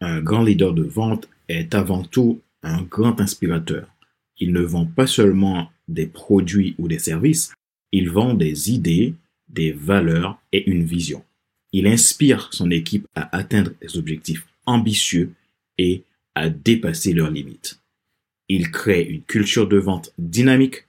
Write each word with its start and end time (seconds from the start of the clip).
Un 0.00 0.20
grand 0.20 0.42
leader 0.42 0.72
de 0.72 0.82
vente 0.82 1.28
est 1.48 1.74
avant 1.74 2.02
tout 2.02 2.40
un 2.62 2.82
grand 2.82 3.20
inspirateur. 3.20 3.88
Il 4.38 4.52
ne 4.52 4.62
vend 4.62 4.86
pas 4.86 5.06
seulement 5.06 5.70
des 5.88 6.06
produits 6.06 6.74
ou 6.78 6.88
des 6.88 6.98
services, 6.98 7.52
il 7.92 8.10
vend 8.10 8.34
des 8.34 8.70
idées, 8.70 9.14
des 9.48 9.72
valeurs 9.72 10.40
et 10.52 10.70
une 10.70 10.84
vision. 10.84 11.24
Il 11.72 11.86
inspire 11.86 12.48
son 12.52 12.70
équipe 12.70 13.06
à 13.14 13.36
atteindre 13.36 13.72
des 13.80 13.98
objectifs 13.98 14.46
ambitieux 14.66 15.32
et 15.78 16.04
à 16.34 16.48
dépasser 16.48 17.12
leurs 17.12 17.30
limites. 17.30 17.80
Il 18.48 18.70
crée 18.70 19.02
une 19.02 19.22
culture 19.22 19.68
de 19.68 19.78
vente 19.78 20.12
dynamique 20.18 20.86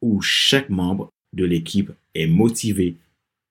où 0.00 0.20
chaque 0.20 0.70
membre 0.70 1.10
de 1.32 1.44
l'équipe 1.44 1.92
est 2.14 2.26
motivé 2.26 2.96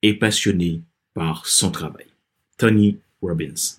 et 0.02 0.14
passionné 0.14 0.82
par 1.14 1.46
son 1.46 1.72
travail. 1.72 2.08
Tony 2.58 2.98
Robbins. 3.22 3.78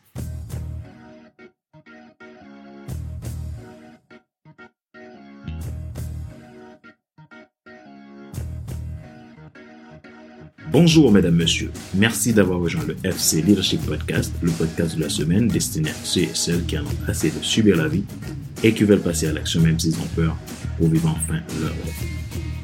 Bonjour 10.75 11.13
mesdames, 11.13 11.37
messieurs. 11.37 11.71
Merci 11.95 12.33
d'avoir 12.33 12.59
rejoint 12.59 12.83
le 12.85 12.97
FC 13.05 13.41
Leadership 13.43 13.81
Podcast, 13.87 14.35
le 14.43 14.51
podcast 14.51 14.97
de 14.97 15.03
la 15.03 15.09
semaine 15.09 15.47
destiné 15.47 15.91
à 15.91 15.95
ceux 16.03 16.23
et 16.23 16.31
celles 16.35 16.65
qui 16.65 16.77
en 16.77 16.83
ont 16.83 16.99
assez 17.07 17.31
de 17.31 17.41
subir 17.43 17.77
la 17.77 17.87
vie 17.87 18.03
et 18.65 18.75
qui 18.75 18.83
veulent 18.83 19.01
passer 19.01 19.29
à 19.29 19.33
l'action 19.33 19.61
même 19.61 19.79
s'ils 19.79 19.95
ont 20.01 20.09
peur 20.17 20.37
pour 20.77 20.89
vivre 20.89 21.11
enfin 21.11 21.39
leur 21.61 21.71
rêve. 21.71 21.95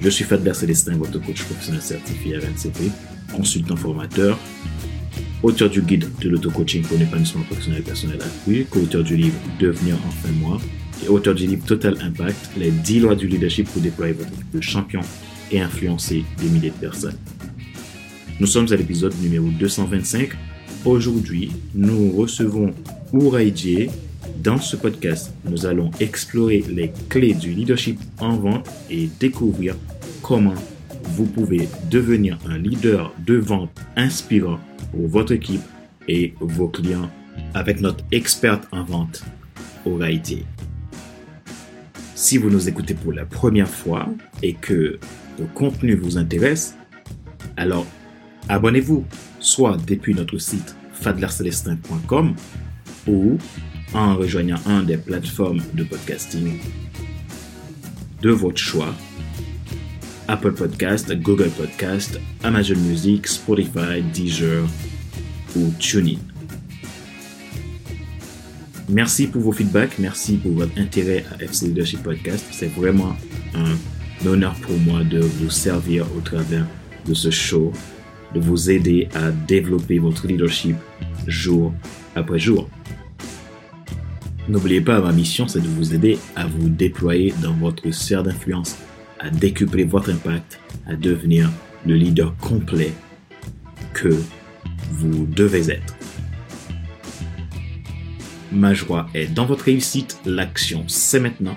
Je 0.00 0.08
suis 0.08 0.24
Fadler 0.24 0.54
Célestin, 0.54 0.96
votre 0.96 1.24
coach 1.24 1.44
professionnel 1.44 1.80
certifié 1.80 2.34
à 2.34 2.40
RNCP, 2.40 2.90
consultant 3.32 3.76
formateur, 3.76 4.36
auteur 5.44 5.70
du 5.70 5.80
guide 5.80 6.08
de 6.20 6.30
l'auto-coaching 6.30 6.82
pour 6.82 6.98
l'épanouissement 6.98 7.42
professionnel 7.42 7.78
et 7.78 7.84
personnel 7.84 8.18
accru, 8.20 8.66
co-auteur 8.68 9.04
du 9.04 9.16
livre 9.16 9.36
Devenir 9.60 9.94
enfin 10.08 10.32
moi 10.32 10.60
et 11.04 11.06
auteur 11.06 11.36
du 11.36 11.46
livre 11.46 11.64
Total 11.64 11.96
Impact, 12.02 12.50
les 12.56 12.72
10 12.72 12.98
lois 12.98 13.14
du 13.14 13.28
leadership 13.28 13.68
pour 13.68 13.80
déployer 13.80 14.14
votre 14.14 14.32
équipe 14.32 14.50
de 14.52 14.60
champion 14.60 15.00
et 15.52 15.60
influencer 15.60 16.24
des 16.40 16.48
milliers 16.48 16.70
de 16.70 16.74
personnes. 16.74 17.16
Nous 18.40 18.46
sommes 18.46 18.72
à 18.72 18.76
l'épisode 18.76 19.12
numéro 19.20 19.48
225. 19.48 20.30
Aujourd'hui, 20.86 21.52
nous 21.74 22.10
recevons 22.12 22.72
Ouraïdje. 23.12 23.90
Dans 24.42 24.56
ce 24.56 24.76
podcast, 24.76 25.34
nous 25.44 25.66
allons 25.66 25.90
explorer 26.00 26.64
les 26.66 26.90
clés 27.10 27.34
du 27.34 27.50
leadership 27.50 28.00
en 28.18 28.36
vente 28.36 28.66
et 28.88 29.10
découvrir 29.20 29.76
comment 30.22 30.54
vous 31.10 31.26
pouvez 31.26 31.68
devenir 31.90 32.38
un 32.48 32.56
leader 32.56 33.12
de 33.26 33.34
vente 33.34 33.78
inspirant 33.94 34.58
pour 34.90 35.06
votre 35.06 35.32
équipe 35.32 35.60
et 36.08 36.32
vos 36.40 36.68
clients 36.68 37.10
avec 37.52 37.82
notre 37.82 38.02
experte 38.10 38.66
en 38.72 38.84
vente, 38.84 39.22
Ouraïdje. 39.84 40.44
Si 42.14 42.38
vous 42.38 42.48
nous 42.48 42.70
écoutez 42.70 42.94
pour 42.94 43.12
la 43.12 43.26
première 43.26 43.68
fois 43.68 44.08
et 44.42 44.54
que 44.54 44.98
le 45.38 45.44
contenu 45.52 45.94
vous 45.94 46.16
intéresse, 46.16 46.74
alors 47.58 47.86
Abonnez-vous 48.50 49.04
soit 49.38 49.76
depuis 49.86 50.12
notre 50.12 50.36
site 50.38 50.74
fadlercelestin.com 50.94 52.34
ou 53.06 53.38
en 53.94 54.16
rejoignant 54.16 54.58
un 54.66 54.82
des 54.82 54.96
plateformes 54.96 55.62
de 55.72 55.84
podcasting 55.84 56.58
de 58.20 58.30
votre 58.30 58.58
choix 58.58 58.92
Apple 60.26 60.50
Podcast, 60.50 61.12
Google 61.22 61.50
Podcast, 61.50 62.18
Amazon 62.42 62.74
Music, 62.74 63.28
Spotify, 63.28 64.02
Deezer 64.12 64.64
ou 65.54 65.70
TuneIn. 65.78 66.18
Merci 68.88 69.28
pour 69.28 69.42
vos 69.42 69.52
feedbacks, 69.52 69.96
merci 70.00 70.38
pour 70.38 70.54
votre 70.54 70.76
intérêt 70.76 71.24
à 71.30 71.40
FC 71.44 71.68
Leadership 71.68 72.02
Podcast. 72.02 72.44
C'est 72.50 72.72
vraiment 72.74 73.14
un 73.54 74.26
honneur 74.26 74.54
pour 74.56 74.76
moi 74.78 75.04
de 75.04 75.20
vous 75.20 75.50
servir 75.50 76.04
au 76.16 76.20
travers 76.20 76.66
de 77.06 77.14
ce 77.14 77.30
show 77.30 77.72
de 78.34 78.40
vous 78.40 78.70
aider 78.70 79.08
à 79.14 79.30
développer 79.30 79.98
votre 79.98 80.26
leadership 80.26 80.76
jour 81.26 81.72
après 82.14 82.38
jour. 82.38 82.68
N'oubliez 84.48 84.80
pas, 84.80 85.00
ma 85.00 85.12
mission, 85.12 85.46
c'est 85.46 85.60
de 85.60 85.68
vous 85.68 85.94
aider 85.94 86.18
à 86.34 86.46
vous 86.46 86.68
déployer 86.68 87.32
dans 87.42 87.52
votre 87.52 87.88
sphère 87.92 88.22
d'influence, 88.22 88.76
à 89.18 89.30
décupler 89.30 89.84
votre 89.84 90.10
impact, 90.10 90.58
à 90.86 90.96
devenir 90.96 91.50
le 91.86 91.94
leader 91.94 92.36
complet 92.38 92.92
que 93.92 94.14
vous 94.90 95.26
devez 95.26 95.70
être. 95.70 95.96
Ma 98.52 98.74
joie 98.74 99.06
est 99.14 99.32
dans 99.32 99.46
votre 99.46 99.64
réussite, 99.64 100.18
l'action 100.26 100.84
c'est 100.88 101.20
maintenant. 101.20 101.56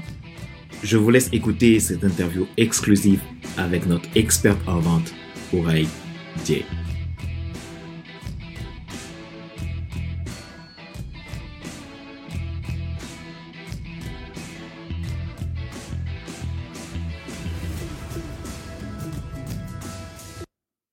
Je 0.84 0.98
vous 0.98 1.10
laisse 1.10 1.30
écouter 1.32 1.80
cette 1.80 2.04
interview 2.04 2.46
exclusive 2.58 3.22
avec 3.58 3.88
notre 3.88 4.08
experte 4.16 4.60
en 4.68 4.80
vente, 4.80 5.14
Oreille 5.54 5.88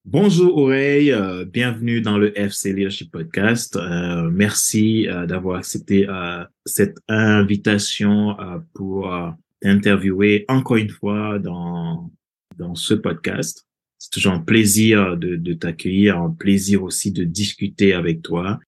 Bonjour 0.05 0.59
Oreille, 0.59 1.13
euh, 1.13 1.45
bienvenue 1.45 2.01
dans 2.01 2.19
le 2.19 2.37
FC 2.37 2.73
Leadership 2.73 3.13
Podcast. 3.13 3.77
Euh, 3.77 4.29
merci 4.29 5.09
euh, 5.09 5.25
d'avoir 5.25 5.59
accepté 5.59 6.07
cette 6.67 6.99
invitation 7.09 8.37
pour 8.75 9.13
interviewer 9.63 10.45
encore 10.49 10.77
une 10.77 10.91
fois 10.91 11.39
dans 11.39 12.11
ce 12.75 12.95
podcast 12.95 13.70
c'est 14.01 14.11
toujours 14.11 14.33
un 14.33 14.41
plaisir 14.41 15.19
de, 15.19 15.53
t'accueillir, 15.53 16.19
un 16.19 16.31
plaisir 16.31 16.83
aussi 16.83 17.13
de 17.13 17.23
discuter 17.23 17.93
avec 17.93 18.23
toi 18.23 18.59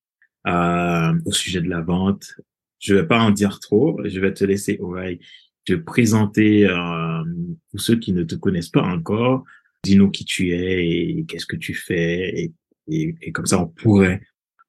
euh, 0.45 1.13
au 1.25 1.31
sujet 1.31 1.59
de 1.59 1.67
la 1.67 1.81
vente. 1.81 2.35
Je 2.79 2.93
vais 2.93 3.07
pas 3.07 3.19
en 3.19 3.31
dire 3.31 3.59
trop, 3.59 3.99
je 4.05 4.19
vais 4.19 4.33
te 4.33 4.45
laisser 4.45 4.77
Oreille 4.79 5.19
te 5.65 5.73
présenter 5.73 6.67
euh, 6.67 7.23
pour 7.71 7.81
ceux 7.81 7.97
qui 7.97 8.13
ne 8.13 8.23
te 8.23 8.35
connaissent 8.35 8.69
pas 8.69 8.83
encore. 8.83 9.43
Dis-nous 9.83 10.11
qui 10.11 10.23
tu 10.23 10.51
es 10.51 10.87
et 10.87 11.25
qu'est-ce 11.27 11.47
que 11.47 11.55
tu 11.55 11.73
fais 11.73 12.51
et 12.87 13.31
comme 13.31 13.45
ça 13.45 13.59
on 13.59 13.67
pourrait 13.67 14.21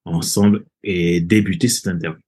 ensemble 0.04 0.64
et 0.82 1.20
débuter 1.20 1.69
cette 1.69 1.88
interview. 1.88 2.20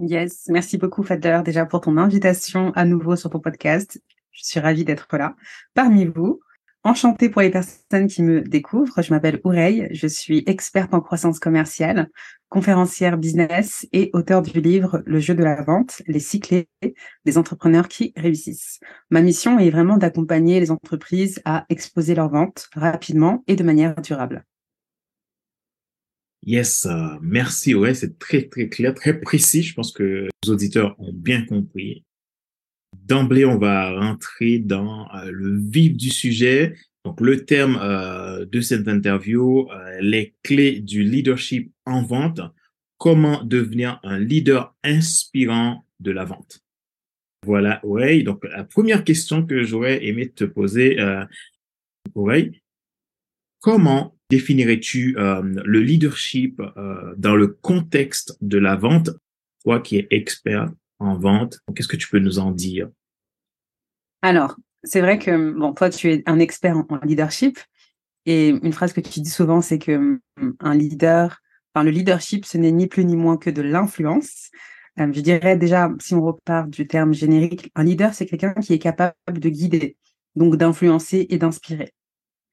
Yes, 0.00 0.48
merci 0.48 0.76
beaucoup 0.76 1.02
Fader 1.02 1.42
déjà 1.44 1.66
pour 1.66 1.82
ton 1.82 1.98
invitation 1.98 2.72
à 2.72 2.84
nouveau 2.84 3.14
sur 3.14 3.30
ton 3.30 3.38
podcast. 3.38 4.00
Je 4.32 4.44
suis 4.44 4.60
ravie 4.60 4.84
d'être 4.84 5.08
là 5.16 5.36
parmi 5.74 6.04
vous. 6.06 6.40
Enchantée 6.84 7.28
pour 7.28 7.42
les 7.42 7.50
personnes 7.50 8.08
qui 8.08 8.24
me 8.24 8.40
découvrent. 8.40 9.02
Je 9.02 9.14
m'appelle 9.14 9.40
Oureille. 9.44 9.86
Je 9.92 10.08
suis 10.08 10.42
experte 10.46 10.92
en 10.94 11.00
croissance 11.00 11.38
commerciale, 11.38 12.10
conférencière 12.48 13.18
business 13.18 13.86
et 13.92 14.10
auteur 14.14 14.42
du 14.42 14.60
livre 14.60 15.00
Le 15.06 15.20
jeu 15.20 15.36
de 15.36 15.44
la 15.44 15.62
vente, 15.62 16.02
les 16.08 16.18
cycles 16.18 16.64
des 17.24 17.38
entrepreneurs 17.38 17.86
qui 17.86 18.12
réussissent. 18.16 18.80
Ma 19.10 19.22
mission 19.22 19.60
est 19.60 19.70
vraiment 19.70 19.96
d'accompagner 19.96 20.58
les 20.58 20.72
entreprises 20.72 21.40
à 21.44 21.66
exposer 21.68 22.16
leurs 22.16 22.30
ventes 22.30 22.68
rapidement 22.74 23.44
et 23.46 23.54
de 23.54 23.62
manière 23.62 23.94
durable. 24.02 24.44
Yes, 26.44 26.84
uh, 26.90 27.18
merci. 27.22 27.76
Ouais, 27.76 27.94
c'est 27.94 28.18
très, 28.18 28.48
très 28.48 28.68
clair, 28.68 28.92
très 28.94 29.20
précis. 29.20 29.62
Je 29.62 29.74
pense 29.74 29.92
que 29.92 30.28
les 30.42 30.50
auditeurs 30.50 30.96
ont 30.98 31.12
bien 31.12 31.46
compris. 31.46 32.04
D'emblée, 32.96 33.44
on 33.44 33.58
va 33.58 33.98
rentrer 33.98 34.58
dans 34.58 35.08
euh, 35.14 35.30
le 35.30 35.58
vif 35.58 35.96
du 35.96 36.10
sujet. 36.10 36.74
Donc, 37.04 37.20
le 37.20 37.44
terme 37.44 37.78
euh, 37.82 38.44
de 38.44 38.60
cette 38.60 38.86
interview, 38.86 39.68
euh, 39.70 39.98
les 40.00 40.34
clés 40.42 40.80
du 40.80 41.02
leadership 41.02 41.72
en 41.84 42.02
vente. 42.02 42.40
Comment 42.98 43.42
devenir 43.42 43.98
un 44.04 44.18
leader 44.18 44.76
inspirant 44.84 45.84
de 45.98 46.12
la 46.12 46.24
vente? 46.24 46.60
Voilà, 47.44 47.80
ouais. 47.84 48.22
Donc, 48.22 48.44
la 48.44 48.62
première 48.62 49.02
question 49.02 49.44
que 49.44 49.64
j'aurais 49.64 50.04
aimé 50.06 50.30
te 50.30 50.44
poser, 50.44 51.00
euh, 51.00 51.24
comment 53.60 54.16
définirais-tu 54.30 55.14
le 55.16 55.80
leadership 55.80 56.62
dans 57.16 57.36
le 57.36 57.48
contexte 57.48 58.36
de 58.40 58.58
la 58.58 58.76
vente, 58.76 59.10
toi 59.62 59.80
qui 59.80 59.98
es 59.98 60.06
expert 60.10 60.70
en 61.02 61.16
vente. 61.16 61.60
Qu'est-ce 61.74 61.88
que 61.88 61.96
tu 61.96 62.08
peux 62.08 62.18
nous 62.18 62.38
en 62.38 62.50
dire? 62.50 62.88
Alors, 64.22 64.56
c'est 64.84 65.00
vrai 65.00 65.18
que 65.18 65.52
bon, 65.52 65.72
toi, 65.72 65.90
tu 65.90 66.10
es 66.12 66.22
un 66.26 66.38
expert 66.38 66.76
en, 66.76 66.98
leadership. 67.04 67.58
Et 68.24 68.48
une 68.50 68.72
phrase 68.72 68.92
que 68.92 69.00
tu 69.00 69.20
dis 69.20 69.30
souvent, 69.30 69.60
c'est 69.60 69.78
que 69.78 69.92
hum, 69.92 70.20
un 70.60 70.74
leader, 70.74 71.40
enfin, 71.74 71.84
le 71.84 71.90
leadership, 71.90 72.44
ce 72.44 72.56
n'est 72.56 72.72
ni 72.72 72.86
plus 72.86 73.04
ni 73.04 73.16
moins 73.16 73.36
que 73.36 73.50
de 73.50 73.62
l'influence. 73.62 74.50
Euh, 75.00 75.12
je 75.12 75.20
dirais 75.20 75.56
déjà, 75.56 75.90
si 76.00 76.14
on 76.14 76.22
repart 76.22 76.68
du 76.68 76.86
terme 76.86 77.14
générique, 77.14 77.70
un 77.74 77.84
leader, 77.84 78.14
c'est 78.14 78.26
quelqu'un 78.26 78.54
qui 78.54 78.74
est 78.74 78.78
capable 78.78 79.14
de 79.28 79.48
guider, 79.48 79.96
donc 80.36 80.56
d'influencer 80.56 81.26
et 81.30 81.38
d'inspirer. 81.38 81.92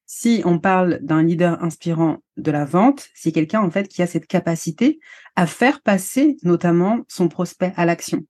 Si 0.05 0.41
on 0.43 0.57
parle 0.57 0.99
d'un 1.03 1.21
leader 1.21 1.63
inspirant 1.63 2.17
de 2.37 2.49
la 2.49 2.65
vente, 2.65 3.09
c'est 3.13 3.31
quelqu'un 3.31 3.61
en 3.61 3.69
fait 3.69 3.87
qui 3.87 4.01
a 4.01 4.07
cette 4.07 4.25
capacité 4.25 4.99
à 5.35 5.45
faire 5.45 5.81
passer 5.81 6.37
notamment 6.41 7.01
son 7.07 7.27
prospect 7.27 7.73
à 7.75 7.85
l'action. 7.85 8.25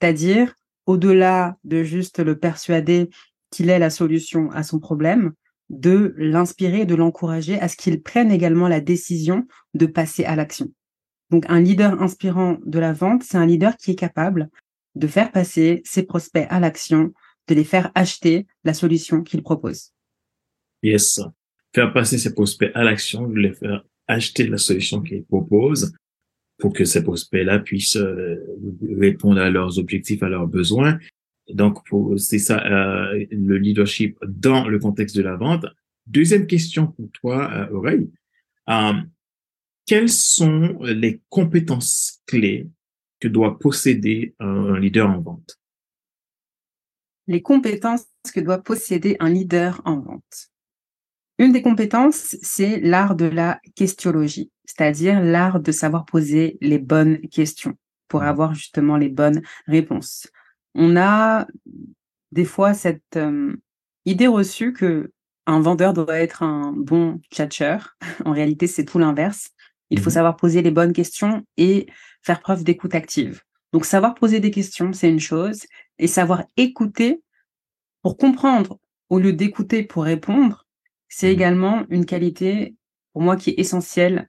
C'est-à-dire 0.00 0.54
au-delà 0.86 1.56
de 1.64 1.82
juste 1.82 2.18
le 2.18 2.38
persuader 2.38 3.10
qu'il 3.50 3.70
est 3.70 3.78
la 3.78 3.90
solution 3.90 4.50
à 4.52 4.62
son 4.62 4.78
problème, 4.78 5.32
de 5.70 6.14
l'inspirer, 6.16 6.86
de 6.86 6.94
l'encourager 6.94 7.60
à 7.60 7.68
ce 7.68 7.76
qu'il 7.76 8.02
prenne 8.02 8.32
également 8.32 8.68
la 8.68 8.80
décision 8.80 9.46
de 9.74 9.86
passer 9.86 10.24
à 10.24 10.34
l'action. 10.34 10.72
Donc 11.30 11.44
un 11.48 11.60
leader 11.60 12.00
inspirant 12.00 12.56
de 12.64 12.78
la 12.78 12.92
vente, 12.92 13.22
c'est 13.22 13.36
un 13.36 13.44
leader 13.44 13.76
qui 13.76 13.90
est 13.90 13.96
capable 13.96 14.48
de 14.94 15.06
faire 15.06 15.30
passer 15.30 15.82
ses 15.84 16.04
prospects 16.04 16.46
à 16.48 16.58
l'action, 16.58 17.12
de 17.48 17.54
les 17.54 17.64
faire 17.64 17.90
acheter 17.94 18.46
la 18.64 18.72
solution 18.72 19.22
qu'il 19.22 19.42
propose. 19.42 19.92
Yes. 20.82 21.20
Faire 21.74 21.92
passer 21.92 22.16
ses 22.16 22.32
prospects 22.32 22.72
à 22.74 22.82
l'action, 22.82 23.28
de 23.28 23.38
les 23.38 23.52
faire 23.52 23.84
acheter 24.06 24.46
la 24.46 24.56
solution 24.56 25.02
qu'il 25.02 25.22
propose 25.24 25.92
pour 26.58 26.72
que 26.72 26.84
ces 26.84 27.02
prospects-là 27.02 27.60
puissent 27.60 27.96
euh, 27.96 28.36
répondre 28.98 29.40
à 29.40 29.50
leurs 29.50 29.78
objectifs, 29.78 30.22
à 30.22 30.28
leurs 30.28 30.46
besoins. 30.46 30.98
Donc, 31.48 31.78
c'est 32.18 32.38
ça 32.38 32.64
euh, 32.66 33.24
le 33.30 33.56
leadership 33.56 34.18
dans 34.26 34.68
le 34.68 34.78
contexte 34.78 35.16
de 35.16 35.22
la 35.22 35.36
vente. 35.36 35.66
Deuxième 36.06 36.46
question 36.46 36.88
pour 36.88 37.10
toi, 37.12 37.50
euh, 37.52 37.74
Aurélie. 37.74 38.10
Euh, 38.68 38.92
quelles 39.86 40.10
sont 40.10 40.78
les 40.82 41.20
compétences 41.30 42.20
clés 42.26 42.68
que 43.20 43.28
doit 43.28 43.58
posséder 43.58 44.34
un 44.38 44.78
leader 44.78 45.08
en 45.08 45.20
vente? 45.20 45.58
Les 47.26 47.40
compétences 47.40 48.06
que 48.32 48.40
doit 48.40 48.62
posséder 48.62 49.16
un 49.20 49.30
leader 49.30 49.80
en 49.84 50.00
vente. 50.00 50.50
Une 51.38 51.52
des 51.52 51.62
compétences, 51.62 52.36
c'est 52.42 52.80
l'art 52.80 53.14
de 53.14 53.26
la 53.26 53.60
questiologie, 53.76 54.50
c'est-à-dire 54.64 55.20
l'art 55.20 55.60
de 55.60 55.70
savoir 55.70 56.04
poser 56.04 56.58
les 56.60 56.78
bonnes 56.78 57.20
questions 57.28 57.74
pour 58.08 58.20
mmh. 58.20 58.26
avoir 58.26 58.54
justement 58.54 58.96
les 58.96 59.08
bonnes 59.08 59.42
réponses. 59.66 60.26
On 60.74 60.96
a 60.96 61.46
des 62.32 62.44
fois 62.44 62.74
cette 62.74 63.16
euh, 63.16 63.54
idée 64.04 64.26
reçue 64.26 64.72
que 64.72 65.12
un 65.46 65.60
vendeur 65.60 65.94
doit 65.94 66.18
être 66.18 66.42
un 66.42 66.72
bon 66.72 67.20
tchatcheur. 67.32 67.96
En 68.24 68.32
réalité, 68.32 68.66
c'est 68.66 68.84
tout 68.84 68.98
l'inverse. 68.98 69.50
Il 69.90 70.00
faut 70.00 70.10
mmh 70.10 70.12
savoir 70.12 70.36
poser 70.36 70.60
les 70.60 70.70
bonnes 70.70 70.92
questions 70.92 71.42
et 71.56 71.86
faire 72.22 72.40
preuve 72.40 72.64
d'écoute 72.64 72.94
active. 72.94 73.42
Donc, 73.72 73.86
savoir 73.86 74.14
poser 74.14 74.40
des 74.40 74.50
questions, 74.50 74.92
c'est 74.92 75.08
une 75.08 75.20
chose, 75.20 75.60
et 75.98 76.06
savoir 76.06 76.44
écouter 76.56 77.22
pour 78.02 78.16
comprendre 78.18 78.78
au 79.08 79.18
lieu 79.18 79.32
d'écouter 79.32 79.82
pour 79.82 80.04
répondre, 80.04 80.66
c'est 81.08 81.28
mmh 81.28 81.32
également 81.32 81.86
une 81.90 82.06
qualité 82.06 82.76
pour 83.12 83.22
moi 83.22 83.36
qui 83.36 83.50
est 83.50 83.58
essentielle 83.58 84.28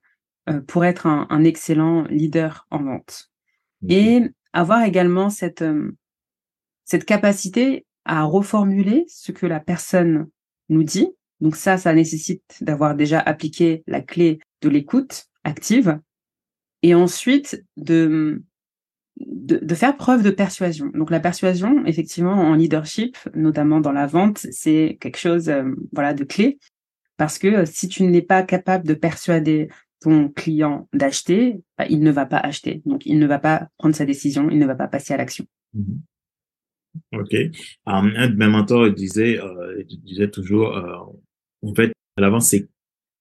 euh, 0.50 0.62
pour 0.62 0.86
être 0.86 1.06
un, 1.06 1.44
excellent 1.44 2.04
leader 2.06 2.66
en 2.72 2.84
vente. 2.84 3.30
Et 3.88 4.22
avoir 4.54 4.84
également 4.84 5.30
cette, 5.30 5.62
euh, 5.62 5.96
cette 6.86 7.06
capacité 7.06 7.86
à 8.06 8.24
reformuler 8.24 9.06
ce 9.08 9.31
que 9.31 9.46
la 9.46 9.60
personne 9.60 10.28
nous 10.70 10.84
dit. 10.84 11.10
Donc 11.40 11.56
ça, 11.56 11.78
ça 11.78 11.94
nécessite 11.94 12.58
d'avoir 12.62 12.96
déjà 12.96 13.20
appliqué 13.20 13.84
la 13.88 14.02
clé 14.02 14.40
de 14.62 14.70
l'écoute 14.70 15.26
active 15.44 16.00
et 16.81 16.96
ensuite 16.96 17.64
de, 17.78 18.44
de, 19.19 19.75
faire 19.75 19.98
preuve 19.98 20.24
de 20.24 20.30
persuasion. 20.30 20.92
Donc 20.94 21.12
la 21.12 21.19
persuasion, 21.19 21.86
effectivement, 21.86 22.33
en 22.33 22.56
leadership, 22.56 23.18
notamment 23.36 23.80
dans 23.80 23.92
la 23.92 24.07
vente, 24.07 24.38
c'est 24.38 24.98
quelque 25.00 25.18
chose 25.18 25.50
euh, 25.50 25.63
voilà 25.92 26.13
de 26.13 26.24
clé 26.24 26.60
parce 27.18 27.38
que 27.38 27.48
euh, 27.48 27.66
si 27.66 27.88
tu 27.88 28.04
n'es 28.04 28.21
pas 28.21 28.44
capable 28.44 28.88
de 28.88 28.94
persuader 28.94 29.69
ton 30.01 30.30
client 30.30 30.88
d'acheter, 30.94 31.62
bah, 31.77 31.86
il 31.89 32.00
ne 32.01 32.12
va 32.12 32.25
pas 32.25 32.38
acheter. 32.38 32.81
Donc 32.86 33.06
il 33.06 33.19
ne 33.19 33.27
va 33.27 33.39
pas 33.39 33.68
prendre 33.77 33.95
sa 33.95 34.06
décision, 34.06 34.50
il 34.50 34.57
ne 34.57 34.66
va 34.66 34.75
pas 34.75 34.88
passer 34.88 35.13
à 35.13 35.18
l'action. 35.18 35.45
Mmh 35.74 35.98
OK. 37.13 37.36
Un 37.86 38.30
de 38.30 38.36
mes 38.36 38.48
mentors 38.48 38.89
disait, 38.89 39.39
euh, 39.39 39.83
disait 40.04 40.31
toujours, 40.31 40.75
en 41.62 41.74
fait, 41.75 41.94
à 42.18 42.21
l'avance, 42.21 42.50
c'est 42.50 42.68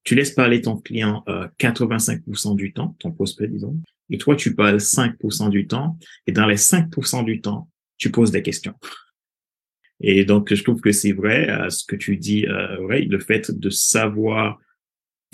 tu 0.04 0.14
laisses 0.14 0.32
parler 0.32 0.62
ton 0.62 0.76
client 0.76 1.24
85% 1.58 2.56
du 2.56 2.72
temps, 2.72 2.96
ton 2.98 3.12
prospect, 3.12 3.48
disons, 3.48 3.78
et 4.10 4.18
toi, 4.18 4.36
tu 4.36 4.54
parles 4.54 4.78
5% 4.78 5.50
du 5.50 5.66
temps, 5.66 5.98
et 6.26 6.32
dans 6.32 6.46
les 6.46 6.56
5% 6.56 7.24
du 7.24 7.40
temps, 7.40 7.68
tu 7.98 8.10
poses 8.10 8.30
des 8.30 8.42
questions. 8.42 8.74
Et 10.00 10.24
donc, 10.24 10.54
je 10.54 10.62
trouve 10.62 10.80
que 10.80 10.92
c'est 10.92 11.12
vrai 11.12 11.50
euh, 11.50 11.70
ce 11.70 11.84
que 11.84 11.96
tu 11.96 12.16
dis, 12.16 12.46
euh, 12.46 12.76
le 12.88 13.18
fait 13.18 13.50
de 13.50 13.68
savoir 13.68 14.58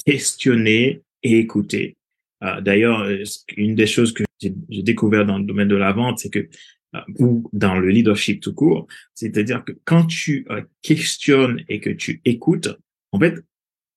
questionner 0.05 1.03
et 1.23 1.39
écouter. 1.39 1.97
Euh, 2.43 2.61
D'ailleurs, 2.61 3.01
euh, 3.01 3.23
une 3.57 3.75
des 3.75 3.87
choses 3.87 4.13
que 4.13 4.25
j'ai 4.41 4.83
découvert 4.83 5.27
dans 5.27 5.39
le 5.39 5.45
domaine 5.45 5.69
de 5.69 5.77
la 5.77 5.93
vente, 5.93 6.19
c'est 6.19 6.31
que 6.31 6.49
euh, 6.95 7.01
ou 7.19 7.49
dans 7.53 7.77
le 7.79 7.89
leadership 7.89 8.41
tout 8.41 8.55
court, 8.55 8.87
c'est-à-dire 9.15 9.65
que 9.65 9.73
quand 9.85 10.07
tu 10.07 10.47
questionnes 10.83 11.65
et 11.69 11.81
que 11.81 11.91
tu 11.91 12.21
écoutes, 12.25 12.69
en 13.13 13.19
fait, 13.19 13.43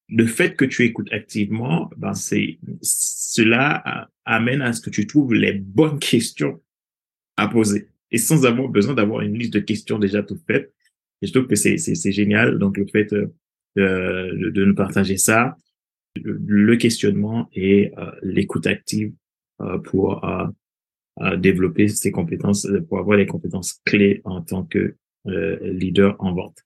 le 0.09 0.25
fait 0.25 0.55
que 0.55 0.65
tu 0.65 0.83
écoutes 0.83 1.11
activement, 1.11 1.89
ben 1.97 2.13
c'est 2.13 2.59
cela 2.81 4.09
amène 4.25 4.61
à 4.61 4.73
ce 4.73 4.81
que 4.81 4.89
tu 4.89 5.05
trouves 5.05 5.33
les 5.33 5.53
bonnes 5.53 5.99
questions 5.99 6.61
à 7.35 7.47
poser 7.47 7.89
et 8.11 8.17
sans 8.17 8.45
avoir 8.45 8.69
besoin 8.69 8.93
d'avoir 8.93 9.21
une 9.21 9.37
liste 9.37 9.53
de 9.53 9.59
questions 9.59 9.99
déjà 9.99 10.23
toutes 10.23 10.45
faites. 10.47 10.73
Et 11.21 11.27
je 11.27 11.33
trouve 11.33 11.47
que 11.47 11.55
c'est 11.55 11.77
c'est 11.77 12.11
génial. 12.11 12.57
Donc 12.57 12.77
le 12.77 12.87
fait 12.87 13.11
euh, 13.13 13.27
de, 13.75 14.49
de 14.49 14.65
nous 14.65 14.75
partager 14.75 15.17
ça, 15.17 15.55
le, 16.23 16.75
questionnement 16.77 17.49
et 17.53 17.91
euh, 17.97 18.11
l'écoute 18.23 18.65
active 18.65 19.13
euh, 19.61 19.77
pour 19.77 20.25
développer 21.37 21.87
ces 21.87 22.11
compétences, 22.11 22.67
pour 22.87 22.99
avoir 22.99 23.17
les 23.17 23.25
compétences 23.25 23.81
clés 23.85 24.21
en 24.23 24.41
tant 24.41 24.63
que 24.63 24.95
leader 25.25 26.15
en 26.19 26.33
vente. 26.33 26.59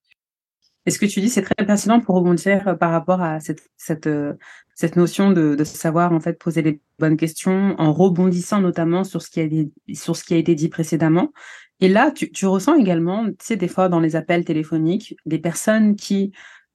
Et 0.86 0.92
ce 0.92 1.00
que 1.00 1.06
tu 1.06 1.22
dis, 1.22 1.30
c'est 1.30 1.44
très 1.44 1.66
pertinent 1.66 2.00
pour 2.00 2.16
rebondir 2.16 2.68
euh, 2.68 2.76
par 2.76 2.92
rapport 2.92 3.22
à 3.22 3.40
cette, 3.40 3.70
cette, 3.78 4.08
euh, 4.08 4.34
cette 4.76 4.96
notion 4.96 5.32
de, 5.32 5.56
de, 5.56 5.64
savoir 5.64 6.12
en 6.12 6.20
fait 6.20 6.40
poser 6.40 6.62
les 6.62 6.82
bonnes 6.98 7.18
questions 7.18 7.76
en 7.78 7.94
rebondissant 7.94 8.62
notamment 8.62 9.04
sur 9.04 9.22
ce 9.22 9.30
qui 9.30 9.42
a, 9.42 9.96
sur 9.96 10.16
ce 10.16 10.24
qui 10.24 10.34
a 10.34 10.38
été 10.38 10.56
dit 10.56 10.70
précédemment? 10.70 11.32
Et 11.80 11.90
là, 11.90 12.12
tu, 12.12 12.32
tu 12.32 12.46
ressens 12.46 12.76
également, 12.76 13.26
tu 13.26 13.36
sais, 13.42 13.56
des 13.58 13.68
fois 13.68 13.90
dans 13.90 14.00
les 14.00 14.16
appels 14.16 14.46
téléphoniques, 14.46 15.16
des 15.26 15.40
personnes 15.40 15.96
qui 15.96 16.32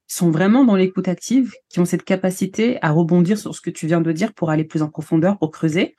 sont 0.07 0.31
vraiment 0.31 0.63
dans 0.63 0.75
l'écoute 0.75 1.07
active, 1.07 1.53
qui 1.69 1.79
ont 1.79 1.85
cette 1.85 2.03
capacité 2.03 2.77
à 2.81 2.91
rebondir 2.91 3.37
sur 3.37 3.53
ce 3.53 3.61
que 3.61 3.69
tu 3.69 3.87
viens 3.87 4.01
de 4.01 4.11
dire 4.11 4.33
pour 4.33 4.49
aller 4.49 4.63
plus 4.63 4.81
en 4.81 4.89
profondeur, 4.89 5.37
pour 5.37 5.51
creuser. 5.51 5.95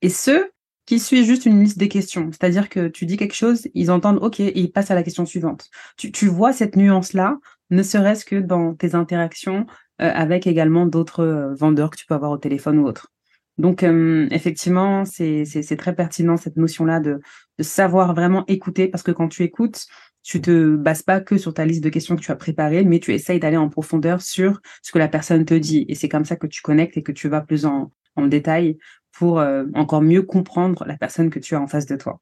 Et 0.00 0.08
ceux 0.08 0.50
qui 0.86 0.98
suit 0.98 1.24
juste 1.24 1.46
une 1.46 1.62
liste 1.62 1.78
des 1.78 1.88
questions. 1.88 2.30
C'est-à-dire 2.32 2.68
que 2.68 2.88
tu 2.88 3.06
dis 3.06 3.16
quelque 3.16 3.34
chose, 3.34 3.68
ils 3.74 3.90
entendent 3.90 4.18
OK 4.20 4.40
et 4.40 4.58
ils 4.58 4.72
passent 4.72 4.90
à 4.90 4.94
la 4.94 5.02
question 5.02 5.26
suivante. 5.26 5.68
Tu, 5.96 6.26
vois 6.26 6.52
cette 6.52 6.76
nuance-là, 6.76 7.38
ne 7.70 7.82
serait-ce 7.82 8.24
que 8.24 8.36
dans 8.36 8.74
tes 8.74 8.94
interactions 8.94 9.66
euh, 10.00 10.10
avec 10.12 10.46
également 10.46 10.86
d'autres 10.86 11.24
euh, 11.24 11.54
vendeurs 11.54 11.90
que 11.90 11.96
tu 11.96 12.06
peux 12.06 12.14
avoir 12.14 12.32
au 12.32 12.38
téléphone 12.38 12.78
ou 12.78 12.86
autre. 12.86 13.12
Donc, 13.58 13.82
euh, 13.82 14.26
effectivement, 14.30 15.04
c'est 15.04 15.76
très 15.78 15.94
pertinent 15.94 16.36
cette 16.36 16.56
notion-là 16.56 17.00
de, 17.00 17.20
de 17.58 17.62
savoir 17.62 18.14
vraiment 18.14 18.44
écouter 18.46 18.88
parce 18.88 19.02
que 19.02 19.12
quand 19.12 19.28
tu 19.28 19.42
écoutes, 19.44 19.86
tu 20.22 20.40
te 20.40 20.76
bases 20.76 21.02
pas 21.02 21.20
que 21.20 21.36
sur 21.36 21.52
ta 21.52 21.64
liste 21.64 21.84
de 21.84 21.88
questions 21.88 22.16
que 22.16 22.22
tu 22.22 22.30
as 22.30 22.36
préparées, 22.36 22.84
mais 22.84 22.98
tu 22.98 23.12
essayes 23.12 23.40
d'aller 23.40 23.56
en 23.56 23.68
profondeur 23.68 24.22
sur 24.22 24.60
ce 24.82 24.92
que 24.92 24.98
la 24.98 25.08
personne 25.08 25.44
te 25.44 25.54
dit. 25.54 25.84
Et 25.88 25.94
c'est 25.94 26.08
comme 26.08 26.24
ça 26.24 26.36
que 26.36 26.46
tu 26.46 26.62
connectes 26.62 26.96
et 26.96 27.02
que 27.02 27.12
tu 27.12 27.28
vas 27.28 27.40
plus 27.40 27.66
en, 27.66 27.92
en 28.16 28.26
détail 28.26 28.78
pour 29.12 29.40
euh, 29.40 29.64
encore 29.74 30.02
mieux 30.02 30.22
comprendre 30.22 30.84
la 30.86 30.96
personne 30.96 31.30
que 31.30 31.38
tu 31.38 31.54
as 31.54 31.60
en 31.60 31.66
face 31.66 31.86
de 31.86 31.96
toi. 31.96 32.20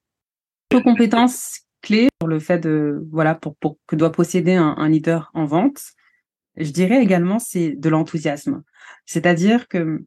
Deux 0.71 0.83
compétences 0.83 1.61
clés 1.83 2.09
pour 2.19 2.29
le 2.29 2.39
fait 2.39 2.59
de 2.59 3.07
voilà 3.11 3.35
pour, 3.35 3.57
pour 3.57 3.79
que 3.87 3.97
doit 3.97 4.13
posséder 4.13 4.55
un, 4.55 4.75
un 4.77 4.89
leader 4.89 5.31
en 5.35 5.47
vente, 5.47 5.81
je 6.57 6.71
dirais 6.71 7.03
également 7.03 7.39
c'est 7.39 7.71
de 7.71 7.89
l'enthousiasme. 7.89 8.63
C'est-à-dire 9.07 9.69
que 9.69 10.05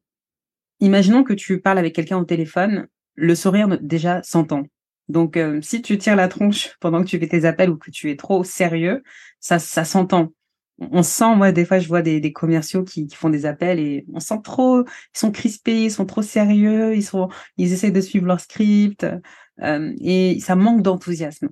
imaginons 0.79 1.23
que 1.23 1.33
tu 1.33 1.59
parles 1.61 1.79
avec 1.79 1.95
quelqu'un 1.95 2.17
au 2.17 2.25
téléphone, 2.25 2.87
le 3.15 3.35
sourire 3.35 3.77
déjà 3.81 4.21
s'entend. 4.23 4.63
Donc 5.09 5.37
euh, 5.37 5.61
si 5.61 5.81
tu 5.81 5.97
tires 5.97 6.15
la 6.15 6.27
tronche 6.27 6.75
pendant 6.79 7.01
que 7.01 7.07
tu 7.07 7.19
fais 7.19 7.27
tes 7.27 7.45
appels 7.45 7.69
ou 7.69 7.77
que 7.77 7.91
tu 7.91 8.11
es 8.11 8.15
trop 8.15 8.43
sérieux, 8.43 9.03
ça 9.39 9.59
ça 9.59 9.85
s'entend 9.85 10.33
on 10.79 11.03
sent, 11.03 11.35
moi, 11.35 11.51
des 11.51 11.65
fois, 11.65 11.79
je 11.79 11.87
vois 11.87 12.01
des, 12.01 12.33
commerciaux 12.33 12.83
qui, 12.83 13.07
font 13.09 13.29
des 13.29 13.45
appels 13.45 13.79
et 13.79 14.05
on 14.13 14.19
sent 14.19 14.39
trop, 14.43 14.81
ils 14.83 15.19
sont 15.19 15.31
crispés, 15.31 15.85
ils 15.85 15.91
sont 15.91 16.05
trop 16.05 16.21
sérieux, 16.21 16.95
ils 16.95 17.03
sont, 17.03 17.29
ils 17.57 17.71
essayent 17.73 17.91
de 17.91 18.01
suivre 18.01 18.25
leur 18.25 18.39
script 18.39 19.05
euh, 19.61 19.93
et 20.01 20.39
ça 20.39 20.55
manque 20.55 20.81
d'enthousiasme. 20.81 21.49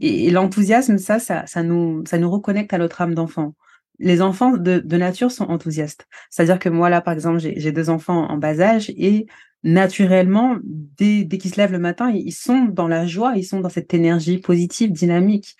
Et, 0.00 0.30
l'enthousiasme, 0.30 0.98
ça, 0.98 1.18
ça, 1.18 1.46
ça 1.46 1.62
nous, 1.62 2.04
ça 2.06 2.18
nous 2.18 2.30
reconnecte 2.30 2.72
à 2.72 2.78
notre 2.78 3.00
âme 3.02 3.14
d'enfant. 3.14 3.54
Les 4.00 4.22
enfants 4.22 4.56
de, 4.56 4.80
nature 4.96 5.30
sont 5.30 5.44
enthousiastes. 5.44 6.06
C'est-à-dire 6.30 6.58
que 6.58 6.68
moi, 6.68 6.90
là, 6.90 7.00
par 7.00 7.14
exemple, 7.14 7.38
j'ai 7.38 7.72
deux 7.72 7.90
enfants 7.90 8.28
en 8.28 8.38
bas 8.38 8.60
âge 8.60 8.90
et 8.96 9.26
naturellement, 9.62 10.56
dès, 10.64 11.24
dès 11.24 11.38
qu'ils 11.38 11.52
se 11.52 11.60
lèvent 11.60 11.72
le 11.72 11.78
matin, 11.78 12.10
ils 12.10 12.32
sont 12.32 12.64
dans 12.64 12.88
la 12.88 13.06
joie, 13.06 13.34
ils 13.36 13.44
sont 13.44 13.60
dans 13.60 13.68
cette 13.68 13.94
énergie 13.94 14.38
positive, 14.38 14.90
dynamique. 14.90 15.56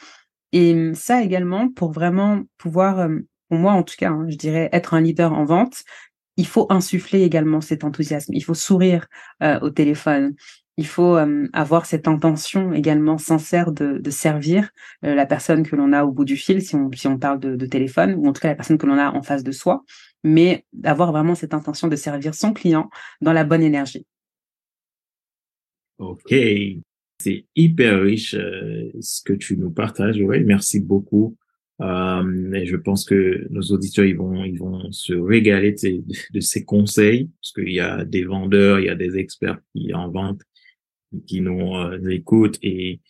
Et 0.54 0.92
ça 0.94 1.20
également, 1.20 1.68
pour 1.68 1.90
vraiment 1.90 2.44
pouvoir 2.58 3.08
pour 3.48 3.58
moi 3.58 3.72
en 3.72 3.82
tout 3.82 3.96
cas, 3.98 4.10
hein, 4.10 4.26
je 4.28 4.36
dirais 4.36 4.68
être 4.72 4.94
un 4.94 5.00
leader 5.00 5.32
en 5.32 5.44
vente, 5.44 5.82
il 6.36 6.46
faut 6.46 6.68
insuffler 6.70 7.22
également 7.22 7.60
cet 7.60 7.82
enthousiasme. 7.82 8.32
Il 8.34 8.44
faut 8.44 8.54
sourire 8.54 9.08
au 9.42 9.70
téléphone. 9.70 10.34
Il 10.76 10.86
faut 10.86 11.16
avoir 11.52 11.86
cette 11.86 12.06
intention 12.08 12.72
également 12.72 13.18
sincère 13.18 13.72
de, 13.72 14.10
servir 14.10 14.70
la 15.02 15.26
personne 15.26 15.64
que 15.64 15.74
l'on 15.74 15.92
a 15.92 16.04
au 16.04 16.12
bout 16.12 16.24
du 16.24 16.36
fil, 16.36 16.62
si 16.62 16.76
on, 16.76 16.90
si 16.92 17.08
on 17.08 17.18
parle 17.18 17.40
de, 17.40 17.56
de, 17.56 17.66
téléphone, 17.66 18.14
ou 18.14 18.28
en 18.28 18.32
tout 18.32 18.40
cas 18.40 18.48
la 18.48 18.54
personne 18.54 18.78
que 18.78 18.86
l'on 18.86 18.98
a 18.98 19.10
en 19.10 19.22
face 19.22 19.42
de 19.42 19.52
soi, 19.52 19.84
mais 20.22 20.64
d'avoir 20.72 21.10
vraiment 21.10 21.34
cette 21.34 21.54
intention 21.54 21.88
de 21.88 21.96
servir 21.96 22.34
son 22.34 22.52
client 22.52 22.90
dans 23.20 23.32
la 23.32 23.44
bonne 23.44 23.62
énergie. 23.62 24.06
Ok, 25.98 26.34
c'est 27.18 27.46
hyper 27.56 28.02
riche 28.02 28.32
ce 28.32 29.22
que 29.24 29.32
tu 29.32 29.56
nous 29.56 29.70
partages. 29.70 30.20
Oui, 30.20 30.42
merci 30.44 30.80
beaucoup. 30.80 31.36
Euh, 31.80 32.64
je 32.64 32.76
pense 32.76 33.04
que 33.04 33.48
nos 33.50 33.62
auditeurs 33.62 34.04
ils 34.04 34.16
vont 34.16 34.44
ils 34.44 34.58
vont 34.58 34.92
se 34.92 35.12
régaler 35.12 35.72
de, 35.72 36.04
de 36.32 36.40
ces 36.40 36.64
conseils 36.64 37.28
parce 37.40 37.52
qu'il 37.52 37.72
y 37.74 37.80
a 37.80 38.04
des 38.04 38.24
vendeurs, 38.24 38.78
il 38.78 38.86
y 38.86 38.88
a 38.88 38.94
des 38.94 39.16
experts 39.16 39.58
qui 39.74 39.92
en 39.92 40.08
vendent, 40.08 40.42
qui 41.26 41.40
nous 41.40 41.74
euh, 41.74 41.98
écoutent 42.10 42.58
et 42.62 43.00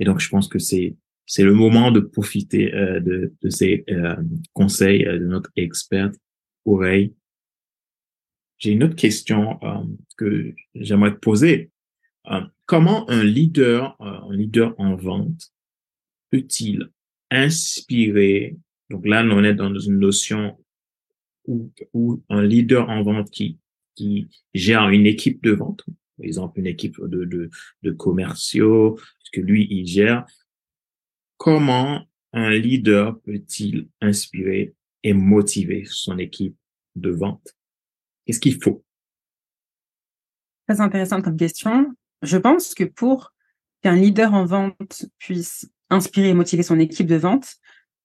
et 0.00 0.04
donc 0.04 0.20
je 0.20 0.28
pense 0.30 0.48
que 0.48 0.58
c'est 0.58 0.96
c'est 1.26 1.44
le 1.44 1.52
moment 1.52 1.90
de 1.90 2.00
profiter 2.00 2.74
euh, 2.74 2.98
de, 3.00 3.34
de 3.42 3.50
ces 3.50 3.84
euh, 3.90 4.16
conseils 4.54 5.04
de 5.04 5.18
notre 5.18 5.50
experte 5.56 6.14
oreille. 6.64 7.12
J'ai 8.56 8.72
une 8.72 8.84
autre 8.84 8.96
question 8.96 9.58
que 10.16 10.54
j'aimerais 10.74 11.12
te 11.12 11.18
poser. 11.18 11.70
Comment 12.66 13.08
un 13.10 13.24
leader 13.24 13.96
un 14.00 14.34
leader 14.34 14.74
en 14.78 14.96
vente 14.96 15.52
peut-il 16.30 16.90
inspirer. 17.30 18.56
Donc 18.90 19.06
là, 19.06 19.24
on 19.24 19.44
est 19.44 19.54
dans 19.54 19.76
une 19.78 19.98
notion 19.98 20.58
où, 21.46 22.22
un 22.28 22.42
leader 22.42 22.88
en 22.88 23.02
vente 23.02 23.30
qui, 23.30 23.58
gère 24.54 24.88
une 24.88 25.06
équipe 25.06 25.42
de 25.42 25.52
vente, 25.52 25.84
par 26.16 26.26
exemple 26.26 26.58
une 26.58 26.66
équipe 26.66 27.00
de 27.00 27.92
commerciaux, 27.92 28.98
ce 29.20 29.30
que 29.30 29.40
lui, 29.40 29.66
il 29.70 29.86
gère. 29.86 30.26
Comment 31.36 32.06
un 32.32 32.50
leader 32.50 33.20
peut-il 33.20 33.88
inspirer 34.00 34.74
et 35.02 35.12
motiver 35.12 35.84
son 35.86 36.18
équipe 36.18 36.56
de 36.96 37.10
vente? 37.10 37.54
Qu'est-ce 38.26 38.40
qu'il 38.40 38.60
faut? 38.62 38.84
Très 40.66 40.80
intéressante 40.80 41.22
comme 41.22 41.36
question. 41.36 41.94
Je 42.22 42.36
pense 42.36 42.74
que 42.74 42.84
pour 42.84 43.32
qu'un 43.82 43.96
leader 43.96 44.34
en 44.34 44.44
vente 44.44 45.06
puisse 45.18 45.68
inspirer 45.90 46.30
et 46.30 46.34
motiver 46.34 46.62
son 46.62 46.78
équipe 46.78 47.06
de 47.06 47.16
vente, 47.16 47.56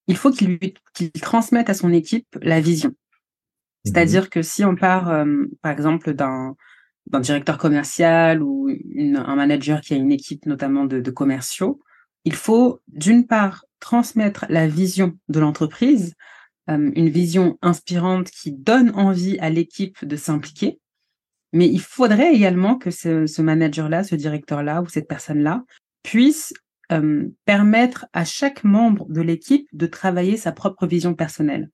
il 0.08 0.18
faut 0.18 0.32
qu'il 0.32 1.12
transmette 1.22 1.70
à 1.70 1.74
son 1.74 1.94
équipe 1.94 2.28
la 2.42 2.60
vision. 2.60 2.94
C'est-à-dire 3.86 4.24
mhm. 4.24 4.30
que 4.30 4.42
si 4.42 4.66
on 4.66 4.76
part, 4.76 5.10
euh, 5.10 5.46
par 5.62 5.72
exemple, 5.72 6.14
d'un 6.14 6.56
directeur 7.22 7.58
commercial 7.58 8.42
ou 8.42 8.70
un 8.70 9.36
manager 9.36 9.82
qui 9.82 9.94
a 9.94 9.98
une 9.98 10.12
équipe 10.12 10.46
notamment 10.46 10.86
de, 10.86 11.00
de 11.00 11.12
commerciaux, 11.12 11.80
il 12.26 12.36
faut 12.36 12.82
d'une 12.88 13.26
part 13.26 13.66
transmettre 13.80 14.46
la 14.50 14.68
vision 14.68 15.18
de 15.30 15.40
l'entreprise, 15.40 16.14
euh, 16.70 16.92
une 16.96 17.10
vision 17.10 17.58
inspirante 17.62 18.30
qui 18.30 18.52
donne 18.52 18.92
envie 18.96 19.40
à 19.40 19.50
l'équipe 19.50 20.04
de 20.06 20.16
s'impliquer, 20.16 20.80
mais 21.54 21.68
il 21.68 21.82
faudrait 21.82 22.34
également 22.34 22.78
que 22.78 22.92
ce, 22.92 23.26
ce 23.26 23.42
manager-là, 23.42 24.04
ce 24.04 24.16
directeur-là 24.16 24.82
ou 24.82 24.88
cette 24.88 25.08
personne-là 25.08 25.64
puisse 26.04 26.54
euh, 26.92 27.28
permettre 27.46 28.08
à 28.14 28.26
chaque 28.26 28.64
membre 28.64 29.08
de 29.10 29.22
l'équipe 29.22 29.68
de 29.74 29.86
travailler 29.86 30.38
sa 30.38 30.52
propre 30.52 30.88
vision 30.88 31.14
personnelle. 31.14 31.70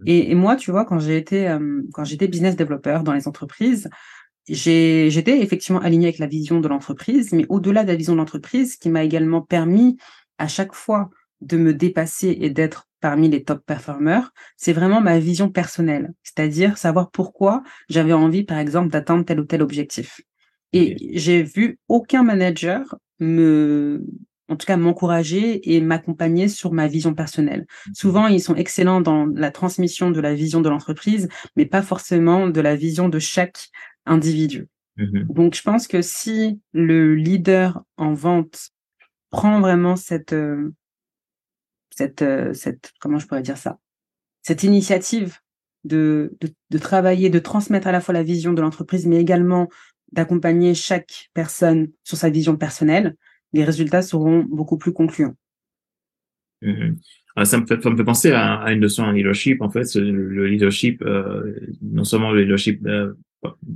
Mmh. 0.00 0.04
Et, 0.08 0.30
et 0.30 0.34
moi, 0.34 0.56
tu 0.56 0.70
vois, 0.70 0.84
quand 0.84 0.98
j'ai 0.98 1.16
été 1.16 1.48
euh, 1.48 1.82
quand 1.92 2.04
j'étais 2.04 2.28
business 2.28 2.56
développeur 2.56 3.04
dans 3.04 3.12
les 3.12 3.28
entreprises, 3.28 3.88
j'étais 4.48 5.40
effectivement 5.40 5.80
aligné 5.80 6.06
avec 6.06 6.18
la 6.18 6.26
vision 6.26 6.60
de 6.60 6.68
l'entreprise, 6.68 7.32
mais 7.32 7.46
au-delà 7.48 7.82
de 7.82 7.88
la 7.88 7.96
vision 7.96 8.12
de 8.12 8.18
l'entreprise, 8.18 8.76
qui 8.76 8.90
m'a 8.90 9.02
également 9.02 9.40
permis 9.40 9.96
à 10.38 10.48
chaque 10.48 10.74
fois 10.74 11.10
de 11.40 11.56
me 11.56 11.72
dépasser 11.72 12.36
et 12.40 12.50
d'être 12.50 12.86
parmi 13.04 13.28
les 13.28 13.44
top 13.44 13.62
performers, 13.66 14.32
c'est 14.56 14.72
vraiment 14.72 15.02
ma 15.02 15.18
vision 15.18 15.50
personnelle, 15.50 16.14
c'est-à-dire 16.22 16.78
savoir 16.78 17.10
pourquoi 17.10 17.62
j'avais 17.90 18.14
envie, 18.14 18.44
par 18.44 18.56
exemple, 18.56 18.88
d'atteindre 18.88 19.26
tel 19.26 19.40
ou 19.40 19.44
tel 19.44 19.60
objectif. 19.60 20.22
Et 20.72 20.96
j'ai 21.12 21.42
vu 21.42 21.78
aucun 21.88 22.22
manager 22.22 22.96
me 23.20 24.02
en 24.48 24.56
tout 24.56 24.64
cas 24.64 24.78
m'encourager 24.78 25.74
et 25.74 25.82
m'accompagner 25.82 26.48
sur 26.48 26.72
ma 26.72 26.88
vision 26.88 27.12
personnelle. 27.12 27.66
Mhm. 27.88 27.94
Souvent, 27.94 28.26
ils 28.26 28.40
sont 28.40 28.54
excellents 28.54 29.02
dans 29.02 29.26
la 29.26 29.50
transmission 29.50 30.10
de 30.10 30.20
la 30.22 30.34
vision 30.34 30.62
de 30.62 30.70
l'entreprise, 30.70 31.28
mais 31.56 31.66
pas 31.66 31.82
forcément 31.82 32.48
de 32.48 32.60
la 32.62 32.74
vision 32.74 33.10
de 33.10 33.18
chaque 33.18 33.68
individu. 34.06 34.68
Mhm. 34.96 35.26
Donc, 35.28 35.54
je 35.54 35.62
pense 35.62 35.86
que 35.86 36.00
si 36.00 36.58
le 36.72 37.14
leader 37.14 37.82
en 37.98 38.14
vente 38.14 38.70
prend 39.28 39.60
vraiment 39.60 39.96
cette, 39.96 40.32
euh, 40.32 40.72
cette, 41.96 42.22
euh, 42.22 42.52
cette, 42.54 42.92
comment 43.00 43.18
je 43.18 43.26
pourrais 43.26 43.42
dire 43.42 43.56
ça, 43.56 43.78
cette 44.42 44.62
initiative 44.62 45.38
de, 45.84 46.36
de, 46.70 46.78
travailler, 46.78 47.30
de 47.30 47.38
transmettre 47.38 47.86
à 47.86 47.92
la 47.92 48.00
fois 48.00 48.14
la 48.14 48.22
vision 48.22 48.52
de 48.52 48.62
l'entreprise, 48.62 49.06
mais 49.06 49.20
également 49.20 49.68
d'accompagner 50.12 50.74
chaque 50.74 51.28
personne 51.34 51.88
sur 52.04 52.16
sa 52.16 52.30
vision 52.30 52.56
personnelle, 52.56 53.16
les 53.52 53.64
résultats 53.64 54.02
seront 54.02 54.44
beaucoup 54.44 54.78
plus 54.78 54.92
concluants. 54.92 55.36
Mhm. 56.62 56.96
Ah, 57.36 57.44
ça, 57.44 57.58
me 57.58 57.66
fait, 57.66 57.82
ça 57.82 57.90
me 57.90 57.96
fait 57.96 58.04
penser 58.04 58.32
à, 58.32 58.72
une 58.72 58.80
notion 58.80 59.04
en 59.04 59.10
leadership. 59.10 59.60
En 59.60 59.70
fait, 59.70 59.92
le 59.96 60.46
leadership, 60.46 61.02
euh, 61.02 61.58
non 61.82 62.04
seulement 62.04 62.30
le 62.30 62.42
leadership 62.42 62.80
euh, 62.86 63.12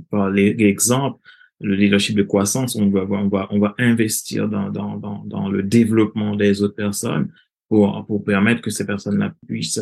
par 0.09 0.29
l'exemple, 0.29 1.19
le 1.59 1.75
leadership 1.75 2.15
de 2.15 2.23
croissance, 2.23 2.75
on 2.77 2.89
va, 2.89 3.01
on 3.01 3.27
va, 3.27 3.47
on 3.51 3.59
va 3.59 3.75
investir 3.77 4.47
dans, 4.47 4.69
dans, 4.69 4.97
dans 5.25 5.49
le 5.49 5.61
développement 5.61 6.37
des 6.37 6.63
autres 6.63 6.75
personnes 6.75 7.29
pour, 7.69 8.05
pour 8.05 8.23
permettre 8.23 8.61
que 8.61 8.71
ces 8.71 8.85
personnes-là 8.85 9.33
puissent 9.47 9.81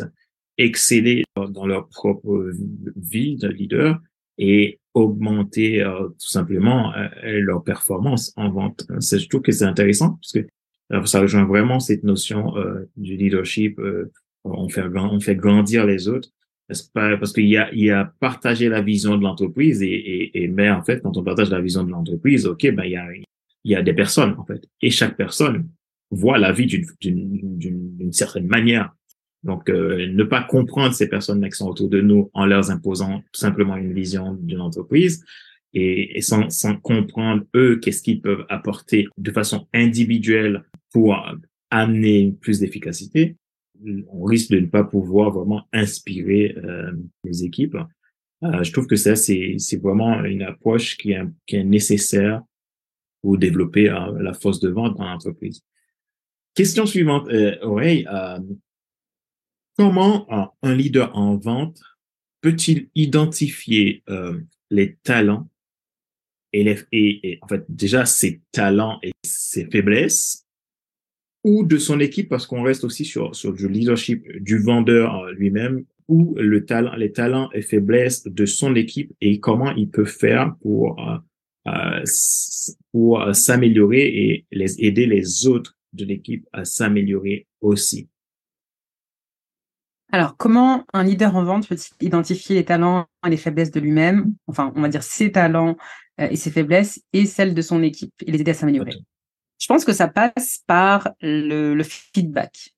exceller 0.58 1.24
dans 1.36 1.66
leur 1.66 1.88
propre 1.88 2.50
vie 2.96 3.36
de 3.36 3.48
leader 3.48 3.98
et 4.38 4.78
augmenter 4.94 5.82
euh, 5.82 6.08
tout 6.08 6.28
simplement 6.28 6.92
euh, 6.94 7.08
leur 7.40 7.62
performance 7.62 8.32
en 8.36 8.50
vente. 8.50 8.84
Je 8.88 9.28
trouve 9.28 9.42
que 9.42 9.52
c'est 9.52 9.64
intéressant 9.64 10.14
parce 10.14 10.32
que 10.32 10.46
euh, 10.92 11.04
ça 11.04 11.20
rejoint 11.20 11.44
vraiment 11.44 11.80
cette 11.80 12.04
notion 12.04 12.54
du 12.96 13.16
leadership. 13.16 13.80
on 14.44 14.68
fait 14.68 14.84
on 14.94 15.20
fait 15.20 15.36
grandir 15.36 15.86
les 15.86 16.08
autres 16.08 16.30
parce 16.92 17.32
qu'il 17.32 17.46
y 17.46 17.56
a 17.56 17.72
il 17.72 17.84
y 17.84 17.90
a 17.90 18.12
partagé 18.20 18.68
la 18.68 18.82
vision 18.82 19.16
de 19.16 19.22
l'entreprise 19.22 19.82
et, 19.82 19.86
et, 19.86 20.42
et 20.42 20.48
mais 20.48 20.70
en 20.70 20.82
fait 20.82 21.00
quand 21.02 21.16
on 21.16 21.24
partage 21.24 21.50
la 21.50 21.60
vision 21.60 21.84
de 21.84 21.90
l'entreprise, 21.90 22.46
ok 22.46 22.70
ben 22.74 22.84
il 22.84 22.92
y 22.92 22.96
a 22.96 23.06
il 23.64 23.72
y 23.72 23.74
a 23.74 23.82
des 23.82 23.94
personnes 23.94 24.34
en 24.38 24.44
fait 24.44 24.62
et 24.82 24.90
chaque 24.90 25.16
personne 25.16 25.68
voit 26.10 26.38
la 26.38 26.52
vie 26.52 26.66
d'une 27.00 28.12
certaine 28.12 28.46
manière 28.46 28.94
donc, 29.44 29.70
euh, 29.70 30.08
ne 30.08 30.24
pas 30.24 30.42
comprendre 30.42 30.94
ces 30.94 31.08
personnes 31.08 31.48
qui 31.48 31.56
sont 31.56 31.68
autour 31.68 31.88
de 31.88 32.00
nous 32.00 32.28
en 32.34 32.44
leur 32.44 32.70
imposant 32.70 33.20
tout 33.32 33.40
simplement 33.40 33.76
une 33.76 33.92
vision 33.92 34.34
d'une 34.34 34.60
entreprise 34.60 35.24
et, 35.74 36.20
sans, 36.22 36.50
sans, 36.50 36.76
comprendre 36.76 37.44
eux 37.54 37.78
qu'est-ce 37.78 38.02
qu'ils 38.02 38.20
peuvent 38.20 38.44
apporter 38.48 39.06
de 39.16 39.30
façon 39.30 39.68
individuelle 39.72 40.64
pour 40.92 41.16
amener 41.70 42.34
plus 42.40 42.58
d'efficacité, 42.60 43.36
on 44.08 44.24
risque 44.24 44.50
de 44.50 44.60
ne 44.60 44.66
pas 44.66 44.84
pouvoir 44.84 45.30
vraiment 45.30 45.62
inspirer 45.72 46.56
euh, 46.56 46.92
les 47.24 47.44
équipes. 47.44 47.76
Euh, 48.42 48.62
je 48.62 48.72
trouve 48.72 48.86
que 48.86 48.96
ça, 48.96 49.14
c'est, 49.14 49.56
c'est 49.58 49.80
vraiment 49.80 50.24
une 50.24 50.42
approche 50.42 50.96
qui 50.96 51.12
est, 51.12 51.22
qui 51.46 51.56
est 51.56 51.64
nécessaire 51.64 52.42
pour 53.22 53.38
développer 53.38 53.88
euh, 53.88 54.20
la 54.20 54.32
force 54.32 54.60
de 54.60 54.68
vente 54.68 54.96
dans 54.96 55.04
l'entreprise. 55.04 55.62
Question 56.58 56.86
suivante, 56.86 57.28
euh, 57.28 57.56
Aurélie, 57.62 58.04
euh, 58.12 58.40
Comment 59.76 60.26
un 60.60 60.74
leader 60.74 61.16
en 61.16 61.36
vente 61.36 61.80
peut-il 62.40 62.88
identifier 62.96 64.02
euh, 64.08 64.40
les 64.68 64.96
talents 65.04 65.48
et, 66.52 66.74
et, 66.90 67.38
en 67.42 67.46
fait 67.46 67.64
déjà 67.68 68.06
ses 68.06 68.40
talents 68.50 68.98
et 69.04 69.12
ses 69.24 69.66
faiblesses 69.66 70.46
ou 71.44 71.64
de 71.64 71.78
son 71.78 72.00
équipe 72.00 72.28
parce 72.28 72.44
qu'on 72.44 72.64
reste 72.64 72.82
aussi 72.82 73.04
sur 73.04 73.36
sur 73.36 73.52
le 73.52 73.68
leadership 73.68 74.26
du 74.42 74.58
vendeur 74.58 75.26
lui-même 75.30 75.84
ou 76.08 76.34
le 76.38 76.64
talent 76.64 76.96
les 76.96 77.12
talents 77.12 77.50
et 77.52 77.62
faiblesses 77.62 78.24
de 78.24 78.46
son 78.46 78.74
équipe 78.74 79.12
et 79.20 79.38
comment 79.38 79.70
il 79.76 79.90
peut 79.90 80.04
faire 80.04 80.56
pour 80.60 81.00
pour 82.90 83.32
s'améliorer 83.32 84.08
et 84.08 84.46
les 84.50 84.82
aider 84.82 85.06
les 85.06 85.46
autres? 85.46 85.77
De 85.92 86.04
l'équipe 86.04 86.46
à 86.52 86.64
s'améliorer 86.64 87.46
aussi. 87.60 88.08
Alors, 90.10 90.36
comment 90.36 90.84
un 90.94 91.04
leader 91.04 91.36
en 91.36 91.44
vente 91.44 91.68
peut 91.68 91.76
identifier 92.00 92.56
les 92.56 92.64
talents 92.64 93.06
et 93.26 93.30
les 93.30 93.36
faiblesses 93.36 93.70
de 93.70 93.80
lui-même, 93.80 94.34
enfin, 94.46 94.72
on 94.74 94.80
va 94.80 94.88
dire 94.88 95.02
ses 95.02 95.32
talents 95.32 95.76
euh, 96.20 96.28
et 96.30 96.36
ses 96.36 96.50
faiblesses, 96.50 97.02
et 97.12 97.26
celles 97.26 97.54
de 97.54 97.60
son 97.60 97.82
équipe, 97.82 98.14
et 98.24 98.32
les 98.32 98.40
aider 98.40 98.52
à 98.52 98.54
s'améliorer 98.54 98.94
Je 99.60 99.66
pense 99.66 99.84
que 99.84 99.92
ça 99.92 100.08
passe 100.08 100.62
par 100.66 101.10
le, 101.20 101.82
feedback. 101.82 102.70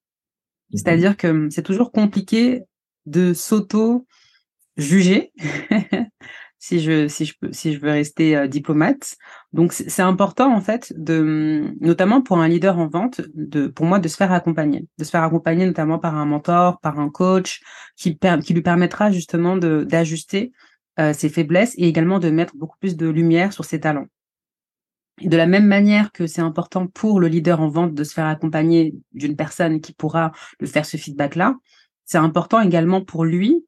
Mhm. 0.71 0.79
C'est-à-dire 0.79 1.17
que 1.17 1.49
c'est 1.51 1.63
toujours 1.63 1.93
compliqué 1.93 2.63
de 3.07 3.33
s'auto-juger, 3.33 5.33
si 6.61 6.79
je, 6.79 7.09
si, 7.09 7.25
je 7.25 7.35
peux, 7.41 7.53
si 7.53 7.73
je 7.73 7.81
veux 7.81 7.91
rester 7.91 8.37
euh, 8.37 8.47
diplomate. 8.47 9.17
Donc, 9.53 9.73
c'est 9.73 10.03
important, 10.03 10.55
en 10.55 10.61
fait, 10.61 10.93
de, 10.97 11.75
notamment 11.81 12.21
pour 12.21 12.39
un 12.39 12.47
leader 12.47 12.79
en 12.79 12.87
vente, 12.87 13.23
de, 13.35 13.67
pour 13.67 13.87
moi, 13.87 13.99
de 13.99 14.07
se 14.07 14.17
faire 14.17 14.31
accompagner. 14.31 14.87
De 14.99 15.05
se 15.05 15.11
faire 15.11 15.25
accompagner 15.25 15.67
notamment 15.67 15.99
par 15.99 16.15
un 16.15 16.27
mentor, 16.27 16.79
par 16.81 17.01
un 17.01 17.09
coach, 17.09 17.63
qui, 17.97 18.19
qui 18.45 18.55
lui 18.55 18.63
permettra 18.63 19.11
justement 19.11 19.57
d'ajuster 19.57 20.53
euh, 21.01 21.15
ses 21.15 21.31
faiblesses 21.31 21.75
et 21.79 21.89
également 21.89 22.19
de 22.19 22.31
mettre 22.31 22.55
beaucoup 22.55 22.77
plus 22.79 22.95
de 22.97 23.09
lumière 23.09 23.55
sur 23.55 23.65
ses 23.65 23.81
talents. 23.81 24.07
De 25.23 25.37
la 25.37 25.47
même 25.47 25.67
manière 25.67 26.13
que 26.13 26.27
c'est 26.27 26.43
important 26.43 26.87
pour 26.87 27.21
le 27.21 27.29
leader 27.29 27.61
en 27.61 27.69
vente 27.69 27.95
de 27.95 28.05
se 28.05 28.13
faire 28.13 28.27
accompagner 28.27 28.95
d'une 29.13 29.35
personne 29.35 29.81
qui 29.81 29.95
pourra 29.95 30.33
le 30.59 30.67
faire 30.67 30.85
ce 30.85 30.99
feedback-là, 30.99 31.57
c'est 32.05 32.19
important 32.19 32.61
également 32.61 33.03
pour 33.03 33.25
lui 33.25 33.65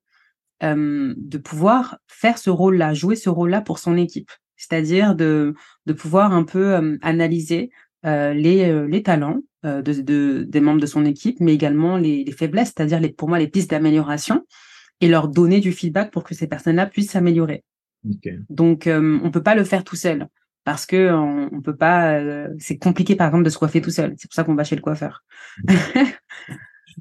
euh, 0.62 1.14
de 1.16 1.38
pouvoir 1.38 1.99
faire 2.07 2.38
ce 2.38 2.49
rôle-là, 2.49 2.95
jouer 2.95 3.16
ce 3.16 3.28
rôle-là 3.28 3.61
pour 3.62 3.78
son 3.78 3.97
équipe. 3.97 4.31
C'est-à-dire 4.57 5.16
de, 5.16 5.54
de 5.87 5.92
pouvoir 5.92 6.33
un 6.33 6.45
peu 6.45 6.75
euh, 6.75 6.97
analyser 7.02 7.71
euh, 8.07 8.33
les, 8.33 8.87
les 8.87 9.02
talents 9.02 9.40
de, 9.64 9.81
de, 9.81 10.45
des 10.49 10.61
membres 10.61 10.81
de 10.81 10.87
son 10.87 11.04
équipe, 11.04 11.38
mais 11.38 11.54
également 11.54 11.97
les, 11.97 12.25
les 12.25 12.33
faiblesses, 12.33 12.73
c'est-à-dire 12.76 13.00
les, 13.00 13.11
pour 13.11 13.28
moi 13.28 13.38
les 13.38 13.47
pistes 13.47 13.71
d'amélioration, 13.71 14.45
et 15.00 15.09
leur 15.09 15.28
donner 15.28 15.61
du 15.61 15.73
feedback 15.73 16.11
pour 16.11 16.25
que 16.25 16.35
ces 16.35 16.49
personnes-là 16.49 16.87
puissent 16.87 17.11
s'améliorer. 17.11 17.64
Donc, 18.50 18.88
on 18.88 19.31
peut 19.31 19.42
pas 19.42 19.54
le 19.54 19.62
faire 19.62 19.85
tout 19.85 19.95
seul 19.95 20.26
parce 20.64 20.85
que 20.85 21.12
on, 21.12 21.61
peut 21.61 21.76
pas. 21.76 22.21
C'est 22.59 22.76
compliqué, 22.76 23.14
par 23.14 23.28
exemple, 23.28 23.45
de 23.45 23.50
se 23.50 23.59
coiffer 23.59 23.81
tout 23.81 23.90
seul. 23.90 24.14
C'est 24.16 24.28
pour 24.28 24.35
ça 24.35 24.42
qu'on 24.42 24.57
va 24.57 24.64
chez 24.64 24.75
le 24.75 24.83
coiffeur. 24.83 25.25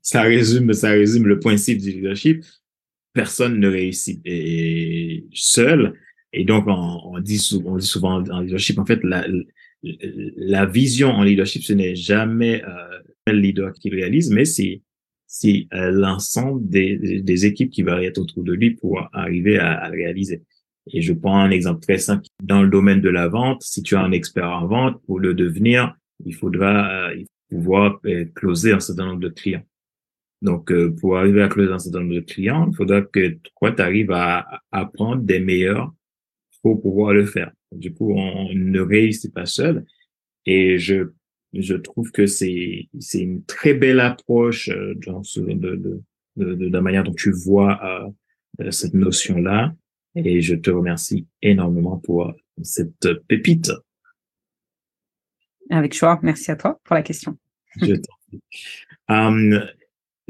ça 0.03 0.21
résume, 0.21 0.73
ça 0.73 0.89
résume 0.89 1.25
le 1.25 1.39
principe 1.39 1.79
du 1.79 1.91
leadership. 1.91 2.43
Personne 3.13 3.59
ne 3.59 3.67
réussit 3.67 4.21
seul. 5.33 5.93
Et 6.33 6.45
donc, 6.45 6.65
on, 6.67 7.19
dit, 7.19 7.37
souvent, 7.37 8.23
en 8.29 8.39
leadership, 8.39 8.79
en 8.79 8.85
fait, 8.85 9.01
la, 9.03 10.65
vision 10.65 11.09
en 11.09 11.23
leadership, 11.23 11.63
ce 11.63 11.73
n'est 11.73 11.95
jamais 11.95 12.63
euh, 12.63 12.99
le 13.27 13.33
leader 13.33 13.73
qui 13.73 13.89
réalise, 13.89 14.31
mais 14.31 14.45
c'est 14.45 14.81
euh, 15.73 15.91
l'ensemble 15.91 16.67
des, 16.69 17.45
équipes 17.45 17.69
qui 17.69 17.81
va 17.81 18.01
être 18.03 18.17
autour 18.17 18.43
de 18.43 18.53
lui 18.53 18.71
pour 18.71 19.07
arriver 19.11 19.57
à, 19.57 19.83
à 19.83 19.89
réaliser. 19.89 20.41
Et 20.87 21.01
je 21.01 21.13
prends 21.13 21.39
un 21.39 21.51
exemple 21.51 21.81
très 21.81 21.97
simple. 21.97 22.25
Dans 22.43 22.63
le 22.63 22.69
domaine 22.69 23.01
de 23.01 23.09
la 23.09 23.27
vente, 23.27 23.61
si 23.61 23.83
tu 23.83 23.95
es 23.95 23.97
un 23.97 24.11
expert 24.11 24.49
en 24.49 24.67
vente, 24.67 25.01
pour 25.05 25.19
le 25.19 25.33
devenir, 25.33 25.95
il 26.25 26.33
faudra 26.33 27.09
euh, 27.09 27.23
pouvoir 27.49 27.99
euh, 28.05 28.25
closer 28.33 28.71
un 28.73 28.79
certain 28.79 29.05
nombre 29.05 29.19
de 29.19 29.29
clients. 29.29 29.63
Donc, 30.41 30.71
euh, 30.71 30.91
pour 30.99 31.17
arriver 31.17 31.43
à 31.43 31.47
closer 31.47 31.71
un 31.71 31.79
certain 31.79 31.99
nombre 31.99 32.15
de 32.15 32.21
clients, 32.21 32.67
il 32.69 32.75
faudra 32.75 33.01
que 33.01 33.37
toi, 33.59 33.71
tu 33.71 33.81
arrives 33.81 34.11
à 34.11 34.61
apprendre 34.71 35.21
des 35.21 35.39
meilleurs 35.39 35.93
pour 36.61 36.81
pouvoir 36.81 37.13
le 37.13 37.25
faire. 37.25 37.51
Du 37.71 37.93
coup, 37.93 38.13
on 38.13 38.53
ne 38.53 38.79
réussit 38.79 39.33
pas 39.33 39.45
seul. 39.45 39.85
Et 40.45 40.79
je, 40.79 41.11
je 41.53 41.75
trouve 41.75 42.11
que 42.11 42.25
c'est, 42.25 42.89
c'est 42.99 43.21
une 43.21 43.43
très 43.45 43.73
belle 43.73 43.99
approche 43.99 44.69
dans 45.05 45.23
ce, 45.23 45.39
de, 45.39 45.75
de, 45.75 46.01
de, 46.37 46.55
de, 46.55 46.67
la 46.69 46.81
manière 46.81 47.03
dont 47.03 47.13
tu 47.13 47.31
vois 47.31 48.11
cette 48.69 48.93
notion-là. 48.93 49.73
Et 50.15 50.41
je 50.41 50.55
te 50.55 50.69
remercie 50.71 51.27
énormément 51.41 51.97
pour 51.97 52.33
cette 52.63 53.13
pépite. 53.27 53.71
Avec 55.69 55.95
joie. 55.95 56.19
Merci 56.21 56.51
à 56.51 56.55
toi 56.55 56.79
pour 56.83 56.95
la 56.95 57.01
question. 57.01 57.37
Je 57.77 57.93
um, 59.07 59.65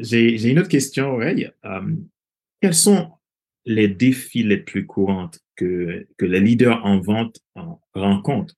J'ai 0.01 0.50
une 0.50 0.60
autre 0.60 0.70
question, 0.70 1.13
Aurélie. 1.13 1.48
Um, 1.63 2.08
quels 2.60 2.74
sont 2.74 3.12
les 3.65 3.88
défis 3.88 4.43
les 4.43 4.58
plus 4.58 4.86
courants 4.86 5.29
que, 5.55 6.08
les 6.20 6.39
leaders 6.39 6.84
en 6.86 7.00
vente 7.00 7.39
rencontrent 7.93 8.55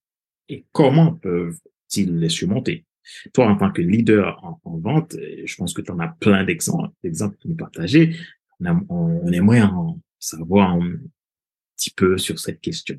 et 0.48 0.66
comment 0.72 1.14
peuvent-ils 1.14 2.18
les 2.18 2.30
surmonter? 2.30 2.86
Toi, 3.34 3.48
en 3.48 3.58
tant 3.58 3.72
que 3.72 3.82
leader 3.82 4.40
en, 4.64 4.78
vente, 4.78 5.16
je 5.20 5.56
pense 5.56 5.74
que 5.74 5.82
tu 5.82 5.92
en 5.92 6.00
as 6.00 6.08
plein 6.08 6.46
d'exemples 6.46 6.94
d'exemples 7.04 7.38
nous 7.46 7.56
partager. 7.56 8.16
On, 8.62 8.86
on 8.90 9.32
aimerait 9.32 9.62
en 9.62 10.00
savoir 10.20 10.72
un 10.72 10.94
petit 11.76 11.92
peu 11.92 12.18
sur 12.18 12.40
cette 12.40 12.62
question 12.62 12.98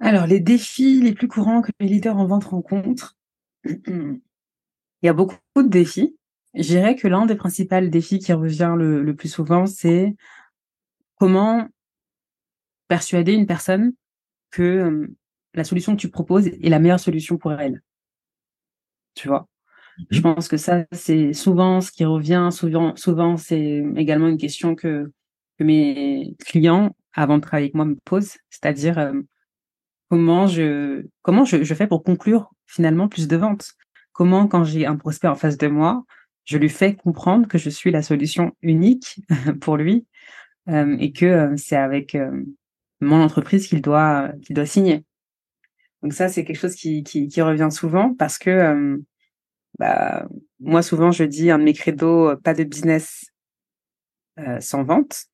Alors, 0.00 0.26
les 0.26 0.40
défis 0.40 1.00
les 1.00 1.12
plus 1.12 1.28
courants 1.28 1.62
que 1.62 1.70
les 1.78 1.86
leaders 1.86 2.16
en 2.16 2.26
vente 2.26 2.44
rencontrent, 2.44 3.16
il 3.64 4.20
y 5.02 5.08
a 5.08 5.12
beaucoup 5.12 5.38
de 5.56 5.68
défis. 5.68 6.16
Je 6.54 6.62
dirais 6.62 6.94
que 6.96 7.08
l'un 7.08 7.26
des 7.26 7.34
principaux 7.34 7.80
défis 7.80 8.18
qui 8.18 8.32
revient 8.32 8.74
le, 8.76 9.14
plus 9.14 9.28
souvent, 9.28 9.66
c'est 9.66 10.14
comment 11.16 11.68
persuader 12.88 13.32
une 13.32 13.46
personne 13.46 13.92
que 14.50 14.62
euh, 14.62 15.06
la 15.54 15.64
solution 15.64 15.96
que 15.96 16.00
tu 16.00 16.10
proposes 16.10 16.46
est 16.46 16.68
la 16.68 16.78
meilleure 16.78 17.00
solution 17.00 17.38
pour 17.38 17.52
elle. 17.52 17.82
Tu 19.14 19.28
vois? 19.28 19.48
Je 20.10 20.18
mhm. 20.18 20.22
pense 20.22 20.48
que 20.48 20.56
ça, 20.56 20.84
c'est 20.92 21.32
souvent 21.32 21.80
ce 21.80 21.90
qui 21.90 22.04
revient. 22.04 22.48
Souvent, 22.52 22.94
souvent 22.96 23.36
c'est 23.36 23.82
également 23.96 24.28
une 24.28 24.38
question 24.38 24.74
que 24.74 25.12
que 25.58 25.64
mes 25.64 26.34
clients, 26.46 26.96
avant 27.12 27.36
de 27.36 27.42
travailler 27.42 27.66
avec 27.66 27.74
moi, 27.74 27.84
me 27.84 27.96
posent, 28.04 28.36
c'est-à-dire 28.50 28.98
euh, 28.98 29.12
comment 30.10 30.46
je 30.46 31.06
comment 31.22 31.44
je, 31.44 31.62
fais 31.74 31.86
pour 31.86 32.02
conclure 32.02 32.50
finalement 32.66 33.08
plus 33.08 33.28
de 33.28 33.36
ventes? 33.36 33.72
Comment, 34.12 34.46
quand 34.46 34.64
j'ai 34.64 34.86
un 34.86 34.96
prospect 34.96 35.28
en 35.28 35.34
face 35.34 35.56
de 35.58 35.66
moi, 35.66 36.04
je 36.44 36.58
lui 36.58 36.68
fais 36.68 36.94
comprendre 36.94 37.48
que 37.48 37.58
je 37.58 37.70
suis 37.70 37.90
la 37.90 38.02
solution 38.02 38.52
unique 38.62 39.20
pour 39.60 39.76
lui 39.76 40.06
euh, 40.68 40.96
et 40.98 41.12
que 41.12 41.26
euh, 41.26 41.56
c'est 41.56 41.76
avec 41.76 42.16
mon 43.00 43.22
entreprise 43.22 43.66
qu'il 43.66 43.82
doit 43.82 44.32
qu'il 44.42 44.54
doit 44.54 44.66
signer. 44.66 45.04
Donc 46.02 46.12
ça, 46.12 46.28
c'est 46.28 46.44
quelque 46.44 46.58
chose 46.58 46.74
qui, 46.74 47.02
qui, 47.02 47.28
qui, 47.28 47.40
revient 47.40 47.70
souvent 47.70 48.14
parce 48.14 48.38
que 48.38 49.00
bah, 49.78 50.26
moi, 50.60 50.82
souvent, 50.82 51.10
je 51.10 51.24
dis 51.24 51.50
un 51.50 51.58
de 51.58 51.64
mes 51.64 51.72
credos, 51.72 52.36
pas 52.36 52.52
de 52.52 52.64
business 52.64 53.24
sans 54.60 54.84
vente. 54.84 55.28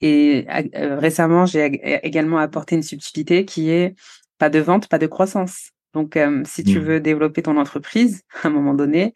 Et 0.00 0.46
euh, 0.76 0.98
récemment, 0.98 1.46
j'ai 1.46 1.80
également 2.06 2.36
apporté 2.36 2.74
une 2.76 2.82
subtilité 2.82 3.46
qui 3.46 3.70
est 3.70 3.94
pas 4.36 4.50
de 4.50 4.58
vente, 4.58 4.86
pas 4.88 4.98
de 4.98 5.06
croissance. 5.06 5.70
Donc, 5.94 6.18
euh, 6.18 6.42
si 6.44 6.62
tu 6.62 6.78
mmh. 6.78 6.82
veux 6.82 7.00
développer 7.00 7.42
ton 7.42 7.56
entreprise, 7.56 8.22
à 8.42 8.48
un 8.48 8.50
moment 8.50 8.74
donné, 8.74 9.14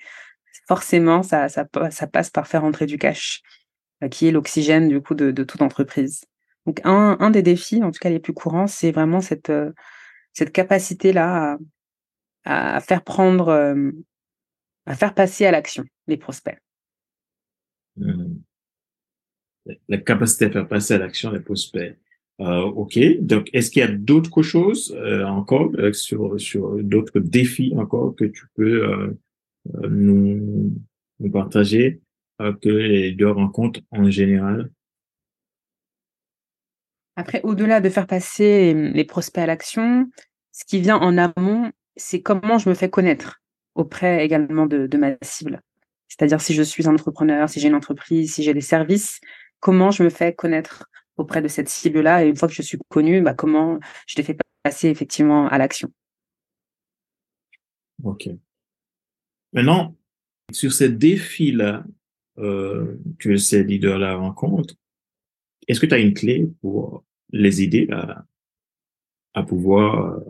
forcément, 0.69 1.23
ça, 1.23 1.49
ça, 1.49 1.65
passe 1.65 2.31
par 2.31 2.47
faire 2.47 2.65
entrer 2.65 2.87
du 2.87 2.99
cash, 2.99 3.43
euh, 4.05 4.09
qui 4.09 4.29
est 4.29 4.31
l'oxygène 4.31 4.89
du 4.89 5.01
coup 5.01 5.15
de, 5.15 5.31
toute 5.43 5.63
entreprise. 5.63 6.25
Donc, 6.67 6.81
un, 6.85 7.17
un, 7.19 7.31
des 7.31 7.43
défis, 7.43 7.83
en 7.83 7.91
tout 7.91 7.99
cas 7.99 8.11
les 8.11 8.21
plus 8.21 8.35
courants, 8.35 8.67
c'est 8.67 8.93
vraiment 8.93 9.21
cette, 9.21 9.53
cette 10.35 10.53
capacité-là 10.53 11.59
à, 12.45 12.81
faire 12.81 13.03
prendre, 13.03 13.75
à 14.87 14.95
faire 14.95 15.15
passer 15.15 15.47
à 15.47 15.51
l'action 15.51 15.85
les 16.07 16.19
prospects. 16.19 16.59
La 19.89 19.99
capacité 19.99 20.47
à 20.47 20.51
faire 20.51 20.69
passer 20.69 20.95
à 20.95 20.99
l'action 20.99 21.31
les 21.31 21.41
prospects. 21.41 21.97
Euh, 22.41 22.61
ok, 22.61 22.99
donc 23.21 23.51
est-ce 23.53 23.71
qu'il 23.71 23.81
y 23.81 23.85
a 23.85 23.89
d'autres 23.89 24.43
choses 24.43 24.97
euh, 24.97 25.25
encore 25.25 25.73
euh, 25.77 25.93
sur 25.93 26.41
sur 26.41 26.81
d'autres 26.85 27.19
défis 27.19 27.75
encore 27.77 28.15
que 28.15 28.27
tu 28.27 28.47
peux 28.55 28.85
euh, 28.85 28.97
euh, 28.97 29.19
nous, 29.89 30.73
nous 31.21 31.31
partager 31.31 32.01
que 32.39 32.69
les 32.69 33.13
deux 33.13 33.31
rencontres 33.31 33.81
en 33.91 34.11
général 34.11 34.71
Après, 37.17 37.41
au-delà 37.43 37.81
de 37.81 37.89
faire 37.89 38.07
passer 38.07 38.75
les 38.75 39.05
prospects 39.05 39.43
à 39.43 39.47
l'action, 39.47 40.09
ce 40.53 40.65
qui 40.65 40.81
vient 40.81 40.99
en 40.99 41.19
amont, 41.19 41.73
c'est 41.97 42.23
comment 42.23 42.59
je 42.59 42.69
me 42.69 42.75
fais 42.75 42.89
connaître 42.89 43.43
auprès 43.75 44.25
également 44.25 44.67
de, 44.67 44.87
de 44.87 44.99
ma 44.99 45.17
cible. 45.23 45.61
C'est-à-dire 46.07 46.41
si 46.41 46.55
je 46.55 46.63
suis 46.63 46.89
un 46.89 46.95
entrepreneur, 46.95 47.49
si 47.49 47.59
j'ai 47.59 47.67
une 47.67 47.75
entreprise, 47.75 48.35
si 48.35 48.45
j'ai 48.45 48.55
des 48.55 48.61
services, 48.61 49.21
comment 49.61 49.91
je 49.91 50.05
me 50.05 50.11
fais 50.11 50.33
connaître 50.33 50.89
auprès 51.17 51.43
de 51.43 51.49
cette 51.49 51.69
cible-là? 51.69 52.25
Et 52.25 52.29
une 52.29 52.37
fois 52.37 52.47
que 52.47 52.55
je 52.55 52.63
suis 52.63 52.79
connue, 52.89 53.21
bah, 53.21 53.35
comment 53.35 53.81
je 54.07 54.15
les 54.17 54.23
fais 54.23 54.37
passer 54.63 54.89
effectivement 54.89 55.49
à 55.49 55.59
l'action? 55.59 55.93
Ok. 58.05 58.29
Maintenant, 59.53 59.97
sur 60.53 60.73
ces 60.73 60.89
défis-là 60.89 61.85
euh, 62.39 62.97
que 63.19 63.37
ces 63.37 63.65
leaders-là 63.65 64.17
rencontrent, 64.17 64.75
est-ce 65.67 65.81
que 65.81 65.87
tu 65.87 65.95
as 65.95 65.99
une 65.99 66.15
clé 66.15 66.49
pour 66.61 67.05
les 67.31 67.63
aider 67.63 67.89
à, 69.35 69.43
pouvoir 69.43 70.15
euh, 70.15 70.21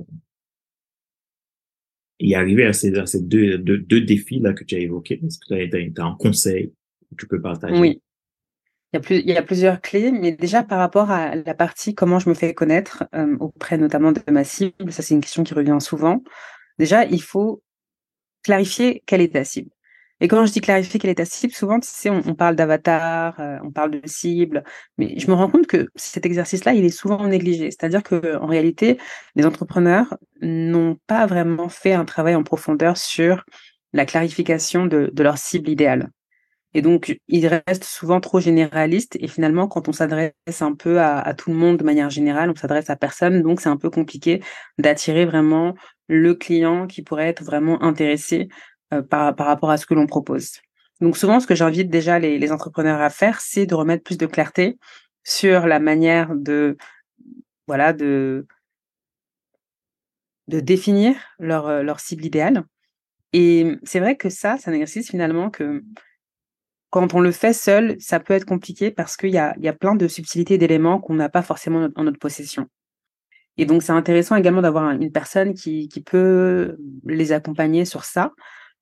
y 2.18 2.34
arriver 2.34 2.66
à 2.66 2.72
ces, 2.72 2.90
deux, 3.20 3.58
défis-là 3.58 4.52
que 4.52 4.64
tu 4.64 4.74
as 4.74 4.78
évoqués? 4.78 5.20
Est-ce 5.24 5.38
que 5.38 5.92
tu 5.92 6.00
as, 6.00 6.04
un 6.04 6.14
conseil 6.16 6.72
que 7.10 7.16
tu 7.16 7.26
peux 7.26 7.40
partager? 7.40 7.78
Oui. 7.78 8.02
Il 8.92 8.96
y, 8.96 8.98
a 8.98 9.00
plus, 9.00 9.16
il 9.16 9.28
y 9.28 9.36
a 9.36 9.42
plusieurs 9.42 9.82
clés, 9.82 10.10
mais 10.10 10.32
déjà 10.32 10.62
par 10.62 10.78
rapport 10.78 11.10
à 11.10 11.36
la 11.36 11.54
partie 11.54 11.94
comment 11.94 12.18
je 12.18 12.30
me 12.30 12.34
fais 12.34 12.54
connaître 12.54 13.04
euh, 13.14 13.36
auprès 13.38 13.76
notamment 13.76 14.12
de 14.12 14.22
ma 14.30 14.44
cible, 14.44 14.90
ça 14.90 15.02
c'est 15.02 15.12
une 15.12 15.20
question 15.20 15.44
qui 15.44 15.52
revient 15.52 15.76
souvent. 15.78 16.22
Déjà, 16.78 17.04
il 17.04 17.20
faut 17.20 17.62
clarifier 18.48 19.02
quelle 19.04 19.20
est 19.20 19.34
ta 19.34 19.44
cible. 19.44 19.70
Et 20.20 20.26
quand 20.26 20.44
je 20.46 20.52
dis 20.52 20.60
clarifier 20.62 20.98
quelle 20.98 21.10
est 21.10 21.16
ta 21.16 21.26
cible, 21.26 21.52
souvent, 21.52 21.78
tu 21.78 21.88
sais, 21.88 22.08
on, 22.10 22.34
parle 22.34 22.56
d'avatar, 22.56 23.38
euh, 23.40 23.58
on 23.62 23.70
parle 23.70 23.90
de 23.92 24.00
cible, 24.06 24.64
mais 24.96 25.18
je 25.18 25.28
me 25.28 25.34
rends 25.34 25.50
compte 25.50 25.66
que 25.66 25.88
cet 25.94 26.24
exercice-là, 26.26 26.72
il 26.72 26.84
est 26.84 26.88
souvent 26.90 27.26
négligé. 27.28 27.70
C'est-à-dire 27.70 28.02
que 28.02 28.36
en 28.38 28.46
réalité, 28.46 28.98
les 29.36 29.44
entrepreneurs 29.44 30.16
n'ont 30.40 30.96
pas 31.06 31.26
vraiment 31.26 31.68
fait 31.68 31.92
un 31.92 32.06
travail 32.06 32.34
en 32.34 32.42
profondeur 32.42 32.96
sur 32.96 33.44
la 33.92 34.06
clarification 34.06 34.86
de, 34.86 35.12
leur 35.18 35.36
cible 35.38 35.68
idéale. 35.68 36.10
Et 36.74 36.82
donc, 36.82 37.18
ils 37.28 37.46
restent 37.46 37.84
souvent 37.84 38.20
trop 38.20 38.40
généralistes. 38.40 39.16
Et 39.20 39.28
finalement, 39.28 39.68
quand 39.68 39.88
on 39.88 39.92
s'adresse 39.92 40.32
un 40.60 40.74
peu 40.74 41.00
à, 41.00 41.18
à, 41.18 41.34
tout 41.34 41.50
le 41.50 41.56
monde 41.56 41.78
de 41.78 41.84
manière 41.84 42.10
générale, 42.10 42.50
on 42.50 42.54
s'adresse 42.54 42.90
à 42.90 42.96
personne. 42.96 43.42
Donc, 43.42 43.60
c'est 43.60 43.68
un 43.68 43.76
peu 43.76 43.90
compliqué 43.90 44.42
d'attirer 44.78 45.24
vraiment 45.24 45.74
le 46.08 46.34
client 46.34 46.86
qui 46.86 47.02
pourrait 47.02 47.28
être 47.28 47.42
vraiment 47.42 47.82
intéressé 47.82 48.48
euh, 48.94 49.02
par, 49.02 49.36
par 49.36 49.46
rapport 49.46 49.70
à 49.70 49.76
ce 49.76 49.84
que 49.84 49.92
l'on 49.92 50.06
propose. 50.06 50.52
Donc 51.00 51.16
souvent, 51.18 51.40
ce 51.40 51.46
que 51.46 51.54
j'invite 51.54 51.90
déjà 51.90 52.18
les, 52.18 52.38
les 52.38 52.52
entrepreneurs 52.52 53.02
à 53.02 53.10
faire, 53.10 53.40
c'est 53.42 53.66
de 53.66 53.74
remettre 53.74 54.02
plus 54.02 54.16
de 54.16 54.24
clarté 54.24 54.78
sur 55.22 55.66
la 55.66 55.78
manière 55.78 56.34
de, 56.34 56.78
voilà, 57.66 57.92
de, 57.92 58.46
de 60.48 60.60
définir 60.60 61.16
leur, 61.38 61.66
euh, 61.66 61.82
leur 61.82 62.00
cible 62.00 62.24
idéale. 62.24 62.64
Et 63.34 63.76
c'est 63.82 64.00
vrai 64.00 64.16
que 64.16 64.30
ça, 64.30 64.56
c'est 64.58 64.70
un 64.70 64.72
exercice 64.72 65.10
finalement 65.10 65.50
que 65.50 65.84
quand 66.90 67.14
on 67.14 67.20
le 67.20 67.32
fait 67.32 67.52
seul, 67.52 67.96
ça 67.98 68.20
peut 68.20 68.34
être 68.34 68.44
compliqué 68.44 68.90
parce 68.90 69.16
qu'il 69.16 69.30
y 69.30 69.38
a, 69.38 69.54
y 69.58 69.68
a 69.68 69.72
plein 69.72 69.94
de 69.94 70.08
subtilités 70.08 70.58
d'éléments 70.58 71.00
qu'on 71.00 71.14
n'a 71.14 71.28
pas 71.28 71.42
forcément 71.42 71.88
en 71.94 72.04
notre 72.04 72.18
possession. 72.18 72.66
Et 73.56 73.66
donc, 73.66 73.82
c'est 73.82 73.92
intéressant 73.92 74.36
également 74.36 74.62
d'avoir 74.62 74.90
une 74.90 75.10
personne 75.10 75.52
qui, 75.52 75.88
qui 75.88 76.00
peut 76.00 76.76
les 77.04 77.32
accompagner 77.32 77.84
sur 77.84 78.04
ça, 78.04 78.32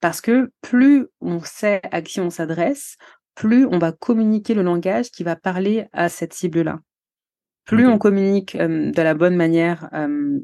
parce 0.00 0.20
que 0.20 0.50
plus 0.60 1.06
on 1.20 1.40
sait 1.40 1.80
à 1.90 2.02
qui 2.02 2.20
on 2.20 2.30
s'adresse, 2.30 2.96
plus 3.34 3.66
on 3.66 3.78
va 3.78 3.92
communiquer 3.92 4.54
le 4.54 4.62
langage 4.62 5.10
qui 5.10 5.24
va 5.24 5.36
parler 5.36 5.86
à 5.92 6.08
cette 6.08 6.34
cible-là. 6.34 6.80
Plus 7.64 7.86
on 7.86 7.98
communique 7.98 8.56
de 8.56 9.02
la 9.02 9.14
bonne 9.14 9.34
manière 9.34 9.90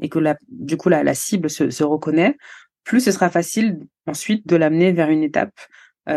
et 0.00 0.08
que 0.08 0.18
la, 0.18 0.36
du 0.48 0.76
coup 0.76 0.88
la, 0.88 1.14
cible 1.14 1.48
se, 1.48 1.84
reconnaît, 1.84 2.36
plus 2.82 3.00
ce 3.00 3.12
sera 3.12 3.30
facile 3.30 3.78
ensuite 4.06 4.46
de 4.48 4.56
l'amener 4.56 4.90
vers 4.92 5.08
une 5.08 5.22
étape 5.22 5.54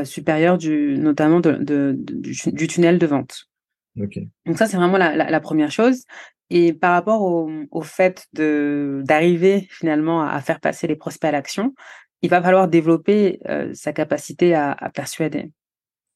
supérieure 0.03 0.57
du, 0.57 0.97
notamment 0.97 1.39
de, 1.39 1.95
du, 1.95 2.67
tunnel 2.67 2.97
de 2.97 3.05
vente. 3.05 3.47
Donc 3.95 4.57
ça, 4.57 4.67
c'est 4.67 4.77
vraiment 4.77 4.97
la, 4.97 5.39
première 5.39 5.71
chose. 5.71 6.03
Et 6.49 6.73
par 6.73 6.91
rapport 6.91 7.21
au, 7.23 7.81
fait 7.81 8.27
d'arriver 8.33 9.67
finalement 9.69 10.23
à, 10.23 10.39
faire 10.41 10.59
passer 10.59 10.87
les 10.87 10.95
prospects 10.95 11.27
à 11.27 11.31
l'action, 11.31 11.73
il 12.21 12.29
va 12.29 12.41
falloir 12.41 12.67
développer 12.67 13.39
euh, 13.47 13.71
sa 13.73 13.93
capacité 13.93 14.55
à, 14.55 14.91
persuader. 14.93 15.51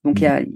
Donc, 0.04 0.20
il 0.20 0.24
y 0.24 0.28
a, 0.28 0.42
mmh. 0.42 0.48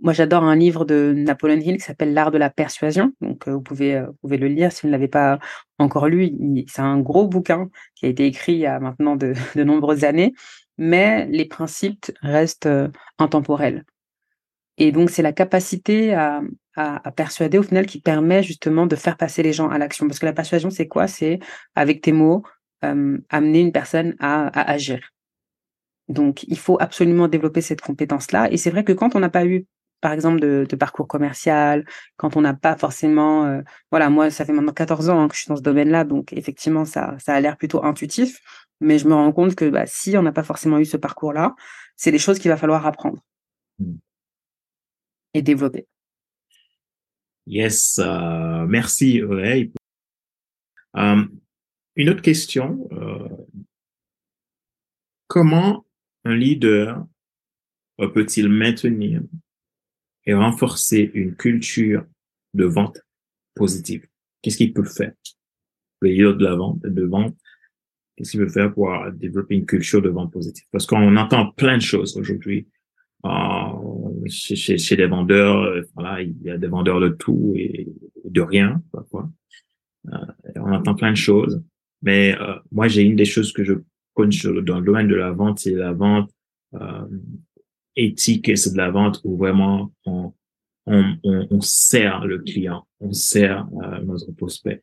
moi, 0.00 0.12
j'adore 0.12 0.44
un 0.44 0.56
livre 0.56 0.84
de 0.84 1.14
Napoleon 1.16 1.60
Hill 1.60 1.76
qui 1.76 1.84
s'appelle 1.84 2.12
L'art 2.12 2.30
de 2.30 2.38
la 2.38 2.50
persuasion. 2.50 3.12
Donc, 3.20 3.48
euh, 3.48 3.52
vous 3.52 3.62
pouvez, 3.62 3.96
euh, 3.96 4.06
vous 4.06 4.14
pouvez 4.22 4.36
le 4.36 4.48
lire 4.48 4.72
si 4.72 4.82
vous 4.82 4.88
ne 4.88 4.92
l'avez 4.92 5.08
pas 5.08 5.38
encore 5.78 6.08
lu. 6.08 6.32
C'est 6.68 6.82
un 6.82 6.98
gros 7.00 7.26
bouquin 7.26 7.70
qui 7.94 8.06
a 8.06 8.08
été 8.08 8.26
écrit 8.26 8.52
il 8.52 8.58
y 8.58 8.66
a 8.66 8.80
maintenant 8.80 9.16
de, 9.16 9.34
de 9.54 9.64
nombreuses 9.64 10.04
années, 10.04 10.34
mais 10.78 11.26
les 11.26 11.46
principes 11.46 12.10
restent 12.22 12.68
intemporels. 13.18 13.84
Et 14.78 14.92
donc, 14.92 15.10
c'est 15.10 15.22
la 15.22 15.32
capacité 15.32 16.14
à, 16.14 16.42
à, 16.76 17.10
persuader 17.12 17.58
au 17.58 17.62
final 17.62 17.86
qui 17.86 18.00
permet 18.00 18.42
justement 18.42 18.86
de 18.86 18.96
faire 18.96 19.16
passer 19.16 19.42
les 19.42 19.52
gens 19.52 19.68
à 19.68 19.78
l'action. 19.78 20.06
Parce 20.06 20.18
que 20.18 20.26
la 20.26 20.32
persuasion, 20.32 20.70
c'est 20.70 20.86
quoi? 20.86 21.06
C'est 21.08 21.40
avec 21.74 22.02
tes 22.02 22.12
mots, 22.12 22.42
euh, 22.84 23.18
amener 23.30 23.60
une 23.60 23.72
personne 23.72 24.14
à, 24.20 24.48
agir. 24.70 25.00
Donc, 26.08 26.44
il 26.44 26.58
faut 26.58 26.76
absolument 26.80 27.28
développer 27.28 27.62
cette 27.62 27.80
compétence-là. 27.80 28.52
Et 28.52 28.58
c'est 28.58 28.70
vrai 28.70 28.84
que 28.84 28.92
quand 28.92 29.16
on 29.16 29.20
n'a 29.20 29.30
pas 29.30 29.46
eu, 29.46 29.66
par 30.00 30.12
exemple, 30.12 30.40
de, 30.40 30.76
parcours 30.76 31.08
commercial, 31.08 31.84
quand 32.16 32.36
on 32.36 32.40
n'a 32.40 32.54
pas 32.54 32.76
forcément, 32.76 33.46
euh, 33.46 33.62
voilà, 33.90 34.10
moi, 34.10 34.30
ça 34.30 34.44
fait 34.44 34.52
maintenant 34.52 34.72
14 34.72 35.08
ans 35.08 35.20
hein, 35.20 35.28
que 35.28 35.34
je 35.34 35.40
suis 35.40 35.48
dans 35.48 35.56
ce 35.56 35.62
domaine-là, 35.62 36.04
donc 36.04 36.32
effectivement, 36.32 36.84
ça, 36.84 37.16
ça 37.18 37.34
a 37.34 37.40
l'air 37.40 37.56
plutôt 37.56 37.84
intuitif. 37.84 38.40
Mais 38.80 38.98
je 38.98 39.08
me 39.08 39.14
rends 39.14 39.32
compte 39.32 39.54
que 39.54 39.70
bah, 39.70 39.86
si 39.86 40.16
on 40.18 40.22
n'a 40.22 40.32
pas 40.32 40.42
forcément 40.42 40.78
eu 40.78 40.84
ce 40.84 40.98
parcours-là, 40.98 41.54
c'est 41.96 42.12
des 42.12 42.18
choses 42.18 42.38
qu'il 42.38 42.50
va 42.50 42.58
falloir 42.58 42.84
apprendre 42.86 43.22
mmh. 43.78 43.94
et 45.34 45.42
développer. 45.42 45.86
Yes, 47.46 47.98
euh, 47.98 48.66
merci 48.66 49.22
Aurélie. 49.22 49.72
Une 50.94 52.10
autre 52.10 52.20
question, 52.20 52.88
euh, 52.92 53.28
comment 55.26 55.86
un 56.24 56.34
leader 56.34 57.06
peut-il 57.98 58.48
maintenir 58.48 59.22
et 60.26 60.34
renforcer 60.34 61.10
une 61.14 61.34
culture 61.34 62.04
de 62.54 62.64
vente 62.64 63.00
positive 63.54 64.06
Qu'est-ce 64.42 64.58
qu'il 64.58 64.72
peut 64.72 64.84
faire? 64.84 65.12
Le 66.00 66.10
leader 66.10 66.36
de 66.36 66.44
la 66.44 66.54
vente, 66.54 66.80
de 66.82 67.04
vente, 67.04 67.36
qu'est-ce 68.16 68.32
qu'il 68.32 68.40
peut 68.40 68.48
faire 68.48 68.72
pour 68.72 68.92
développer 69.12 69.56
une 69.56 69.66
culture 69.66 70.02
de 70.02 70.08
vente 70.08 70.32
positive? 70.32 70.66
Parce 70.70 70.86
qu'on 70.86 71.16
entend 71.16 71.50
plein 71.52 71.76
de 71.76 71.82
choses 71.82 72.16
aujourd'hui. 72.16 72.68
Euh, 73.24 73.28
chez, 74.28 74.78
chez, 74.78 74.96
les 74.96 75.06
vendeurs, 75.06 75.62
euh, 75.62 75.82
voilà, 75.94 76.22
il 76.22 76.40
y 76.42 76.50
a 76.50 76.58
des 76.58 76.68
vendeurs 76.68 77.00
de 77.00 77.08
tout 77.08 77.54
et 77.56 77.88
de 78.24 78.40
rien 78.40 78.80
parfois. 78.92 79.28
Euh, 80.12 80.18
on 80.56 80.72
entend 80.72 80.94
plein 80.94 81.10
de 81.10 81.16
choses. 81.16 81.62
Mais 82.02 82.36
euh, 82.40 82.54
moi, 82.70 82.88
j'ai 82.88 83.02
une 83.02 83.16
des 83.16 83.24
choses 83.24 83.52
que 83.52 83.64
je 83.64 83.74
connais 84.14 84.36
dans 84.62 84.78
le 84.78 84.84
domaine 84.84 85.08
de 85.08 85.14
la 85.14 85.32
vente, 85.32 85.58
c'est 85.58 85.72
la 85.72 85.92
vente 85.92 86.30
euh, 86.74 87.06
éthique 87.96 88.48
et 88.48 88.56
c'est 88.56 88.72
de 88.72 88.76
la 88.76 88.90
vente 88.90 89.20
où 89.24 89.36
vraiment 89.36 89.92
on, 90.04 90.32
on, 90.86 91.16
on, 91.24 91.60
sert 91.60 92.24
le 92.26 92.38
client, 92.38 92.86
on 93.00 93.12
sert 93.12 93.66
euh, 93.82 94.02
notre 94.02 94.32
prospect. 94.32 94.82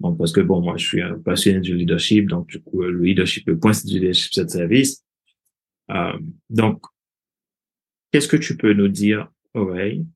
Donc, 0.00 0.18
parce 0.18 0.32
que 0.32 0.40
bon, 0.40 0.60
moi, 0.60 0.76
je 0.76 0.86
suis 0.86 1.02
un 1.02 1.18
passionné 1.18 1.60
du 1.60 1.76
leadership, 1.76 2.28
donc 2.28 2.48
du 2.48 2.60
coup, 2.60 2.82
le 2.82 2.98
leadership, 3.02 3.46
le 3.46 3.58
point, 3.58 3.72
c'est 3.72 3.86
du 3.86 3.98
leadership, 3.98 4.32
c'est 4.32 4.44
de 4.44 4.50
service. 4.50 5.04
Euh, 5.90 6.18
donc, 6.50 6.82
qu'est-ce 8.10 8.28
que 8.28 8.36
tu 8.36 8.56
peux 8.56 8.72
nous 8.72 8.88
dire, 8.88 9.30
Aurélie, 9.54 10.06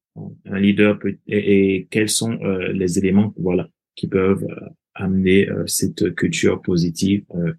un 0.47 0.59
leader 0.59 0.99
peut, 0.99 1.19
et, 1.27 1.87
quels 1.91 2.09
sont 2.09 2.33
euh, 2.43 2.73
les 2.73 2.99
éléments, 2.99 3.35
voilà, 3.37 3.69
qui 3.95 4.09
peuvent 4.09 4.45
euh, 4.45 4.69
amener 4.95 5.49
euh, 5.49 5.67
cette 5.67 6.15
culture 6.15 6.61
positive 6.63 7.25
euh, 7.35 7.53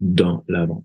dans 0.00 0.44
l'avant. 0.48 0.84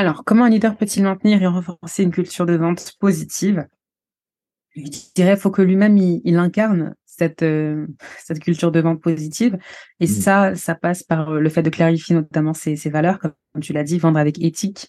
Alors, 0.00 0.24
comment 0.24 0.46
un 0.46 0.48
leader 0.48 0.78
peut-il 0.78 1.02
maintenir 1.02 1.42
et 1.42 1.46
renforcer 1.46 2.04
une 2.04 2.10
culture 2.10 2.46
de 2.46 2.54
vente 2.54 2.94
positive? 2.98 3.66
Je 4.74 4.80
dirais 5.14 5.32
qu'il 5.32 5.40
faut 5.42 5.50
que 5.50 5.60
lui-même 5.60 5.98
il, 5.98 6.38
incarne 6.38 6.94
cette, 7.04 7.42
euh, 7.42 7.86
cette 8.18 8.38
culture 8.38 8.72
de 8.72 8.80
vente 8.80 9.02
positive. 9.02 9.58
Et 9.98 10.06
mmh. 10.06 10.08
ça, 10.08 10.54
ça 10.54 10.74
passe 10.74 11.02
par 11.02 11.32
le 11.32 11.48
fait 11.50 11.62
de 11.62 11.68
clarifier 11.68 12.14
notamment 12.14 12.54
ses, 12.54 12.76
ses 12.76 12.88
valeurs, 12.88 13.18
comme 13.20 13.62
tu 13.62 13.74
l'as 13.74 13.84
dit, 13.84 13.98
vendre 13.98 14.18
avec 14.18 14.42
éthique. 14.42 14.88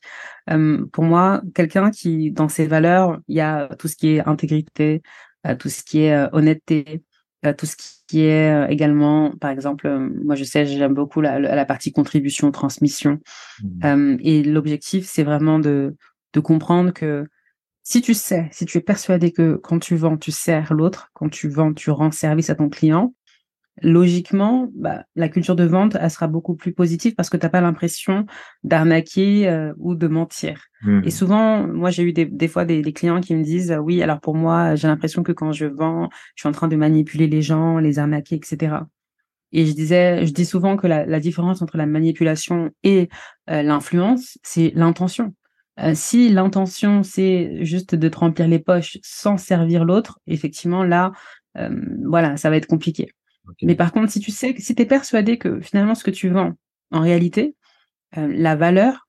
pour 0.94 1.04
moi, 1.04 1.42
quelqu'un 1.54 1.92
qui, 1.92 2.32
dans 2.32 2.48
ses 2.48 2.66
valeurs, 2.66 3.20
il 3.28 3.36
y 3.36 3.42
a 3.42 3.68
tout 3.76 3.90
ce 3.90 3.98
qui 3.98 4.16
est 4.16 4.26
intégrité, 4.26 5.02
tout 5.60 5.68
ce 5.68 5.84
qui 5.84 6.04
est 6.04 6.34
honnêteté, 6.34 7.04
tout 7.58 7.66
ce 7.66 7.76
qui 8.08 8.22
est 8.22 8.54
euh, 8.54 8.68
également, 8.68 9.32
par 9.32 9.52
exemple, 9.52 9.88
euh, 9.88 10.10
moi 10.24 10.36
je 10.36 10.44
sais, 10.44 10.66
j'aime 10.66 10.94
beaucoup 10.94 11.22
la, 11.22 11.40
la, 11.40 11.66
partie 11.66 11.92
contribution, 11.92 12.52
transmission. 12.52 13.20
Mmh. 13.64 13.86
Euh, 13.86 14.18
et 14.22 14.44
l'objectif, 14.44 15.06
c'est 15.08 15.24
vraiment 15.24 15.60
de, 15.60 15.96
de 16.34 16.40
comprendre 16.40 16.92
que 16.92 17.26
si 17.84 18.02
tu 18.02 18.14
sais, 18.14 18.48
si 18.52 18.66
tu 18.66 18.78
es 18.78 18.82
persuadé 18.82 19.32
que 19.32 19.56
quand 19.56 19.80
tu 19.80 19.96
vends, 19.96 20.18
tu 20.18 20.32
sers 20.32 20.74
l'autre, 20.74 21.10
quand 21.14 21.30
tu 21.30 21.50
vends, 21.50 21.74
tu 21.74 21.90
rends 21.90 22.12
service 22.12 22.50
à 22.50 22.56
ton 22.56 22.70
client, 22.70 23.16
logiquement, 23.82 24.70
bah, 24.76 25.04
la 25.16 25.30
culture 25.30 25.56
de 25.56 25.64
vente, 25.64 25.98
elle 26.00 26.10
sera 26.12 26.28
beaucoup 26.28 26.56
plus 26.56 26.74
positive 26.74 27.16
parce 27.16 27.30
que 27.30 27.38
tu 27.38 27.46
n'as 27.46 27.50
pas 27.50 27.62
l'impression 27.62 28.26
d'arnaquer 28.64 29.48
euh, 29.48 29.74
ou 29.78 29.96
de 29.96 30.08
mentir. 30.08 30.66
Mmh. 30.84 31.02
Et 31.06 31.12
souvent, 31.12 31.68
moi, 31.68 31.90
j'ai 31.90 32.04
eu 32.04 32.14
des, 32.14 32.26
des 32.26 32.48
fois 32.48 32.66
des, 32.66 32.82
des, 32.82 32.94
clients 32.94 33.22
qui 33.22 33.36
me 33.36 33.44
disent, 33.44 33.78
oui, 33.82 34.02
alors 34.02 34.20
pour 34.20 34.36
moi, 34.36 34.76
j'ai 34.76 34.88
l'impression 34.88 35.24
que 35.24 35.32
quand 35.32 35.52
je 35.52 35.66
vends, 35.66 36.10
je 36.36 36.42
suis 36.42 36.50
en 36.50 36.52
train 36.52 36.68
de 36.68 36.76
manipuler 36.76 37.28
les 37.28 37.42
gens, 37.42 37.78
les 37.78 38.00
arnaquer, 38.00 38.36
etc. 38.36 38.78
Et 39.52 39.66
je 39.66 39.74
disais, 39.74 40.26
je 40.26 40.32
dis 40.32 40.46
souvent 40.46 40.78
que 40.78 40.88
la, 40.88 41.06
la 41.06 41.20
différence 41.20 41.62
entre 41.62 41.78
la 41.78 41.86
manipulation 41.86 42.72
et 42.84 43.10
euh, 43.50 43.64
l'influence, 43.64 44.38
c'est 44.44 44.72
l'intention. 44.76 45.34
Euh, 45.80 45.94
si 45.96 46.30
l'intention, 46.30 47.04
c'est 47.04 47.66
juste 47.66 47.96
de 47.96 48.10
te 48.10 48.18
remplir 48.18 48.48
les 48.48 48.60
poches 48.60 48.98
sans 49.02 49.38
servir 49.38 49.86
l'autre, 49.86 50.20
effectivement, 50.28 50.84
là, 50.84 51.12
voilà, 52.06 52.38
ça 52.38 52.50
va 52.50 52.56
être 52.56 52.66
compliqué. 52.66 53.10
Mais 53.62 53.76
par 53.76 53.92
contre, 53.92 54.12
si 54.12 54.20
tu 54.20 54.32
sais, 54.32 54.56
si 54.58 54.76
tu 54.76 54.82
es 54.82 54.86
persuadé 54.86 55.38
que 55.38 55.60
finalement 55.62 55.96
ce 55.96 56.04
que 56.04 56.12
tu 56.12 56.30
vends, 56.30 56.54
en 56.92 57.02
réalité, 57.02 57.56
euh, 58.18 58.28
la 58.28 58.56
valeur 58.56 59.08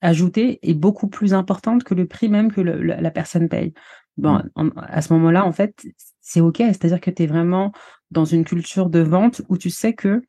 ajoutée 0.00 0.58
est 0.62 0.74
beaucoup 0.74 1.08
plus 1.08 1.34
importante 1.34 1.84
que 1.84 1.94
le 1.94 2.06
prix 2.06 2.28
même 2.28 2.50
que 2.50 2.60
la 2.60 3.10
personne 3.10 3.48
paye. 3.48 3.74
Bon, 4.16 4.42
mmh. 4.56 4.70
à 4.76 5.02
ce 5.02 5.12
moment-là, 5.12 5.44
en 5.44 5.52
fait, 5.52 5.86
c'est 6.20 6.40
OK. 6.40 6.56
C'est-à-dire 6.58 7.00
que 7.00 7.10
tu 7.10 7.22
es 7.22 7.26
vraiment 7.26 7.72
dans 8.10 8.24
une 8.24 8.44
culture 8.44 8.90
de 8.90 9.00
vente 9.00 9.42
où 9.48 9.56
tu 9.56 9.70
sais 9.70 9.94
que 9.94 10.22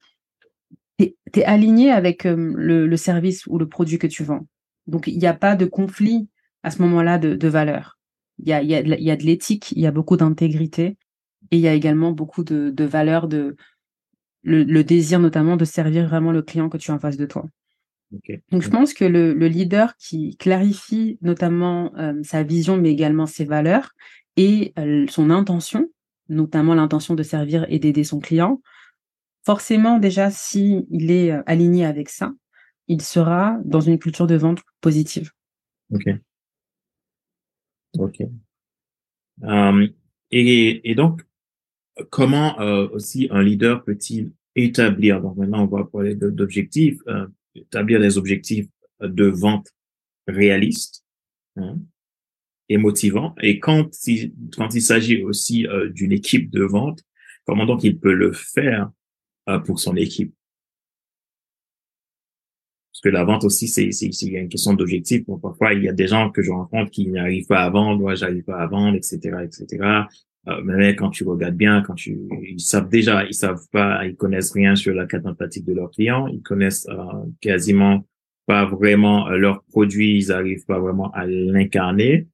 tu 0.97 1.13
es, 1.35 1.43
aligné 1.45 1.91
avec 1.91 2.25
euh, 2.25 2.53
le, 2.55 2.97
service 2.97 3.45
ou 3.47 3.57
le 3.57 3.67
produit 3.67 3.97
que 3.97 4.07
tu 4.07 4.23
vends. 4.23 4.47
Donc, 4.87 5.07
il 5.07 5.17
n'y 5.17 5.27
a 5.27 5.33
pas 5.33 5.55
de 5.55 5.65
conflit 5.65 6.29
à 6.63 6.71
ce 6.71 6.81
moment-là 6.81 7.17
de, 7.17 7.35
de 7.35 7.47
valeurs. 7.47 7.97
Il 8.39 8.49
y 8.49 8.53
a, 8.53 8.61
y, 8.61 8.75
a, 8.75 8.81
y 8.81 9.11
a 9.11 9.15
de 9.15 9.23
l'éthique, 9.23 9.71
il 9.71 9.81
y 9.81 9.87
a 9.87 9.91
beaucoup 9.91 10.17
d'intégrité 10.17 10.97
et 11.51 11.57
il 11.57 11.61
y 11.61 11.67
a 11.67 11.73
également 11.73 12.11
beaucoup 12.11 12.43
de, 12.43 12.69
de 12.69 12.83
valeurs, 12.83 13.27
de, 13.27 13.55
le, 14.43 14.63
le, 14.63 14.83
désir 14.83 15.19
notamment 15.19 15.57
de 15.57 15.65
servir 15.65 16.07
vraiment 16.07 16.31
le 16.31 16.41
client 16.41 16.69
que 16.69 16.77
tu 16.77 16.91
as 16.91 16.93
en 16.93 16.99
face 16.99 17.17
de 17.17 17.25
toi. 17.25 17.45
Donc, 18.51 18.61
je 18.61 18.69
pense 18.69 18.93
que 18.93 19.05
le, 19.05 19.33
le, 19.33 19.47
leader 19.47 19.95
qui 19.95 20.35
clarifie 20.35 21.17
notamment 21.21 21.95
euh, 21.95 22.21
sa 22.23 22.43
vision, 22.43 22.77
mais 22.77 22.91
également 22.91 23.25
ses 23.25 23.45
valeurs 23.45 23.91
et 24.35 24.73
euh, 24.77 25.05
son 25.07 25.29
intention, 25.29 25.89
notamment 26.27 26.75
l'intention 26.75 27.15
de 27.15 27.23
servir 27.23 27.65
et 27.69 27.79
d'aider 27.79 28.03
son 28.03 28.19
client, 28.19 28.61
forcément, 29.45 29.97
déjà, 29.97 30.29
s'il 30.29 30.85
il 30.89 31.09
est 31.09 31.31
euh, 31.31 31.41
aligné 31.45 31.85
avec 31.85 32.09
ça, 32.09 32.33
il 32.87 33.01
sera 33.01 33.57
dans 33.63 33.79
une 33.79 33.97
culture 33.97 34.27
de 34.27 34.35
vente 34.35 34.59
positive. 34.81 35.31
Ok. 35.93 36.09
Ok. 37.97 38.21
Et, 40.31 40.89
et, 40.89 40.95
donc, 40.95 41.21
comment 42.09 42.59
euh, 42.59 42.87
aussi 42.89 43.27
un 43.31 43.43
leader 43.43 43.83
peut-il 43.83 44.31
établir, 44.55 45.21
donc 45.21 45.37
maintenant 45.37 45.63
on 45.63 45.67
va 45.67 45.85
parler 45.85 46.15
d'objectifs, 46.15 46.99
euh, 47.07 47.27
établir 47.55 47.99
des 47.99 48.17
objectifs 48.17 48.67
de 49.01 49.25
vente 49.25 49.67
réalistes 50.27 51.03
hein, 51.57 51.77
et 52.69 52.77
motivants. 52.77 53.35
Et 53.41 53.59
quand 53.59 53.89
il, 54.07 54.33
quand 54.55 54.73
il 54.73 54.81
s'agit 54.81 55.23
aussi 55.23 55.67
euh, 55.67 55.89
d'une 55.89 56.11
équipe 56.11 56.49
de 56.49 56.63
vente, 56.63 57.01
comment 57.45 57.65
donc 57.65 57.83
il 57.83 57.99
peut 57.99 58.13
le 58.13 58.31
faire 58.31 58.89
euh, 59.49 59.59
pour 59.59 59.79
son 59.79 59.95
équipe? 59.95 60.33
Parce 62.91 63.01
que 63.01 63.09
la 63.09 63.23
vente 63.23 63.45
aussi, 63.45 63.67
c'est 63.67 63.89
une 64.27 64.49
question 64.49 64.73
d'objectif. 64.73 65.23
parfois, 65.41 65.73
il 65.73 65.83
y 65.83 65.89
a 65.89 65.93
des 65.93 66.07
gens 66.07 66.29
que 66.29 66.43
je 66.43 66.51
rencontre 66.51 66.91
qui 66.91 67.07
n'arrivent 67.07 67.47
pas 67.47 67.63
à 67.63 67.69
vendre, 67.69 67.99
moi, 67.99 68.15
j'arrive 68.15 68.43
pas 68.43 68.59
à 68.59 68.67
vendre, 68.67 68.95
etc., 68.97 69.17
etc. 69.43 70.05
Euh, 70.47 70.61
mais 70.63 70.95
quand 70.95 71.11
tu 71.11 71.23
regardes 71.23 71.55
bien, 71.55 71.83
quand 71.83 71.93
tu, 71.93 72.19
ils 72.41 72.59
savent 72.59 72.89
déjà, 72.89 73.25
ils 73.25 73.33
savent 73.33 73.67
pas, 73.71 74.05
ils 74.05 74.15
connaissent 74.15 74.51
rien 74.51 74.75
sur 74.75 74.93
la 74.93 75.05
carte 75.05 75.25
empathique 75.25 75.65
de 75.65 75.73
leurs 75.73 75.91
clients, 75.91 76.27
ils 76.27 76.41
connaissent 76.41 76.87
euh, 76.89 77.25
quasiment 77.41 78.07
pas 78.47 78.65
vraiment 78.65 79.29
euh, 79.29 79.37
leurs 79.37 79.63
produits, 79.65 80.17
ils 80.17 80.31
arrivent 80.31 80.65
pas 80.65 80.79
vraiment 80.79 81.11
à 81.11 81.27
l'incarner. 81.27 82.27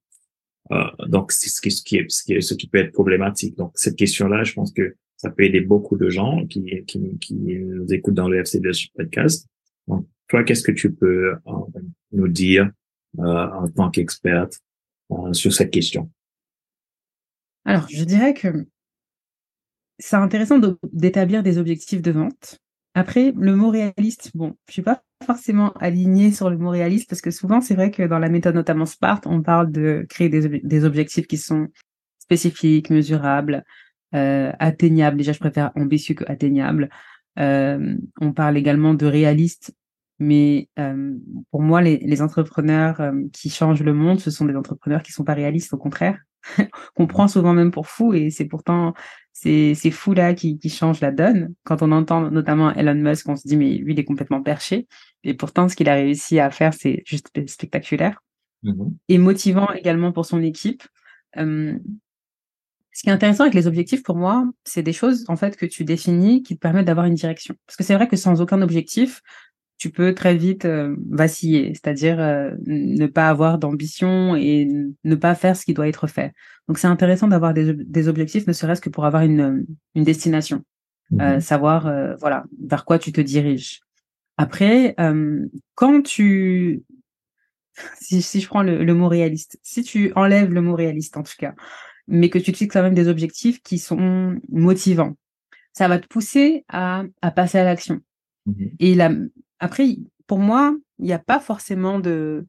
Euh, 0.72 0.84
donc 1.08 1.34
c'est 1.34 1.50
ce 1.50 1.62
qui, 1.62 1.72
ce 1.72 1.84
qui, 1.84 2.06
ce 2.08 2.24
qui, 2.24 2.42
ce 2.42 2.54
qui 2.54 2.68
peut 2.68 2.78
être 2.78 2.94
problématique. 2.94 3.58
Donc 3.58 3.72
cette 3.76 3.98
question-là, 3.98 4.44
je 4.44 4.54
pense 4.54 4.72
que 4.72 4.96
ça 5.18 5.30
peut 5.30 5.44
aider 5.44 5.62
beaucoup 5.62 5.98
de 5.98 6.10
gens 6.10 6.46
qui, 6.46 6.84
qui, 6.86 7.18
qui 7.20 7.34
nous 7.36 7.92
écoutent 7.94 8.14
dans 8.14 8.30
le 8.30 8.40
FC 8.40 8.62
podcast. 8.96 9.48
Donc 9.88 10.08
toi, 10.30 10.44
qu'est-ce 10.44 10.64
que 10.64 10.72
tu 10.72 10.94
peux 10.94 11.34
nous 12.12 12.28
dire 12.28 12.70
en 13.18 13.68
tant 13.70 13.90
qu'experte 13.90 14.62
sur 15.32 15.52
cette 15.54 15.72
question? 15.72 16.12
Alors, 17.68 17.86
je 17.90 18.06
dirais 18.06 18.34
que 18.34 18.66
c'est 20.00 20.16
intéressant 20.16 20.58
d'établir 20.94 21.44
des 21.44 21.58
objectifs 21.58 22.02
de 22.02 22.12
vente. 22.12 22.60
Après, 22.94 23.34
le 23.36 23.56
mot 23.58 23.70
réaliste, 23.70 24.32
bon, 24.36 24.56
je 24.68 24.74
suis 24.74 24.82
pas 24.82 25.04
forcément 25.26 25.74
alignée 25.74 26.32
sur 26.32 26.50
le 26.50 26.58
mot 26.58 26.70
réaliste 26.70 27.10
parce 27.10 27.22
que 27.22 27.30
souvent, 27.30 27.60
c'est 27.60 27.76
vrai 27.76 27.92
que 27.92 28.04
dans 28.04 28.20
la 28.20 28.30
méthode 28.30 28.56
notamment 28.56 28.86
SPART, 28.86 29.20
on 29.26 29.42
parle 29.42 29.70
de 29.70 30.06
créer 30.10 30.30
des, 30.30 30.86
objectifs 30.86 31.28
qui 31.28 31.36
sont 31.36 31.68
spécifiques, 32.20 32.90
mesurables, 32.90 33.66
euh, 34.16 34.54
atteignables. 34.60 35.18
Déjà, 35.18 35.34
je 35.34 35.40
préfère 35.40 35.72
ambitieux 35.76 36.16
que 36.16 36.24
atteignable. 36.26 36.90
Euh, 37.38 37.98
on 38.22 38.32
parle 38.32 38.56
également 38.56 38.94
de 38.94 39.06
réaliste, 39.06 39.76
mais 40.20 40.70
euh, 40.80 41.14
pour 41.52 41.62
moi, 41.62 41.82
les, 41.82 42.22
entrepreneurs 42.22 43.02
qui 43.34 43.50
changent 43.50 43.84
le 43.84 43.94
monde, 43.94 44.22
ce 44.22 44.32
sont 44.32 44.46
des 44.46 44.56
entrepreneurs 44.56 45.04
qui 45.04 45.12
sont 45.12 45.26
pas 45.26 45.34
réalistes, 45.34 45.74
au 45.74 45.78
contraire. 45.78 46.18
qu'on 46.96 47.08
prend 47.08 47.28
souvent 47.28 47.54
même 47.54 47.72
pour 47.72 47.88
fou 47.88 48.14
et 48.14 48.30
c'est 48.30 48.46
pourtant 48.46 48.94
ces, 49.34 49.76
ces 49.76 49.92
fous 49.92 50.14
là 50.14 50.34
qui, 50.34 50.58
qui 50.60 50.70
changent 50.70 51.02
la 51.02 51.12
donne. 51.12 51.54
Quand 51.64 51.82
on 51.82 51.92
entend 51.92 52.32
notamment 52.32 52.74
Elon 52.74 52.96
Musk, 52.96 53.28
on 53.30 53.36
se 53.36 53.48
dit 53.48 53.58
mais 53.58 53.78
lui 53.78 53.94
il 53.94 54.00
est 54.00 54.06
complètement 54.06 54.42
perché 54.42 54.88
et 55.24 55.34
pourtant 55.34 55.70
ce 55.70 55.76
qu'il 55.76 55.90
a 55.90 55.94
réussi 55.94 56.40
à 56.40 56.50
faire 56.50 56.74
c'est 56.74 57.04
juste 57.06 57.30
spectaculaire 57.48 58.22
mmh 58.64 58.88
et 59.10 59.18
motivant 59.18 59.72
également 59.74 60.12
pour 60.12 60.26
son 60.26 60.42
équipe. 60.42 60.84
Euh, 61.38 61.78
ce 62.98 63.04
qui 63.04 63.10
est 63.10 63.14
intéressant 63.14 63.44
avec 63.44 63.54
les 63.54 63.68
objectifs 63.68 64.02
pour 64.02 64.16
moi, 64.16 64.44
c'est 64.64 64.82
des 64.82 64.92
choses 64.92 65.24
en 65.28 65.36
fait 65.36 65.56
que 65.56 65.68
tu 65.68 65.84
définis 65.84 66.42
qui 66.42 66.56
te 66.56 66.60
permettent 66.60 66.88
d'avoir 66.88 67.06
une 67.06 67.14
direction. 67.14 67.54
Parce 67.68 67.78
que 67.78 67.84
c'est 67.84 67.94
vrai 67.94 68.08
que 68.08 68.16
sans 68.16 68.42
aucun 68.42 68.60
objectif, 68.64 69.22
tu 69.78 69.92
peux 69.92 70.14
très 70.16 70.36
vite 70.36 70.66
euh, 70.66 70.96
vaciller, 71.10 71.74
c'est-à-dire 71.74 72.20
euh, 72.20 72.52
ne 72.66 73.06
pas 73.06 73.30
avoir 73.30 73.60
d'ambition 73.60 74.36
et 74.36 74.68
ne 75.04 75.16
pas 75.16 75.36
faire 75.36 75.56
ce 75.56 75.66
qui 75.66 75.74
doit 75.74 75.88
être 75.88 76.08
fait. 76.08 76.34
Donc 76.68 76.80
c'est 76.80 76.88
intéressant 76.88 77.28
d'avoir 77.28 77.54
des, 77.54 77.74
des, 77.74 78.08
objectifs, 78.08 78.48
ne 78.48 78.54
serait-ce 78.54 78.82
que 78.82 78.90
pour 78.90 79.06
avoir 79.06 79.24
une, 79.24 79.66
une 79.96 80.04
destination, 80.04 80.64
euh, 81.22 81.36
mhm. 81.36 81.40
savoir 81.42 81.92
voilà 82.20 82.46
vers 82.60 82.86
quoi 82.86 83.00
tu 83.00 83.12
te 83.12 83.22
diriges. 83.22 83.82
Après, 84.38 84.96
quand 85.76 86.02
tu 86.04 86.84
si, 88.00 88.22
si, 88.24 88.42
je 88.42 88.48
prends 88.48 88.64
le, 88.64 88.84
le, 88.84 88.94
mot 88.96 89.08
réaliste, 89.08 89.60
si 89.62 89.84
tu 89.84 90.12
enlèves 90.16 90.52
le 90.52 90.62
mot 90.62 90.76
réaliste 90.76 91.16
en 91.18 91.24
tout 91.24 91.36
cas, 91.38 91.54
mais 92.08 92.30
que 92.30 92.40
tu 92.40 92.52
te 92.52 92.58
fixes 92.58 92.74
quand 92.74 92.82
même 92.82 92.96
des 92.96 93.08
objectifs 93.08 93.62
qui 93.62 93.78
sont 93.78 94.40
motivants, 94.50 95.16
ça 95.74 95.88
va 95.88 96.00
te 96.00 96.08
pousser 96.08 96.66
à, 96.70 97.04
à 97.22 97.32
passer 97.32 97.60
à 97.60 97.64
l'action. 97.64 98.00
Mhm. 98.48 98.72
Et 98.80 98.96
la, 98.96 99.12
après, 99.60 99.98
pour 100.28 100.40
moi, 100.40 100.76
il 101.00 101.06
n'y 101.06 101.14
a 101.14 101.20
pas 101.20 101.40
forcément 101.40 102.00
de. 102.00 102.46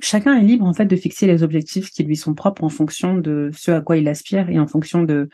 Chacun 0.00 0.38
est 0.38 0.44
libre 0.44 0.64
en 0.64 0.74
fait 0.74 0.86
de 0.86 0.94
fixer 0.96 1.26
les 1.26 1.42
objectifs 1.42 1.90
qui 1.90 2.04
lui 2.04 2.16
sont 2.16 2.34
propres 2.34 2.62
en 2.62 2.68
fonction 2.68 3.16
de 3.18 3.50
ce 3.52 3.72
à 3.72 3.80
quoi 3.80 3.96
il 3.96 4.06
aspire 4.06 4.48
et 4.48 4.58
en 4.58 4.66
fonction 4.66 5.02
de, 5.02 5.28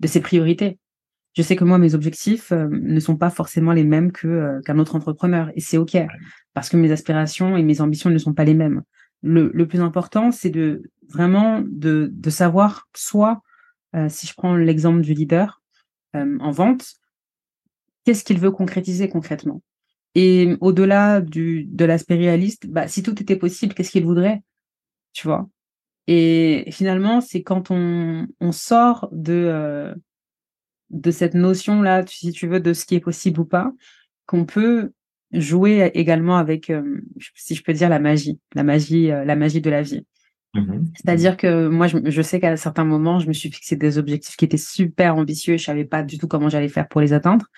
de 0.00 0.06
ses 0.06 0.20
priorités. 0.20 0.78
Je 1.34 1.42
sais 1.42 1.54
que 1.54 1.64
moi, 1.64 1.76
mes 1.76 1.94
objectifs 1.94 2.50
euh, 2.50 2.66
ne 2.70 2.98
sont 2.98 3.16
pas 3.16 3.28
forcément 3.28 3.72
les 3.72 3.84
mêmes 3.84 4.10
que 4.10 4.26
euh, 4.26 4.60
qu'un 4.62 4.78
autre 4.78 4.96
entrepreneur 4.96 5.50
et 5.54 5.60
c'est 5.60 5.76
ok 5.76 5.98
parce 6.54 6.70
que 6.70 6.78
mes 6.78 6.90
aspirations 6.90 7.58
et 7.58 7.62
mes 7.62 7.82
ambitions 7.82 8.08
ne 8.08 8.16
sont 8.16 8.32
pas 8.32 8.44
les 8.44 8.54
mêmes. 8.54 8.82
Le, 9.22 9.50
le 9.52 9.68
plus 9.68 9.80
important, 9.80 10.30
c'est 10.32 10.48
de 10.48 10.90
vraiment 11.08 11.62
de, 11.66 12.10
de 12.10 12.30
savoir 12.30 12.88
soit, 12.96 13.42
euh, 13.94 14.08
si 14.08 14.26
je 14.26 14.32
prends 14.34 14.56
l'exemple 14.56 15.02
du 15.02 15.12
leader 15.12 15.60
en 16.14 16.50
vente, 16.50 16.94
qu'est-ce 18.04 18.24
qu'il 18.24 18.38
veut 18.38 18.50
concrétiser 18.50 19.10
concrètement? 19.10 19.60
Et 20.18 20.56
au-delà 20.62 21.20
du 21.20 21.64
de 21.64 21.84
l'aspect 21.84 22.14
réaliste, 22.14 22.66
bah, 22.68 22.88
si 22.88 23.02
tout 23.02 23.20
était 23.20 23.36
possible, 23.36 23.74
qu'est-ce 23.74 23.90
qu'il 23.90 24.06
voudrait 24.06 24.42
Tu 25.12 25.26
vois? 25.26 25.46
Et 26.06 26.64
finalement, 26.70 27.20
c'est 27.20 27.42
quand 27.42 27.70
on, 27.70 28.26
on 28.40 28.50
sort 28.50 29.10
de, 29.12 29.34
euh, 29.34 29.94
de 30.88 31.10
cette 31.10 31.34
notion-là, 31.34 32.02
si 32.06 32.32
tu 32.32 32.46
veux, 32.46 32.60
de 32.60 32.72
ce 32.72 32.86
qui 32.86 32.94
est 32.94 33.00
possible 33.00 33.40
ou 33.40 33.44
pas, 33.44 33.70
qu'on 34.24 34.46
peut 34.46 34.92
jouer 35.32 35.90
également 35.92 36.38
avec, 36.38 36.70
euh, 36.70 37.02
si 37.34 37.54
je 37.54 37.62
peux 37.62 37.74
dire, 37.74 37.90
la 37.90 37.98
magie, 37.98 38.40
la 38.54 38.62
magie, 38.62 39.10
euh, 39.10 39.22
la 39.26 39.36
magie 39.36 39.60
de 39.60 39.68
la 39.68 39.82
vie. 39.82 40.06
Mmh 40.54 40.82
C'est-à-dire 40.94 41.36
que 41.36 41.68
moi, 41.68 41.88
je, 41.88 41.98
je 42.02 42.22
sais 42.22 42.40
qu'à 42.40 42.56
certains 42.56 42.84
moments, 42.86 43.18
je 43.18 43.28
me 43.28 43.34
suis 43.34 43.52
fixé 43.52 43.76
des 43.76 43.98
objectifs 43.98 44.36
qui 44.36 44.46
étaient 44.46 44.56
super 44.56 45.16
ambitieux. 45.16 45.58
Je 45.58 45.64
savais 45.64 45.84
pas 45.84 46.02
du 46.02 46.16
tout 46.16 46.26
comment 46.26 46.48
j'allais 46.48 46.70
faire 46.70 46.88
pour 46.88 47.02
les 47.02 47.12
atteindre. 47.12 47.48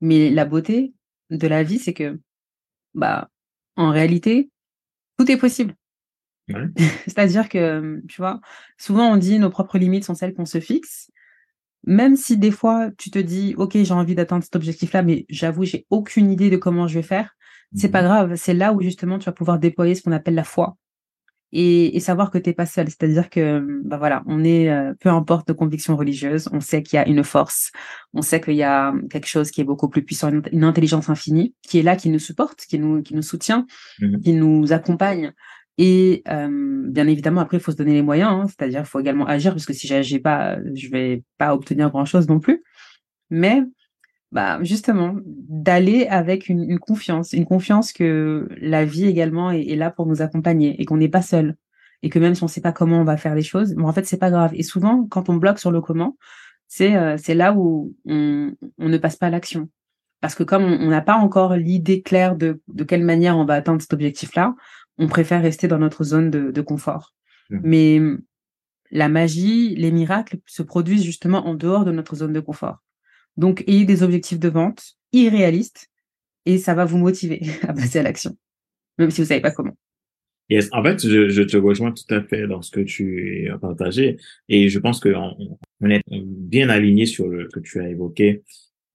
Mais 0.00 0.28
la 0.30 0.44
beauté, 0.44 0.92
de 1.30 1.46
la 1.46 1.62
vie, 1.62 1.78
c'est 1.78 1.94
que, 1.94 2.20
bah, 2.94 3.28
en 3.76 3.90
réalité, 3.90 4.50
tout 5.18 5.30
est 5.30 5.36
possible. 5.36 5.74
C'est-à-dire 7.06 7.48
que, 7.48 8.02
tu 8.08 8.20
vois, 8.20 8.40
souvent 8.76 9.12
on 9.12 9.16
dit 9.16 9.38
nos 9.38 9.50
propres 9.50 9.78
limites 9.78 10.04
sont 10.04 10.14
celles 10.14 10.34
qu'on 10.34 10.46
se 10.46 10.60
fixe. 10.60 11.10
Même 11.84 12.16
si 12.16 12.36
des 12.36 12.50
fois 12.50 12.90
tu 12.98 13.10
te 13.10 13.18
dis, 13.18 13.54
OK, 13.56 13.72
j'ai 13.74 13.94
envie 13.94 14.14
d'atteindre 14.14 14.44
cet 14.44 14.56
objectif-là, 14.56 15.02
mais 15.02 15.24
j'avoue, 15.28 15.64
j'ai 15.64 15.86
aucune 15.90 16.30
idée 16.30 16.50
de 16.50 16.56
comment 16.56 16.86
je 16.86 16.94
vais 16.94 17.02
faire. 17.02 17.36
C'est 17.74 17.88
pas 17.88 18.02
mmh 18.02 18.06
grave. 18.06 18.34
C'est 18.34 18.54
là 18.54 18.72
où 18.72 18.82
justement 18.82 19.18
tu 19.18 19.26
vas 19.26 19.32
pouvoir 19.32 19.58
déployer 19.58 19.94
ce 19.94 20.02
qu'on 20.02 20.12
appelle 20.12 20.34
la 20.34 20.44
foi 20.44 20.76
et, 21.52 21.96
et 21.96 22.00
savoir 22.00 22.30
que 22.30 22.38
tu 22.38 22.48
n'es 22.48 22.54
pas 22.54 22.66
seul. 22.66 22.88
C'est-à-dire 22.88 23.28
que, 23.30 23.64
bah 23.84 23.96
voilà, 23.98 24.22
on 24.26 24.44
est, 24.44 24.70
euh, 24.70 24.94
peu 25.00 25.08
importe 25.08 25.48
de 25.48 25.52
conviction 25.52 25.96
religieuse, 25.96 26.48
on 26.52 26.60
sait 26.60 26.82
qu'il 26.82 26.96
y 26.96 27.00
a 27.00 27.08
une 27.08 27.24
force, 27.24 27.72
on 28.14 28.22
sait 28.22 28.40
qu'il 28.40 28.54
y 28.54 28.62
a 28.62 28.92
quelque 29.10 29.26
chose 29.26 29.50
qui 29.50 29.60
est 29.60 29.64
beaucoup 29.64 29.88
plus 29.88 30.02
puissant, 30.02 30.30
une, 30.30 30.64
intelligence 30.64 31.08
infinie 31.08 31.54
qui 31.62 31.78
est 31.78 31.82
là, 31.82 31.96
qui 31.96 32.10
nous 32.10 32.18
supporte, 32.18 32.60
qui 32.60 32.78
nous, 32.78 33.02
qui 33.02 33.14
nous 33.14 33.22
soutient, 33.22 33.66
mmh 34.00 34.20
qui 34.20 34.32
nous 34.32 34.72
accompagne. 34.72 35.32
Et 35.78 36.22
euh, 36.28 36.82
bien 36.88 37.06
évidemment, 37.06 37.40
après, 37.40 37.56
il 37.56 37.60
faut 37.60 37.72
se 37.72 37.76
donner 37.76 37.94
les 37.94 38.02
moyens, 38.02 38.30
hein, 38.30 38.46
c'est-à-dire 38.48 38.80
il 38.80 38.86
faut 38.86 39.00
également 39.00 39.26
agir, 39.26 39.52
parce 39.52 39.64
que 39.64 39.72
si 39.72 39.86
j'agis 39.86 40.18
pas, 40.18 40.58
je 40.74 40.88
vais 40.90 41.22
pas 41.38 41.54
obtenir 41.54 41.90
grand-chose 41.90 42.28
non 42.28 42.38
plus. 42.38 42.62
Mais 43.30 43.62
bah, 44.32 44.58
justement, 44.62 45.16
d'aller 45.24 46.06
avec 46.06 46.48
une, 46.48 46.70
une, 46.70 46.78
confiance, 46.78 47.32
une 47.32 47.46
confiance 47.46 47.92
que 47.92 48.48
la 48.60 48.84
vie 48.84 49.06
également 49.06 49.50
est, 49.50 49.62
est 49.62 49.76
là 49.76 49.90
pour 49.90 50.06
nous 50.06 50.22
accompagner 50.22 50.80
et 50.80 50.84
qu'on 50.84 50.98
n'est 50.98 51.08
pas 51.08 51.22
seul. 51.22 51.56
Et 52.02 52.08
que 52.08 52.18
même 52.18 52.34
si 52.34 52.42
on 52.42 52.46
ne 52.46 52.50
sait 52.50 52.60
pas 52.60 52.72
comment 52.72 53.00
on 53.00 53.04
va 53.04 53.16
faire 53.16 53.34
les 53.34 53.42
choses, 53.42 53.74
mais 53.76 53.84
en 53.84 53.92
fait, 53.92 54.06
c'est 54.06 54.18
pas 54.18 54.30
grave. 54.30 54.52
Et 54.54 54.62
souvent, 54.62 55.06
quand 55.06 55.28
on 55.28 55.34
bloque 55.34 55.58
sur 55.58 55.70
le 55.70 55.80
comment, 55.80 56.16
c'est 56.68 56.96
euh, 56.96 57.16
c'est 57.18 57.34
là 57.34 57.52
où 57.52 57.94
on, 58.06 58.54
on, 58.78 58.88
ne 58.88 58.96
passe 58.96 59.16
pas 59.16 59.26
à 59.26 59.30
l'action. 59.30 59.68
Parce 60.20 60.34
que 60.34 60.44
comme 60.44 60.64
on 60.64 60.88
n'a 60.88 61.00
pas 61.00 61.16
encore 61.16 61.56
l'idée 61.56 62.00
claire 62.00 62.36
de, 62.36 62.62
de 62.68 62.84
quelle 62.84 63.04
manière 63.04 63.36
on 63.36 63.44
va 63.44 63.54
atteindre 63.54 63.82
cet 63.82 63.92
objectif-là, 63.92 64.54
on 64.98 65.08
préfère 65.08 65.42
rester 65.42 65.66
dans 65.66 65.78
notre 65.78 66.04
zone 66.04 66.30
de, 66.30 66.60
confort. 66.60 67.14
Mmh. 67.48 67.58
Mais 67.62 68.00
la 68.90 69.08
magie, 69.08 69.74
les 69.74 69.90
miracles 69.90 70.38
se 70.46 70.62
produisent 70.62 71.04
justement 71.04 71.46
en 71.46 71.54
dehors 71.54 71.84
de 71.84 71.92
notre 71.92 72.16
zone 72.16 72.32
de 72.32 72.40
confort. 72.40 72.82
Donc, 73.40 73.64
ayez 73.66 73.86
des 73.86 74.02
objectifs 74.02 74.38
de 74.38 74.50
vente 74.50 74.98
irréalistes 75.12 75.88
et 76.44 76.58
ça 76.58 76.74
va 76.74 76.84
vous 76.84 76.98
motiver 76.98 77.40
à 77.62 77.72
passer 77.72 77.98
à 77.98 78.02
l'action, 78.02 78.36
même 78.98 79.10
si 79.10 79.22
vous 79.22 79.26
savez 79.26 79.40
pas 79.40 79.50
comment. 79.50 79.76
Yes. 80.50 80.68
En 80.72 80.82
fait, 80.82 81.00
je, 81.00 81.42
te 81.42 81.56
rejoins 81.56 81.92
tout 81.92 82.12
à 82.12 82.22
fait 82.22 82.46
dans 82.46 82.60
ce 82.60 82.70
que 82.70 82.80
tu 82.80 83.48
as 83.50 83.56
partagé 83.56 84.18
et 84.48 84.68
je 84.68 84.78
pense 84.78 85.00
qu'on 85.00 85.36
on 85.80 85.90
est 85.90 86.02
bien 86.10 86.68
aligné 86.68 87.06
sur 87.06 87.28
le 87.28 87.48
que 87.48 87.60
tu 87.60 87.80
as 87.80 87.88
évoqué. 87.88 88.42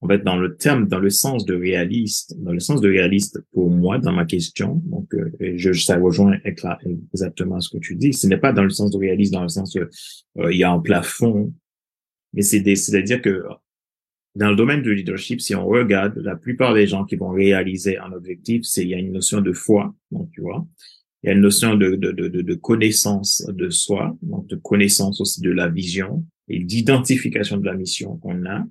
En 0.02 0.08
fait, 0.08 0.20
dans 0.20 0.36
le 0.36 0.58
terme, 0.58 0.88
dans 0.88 1.00
le 1.00 1.10
sens 1.10 1.46
de 1.46 1.56
réaliste, 1.56 2.36
dans 2.38 2.52
le 2.52 2.60
sens 2.60 2.82
de 2.82 2.90
réaliste 2.90 3.40
pour 3.54 3.72
moi, 3.72 3.98
dans 3.98 4.12
ma 4.12 4.26
question, 4.26 4.84
donc 4.86 5.16
euh, 5.16 5.32
je, 5.56 5.72
ça 5.72 5.98
rejoint 5.98 6.38
exactement 6.44 7.60
ce 7.62 7.70
que 7.70 7.78
tu 7.78 7.96
dis. 7.96 8.14
Ce 8.14 8.28
n'est 8.28 8.38
pas 8.38 8.52
dans 8.52 8.64
le 8.64 8.70
sens 8.70 8.92
de 8.92 8.98
réaliste, 8.98 9.34
dans 9.34 9.44
le 9.44 9.50
sens 9.50 9.74
que 9.74 9.90
euh, 10.38 10.52
il 10.52 10.60
y 10.60 10.64
a 10.64 10.72
un 10.72 10.80
plafond, 10.80 11.54
mais 12.34 12.42
c'est 12.42 12.76
c'est-à-dire 12.76 13.22
que 13.22 13.44
dans 14.36 14.50
le 14.50 14.56
domaine 14.56 14.82
du 14.82 14.94
leadership, 14.94 15.40
si 15.40 15.56
on 15.56 15.66
regarde, 15.66 16.18
la 16.18 16.36
plupart 16.36 16.74
des 16.74 16.88
gens 16.88 17.06
qui 17.06 17.16
vont 17.16 17.30
réaliser 17.30 17.98
un 17.98 18.12
objectif, 18.12 18.64
c'est 18.64 18.84
il 18.84 18.90
y 18.90 18.94
a 18.94 18.98
une 18.98 19.14
notion 19.14 19.42
de 19.42 19.54
foi, 19.54 19.96
donc 20.12 20.30
tu 20.32 20.42
vois, 20.42 20.66
il 21.24 21.28
y 21.28 21.30
a 21.30 21.34
une 21.34 21.42
notion 21.42 21.76
de, 21.76 21.96
de, 21.96 22.12
de, 22.12 22.28
de 22.28 22.54
connaissance 22.54 23.46
de 23.48 23.70
soi, 23.70 24.16
donc 24.22 24.48
de 24.48 24.58
connaissance 24.58 25.22
aussi 25.22 25.42
de 25.42 25.52
la 25.52 25.70
vision 25.70 26.26
et 26.50 26.60
d'identification 26.60 27.58
de 27.58 27.66
la 27.66 27.74
mission 27.74 28.18
qu'on 28.18 28.46
a 28.46 28.64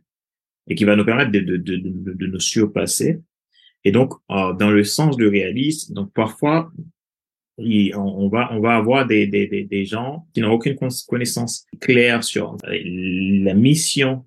et 0.69 0.75
qui 0.75 0.85
va 0.85 0.97
nous 0.97 1.05
permettre 1.05 1.33
de, 1.33 1.41
de, 1.41 1.57
de, 1.57 2.13
de 2.13 2.27
nous 2.27 2.41
surpasser. 2.41 3.21
Et 3.85 3.91
donc, 3.91 4.13
euh, 4.31 4.53
dans 4.55 4.71
le 4.71 4.85
sens 4.85 5.17
du 5.17 5.27
réalisme, 5.27 5.95
donc 5.95 6.13
parfois, 6.13 6.71
on, 7.59 8.29
va 8.29 8.53
on 8.53 8.61
va 8.61 8.77
avoir 8.77 9.07
des, 9.07 9.27
des, 9.27 9.47
des, 9.47 9.65
des 9.65 9.85
gens 9.85 10.27
qui 10.33 10.41
n'ont 10.41 10.53
aucune 10.53 10.77
connaissance 11.09 11.67
claire 11.81 12.23
sur 12.25 12.57
la 12.67 13.55
mission 13.55 14.25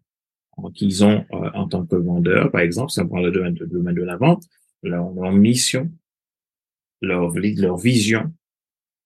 qu'ils 0.73 1.03
ont 1.03 1.25
euh, 1.33 1.49
en 1.53 1.67
tant 1.67 1.85
que 1.85 1.95
vendeur, 1.95 2.51
par 2.51 2.61
exemple, 2.61 2.91
on 2.97 3.07
prend 3.07 3.21
le 3.21 3.31
domaine, 3.31 3.55
le 3.59 3.67
domaine 3.67 3.95
de 3.95 4.03
la 4.03 4.17
vente, 4.17 4.43
leur, 4.83 5.31
mission, 5.31 5.91
leur, 7.01 7.31
vision 7.77 8.33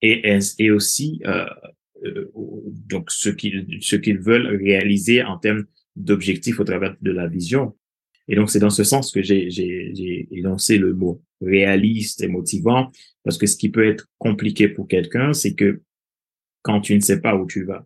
et, 0.01 0.37
et 0.59 0.71
aussi 0.71 1.21
euh, 1.25 1.45
euh, 2.05 2.31
donc 2.87 3.11
ce 3.11 3.29
qu'ils 3.29 3.77
ce 3.81 3.95
qu'ils 3.95 4.19
veulent 4.19 4.57
réaliser 4.57 5.23
en 5.23 5.37
termes 5.37 5.65
d'objectifs 5.95 6.59
au 6.59 6.63
travers 6.63 6.95
de 7.01 7.11
la 7.11 7.27
vision. 7.27 7.77
Et 8.27 8.35
donc 8.35 8.49
c'est 8.49 8.59
dans 8.59 8.69
ce 8.69 8.83
sens 8.83 9.11
que 9.11 9.21
j'ai 9.21 9.51
j'ai 9.51 10.27
énoncé 10.31 10.77
le 10.77 10.93
mot 10.93 11.21
réaliste 11.41 12.21
et 12.21 12.27
motivant 12.27 12.91
parce 13.23 13.37
que 13.37 13.45
ce 13.45 13.55
qui 13.55 13.69
peut 13.69 13.85
être 13.85 14.07
compliqué 14.17 14.67
pour 14.67 14.87
quelqu'un, 14.87 15.33
c'est 15.33 15.53
que 15.53 15.81
quand 16.63 16.81
tu 16.81 16.95
ne 16.95 17.01
sais 17.01 17.19
pas 17.21 17.35
où 17.35 17.45
tu 17.45 17.65
vas, 17.65 17.85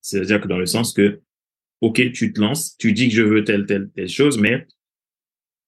c'est-à-dire 0.00 0.40
que 0.40 0.48
dans 0.48 0.58
le 0.58 0.66
sens 0.66 0.92
que 0.92 1.20
OK, 1.80 2.12
tu 2.12 2.32
te 2.32 2.40
lances, 2.40 2.76
tu 2.78 2.92
dis 2.92 3.08
que 3.08 3.14
je 3.14 3.22
veux 3.22 3.44
telle, 3.44 3.66
telle, 3.66 3.90
telle 3.94 4.08
chose, 4.08 4.38
mais 4.38 4.66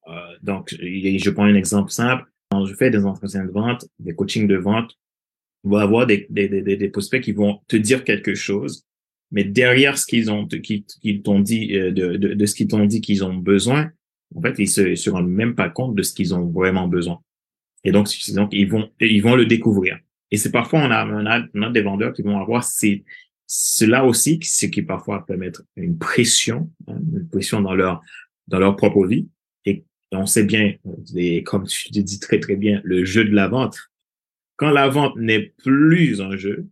euh, 0.09 0.12
donc, 0.42 0.75
je 0.81 1.31
prends 1.31 1.44
un 1.44 1.55
exemple 1.55 1.90
simple. 1.90 2.25
Quand 2.51 2.64
je 2.64 2.75
fais 2.75 2.90
des 2.90 3.05
entretiens 3.05 3.44
de 3.44 3.51
vente, 3.51 3.87
des 3.99 4.14
coachings 4.14 4.47
de 4.47 4.57
vente, 4.57 4.97
on 5.64 5.71
va 5.71 5.83
avoir 5.83 6.07
des, 6.07 6.27
des, 6.31 6.49
des, 6.49 6.77
des 6.77 6.88
prospects 6.88 7.23
qui 7.23 7.33
vont 7.33 7.61
te 7.68 7.77
dire 7.77 8.05
quelque 8.05 8.35
chose, 8.35 8.87
mais 9.31 9.44
derrière 9.44 9.99
ce 9.99 10.07
qu'ils 10.07 10.31
ont, 10.31 10.47
qu'ils 10.47 11.23
t'ont 11.23 11.40
dit, 11.40 11.77
euh, 11.77 11.92
de, 11.92 12.16
de, 12.16 12.35
de 12.35 12.47
ce 12.47 12.55
qu'ils 12.55 12.68
t'ont 12.68 12.87
dit 12.87 13.03
qu'ils 13.03 13.23
ont 13.25 13.35
besoin, 13.35 13.90
en 14.35 14.40
fait, 14.40 14.55
ils 14.59 14.68
se, 14.68 14.94
se 14.94 15.11
rendent 15.11 15.31
même 15.31 15.55
pas 15.55 15.68
compte 15.68 15.94
de 15.94 16.03
ce 16.03 16.14
qu'ils 16.14 16.35
ont 16.35 16.47
vraiment 16.47 16.88
besoin. 16.88 17.21
Et 17.85 17.92
donc, 17.92 18.09
donc 18.35 18.51
ils 18.53 18.68
vont, 18.68 18.90
ils 19.01 19.23
vont 19.23 19.37
le 19.37 19.47
découvrir. 19.47 19.99
Et 20.31 20.37
c'est 20.37 20.51
parfois 20.51 20.81
on 20.81 20.90
a, 20.90 21.07
on 21.07 21.27
a, 21.27 21.47
on 21.55 21.62
a 21.62 21.71
des 21.71 21.81
vendeurs 21.83 22.12
qui 22.12 22.23
vont 22.23 22.38
avoir 22.38 22.64
ces, 22.64 23.05
cela 23.50 24.04
aussi, 24.04 24.38
ce 24.42 24.66
qui 24.66 24.82
parfois 24.82 25.24
peut 25.26 25.37
mettre 25.37 25.62
une 25.74 25.98
pression, 25.98 26.70
hein, 26.87 26.98
une 27.12 27.26
pression 27.28 27.62
dans 27.62 27.74
leur 27.74 28.02
dans 28.46 28.58
leur 28.58 28.76
propre 28.76 29.06
vie. 29.06 29.26
Et 29.64 29.84
on 30.12 30.26
sait 30.26 30.44
bien, 30.44 30.74
et 31.16 31.42
comme 31.42 31.66
tu 31.66 31.90
dis 31.90 32.20
très 32.20 32.38
très 32.40 32.56
bien, 32.56 32.80
le 32.84 33.04
jeu 33.04 33.24
de 33.24 33.34
la 33.34 33.48
vente. 33.48 33.90
Quand 34.56 34.70
la 34.70 34.88
vente 34.88 35.16
n'est 35.16 35.54
plus 35.56 36.20
un 36.20 36.37
jeu, 36.37 36.66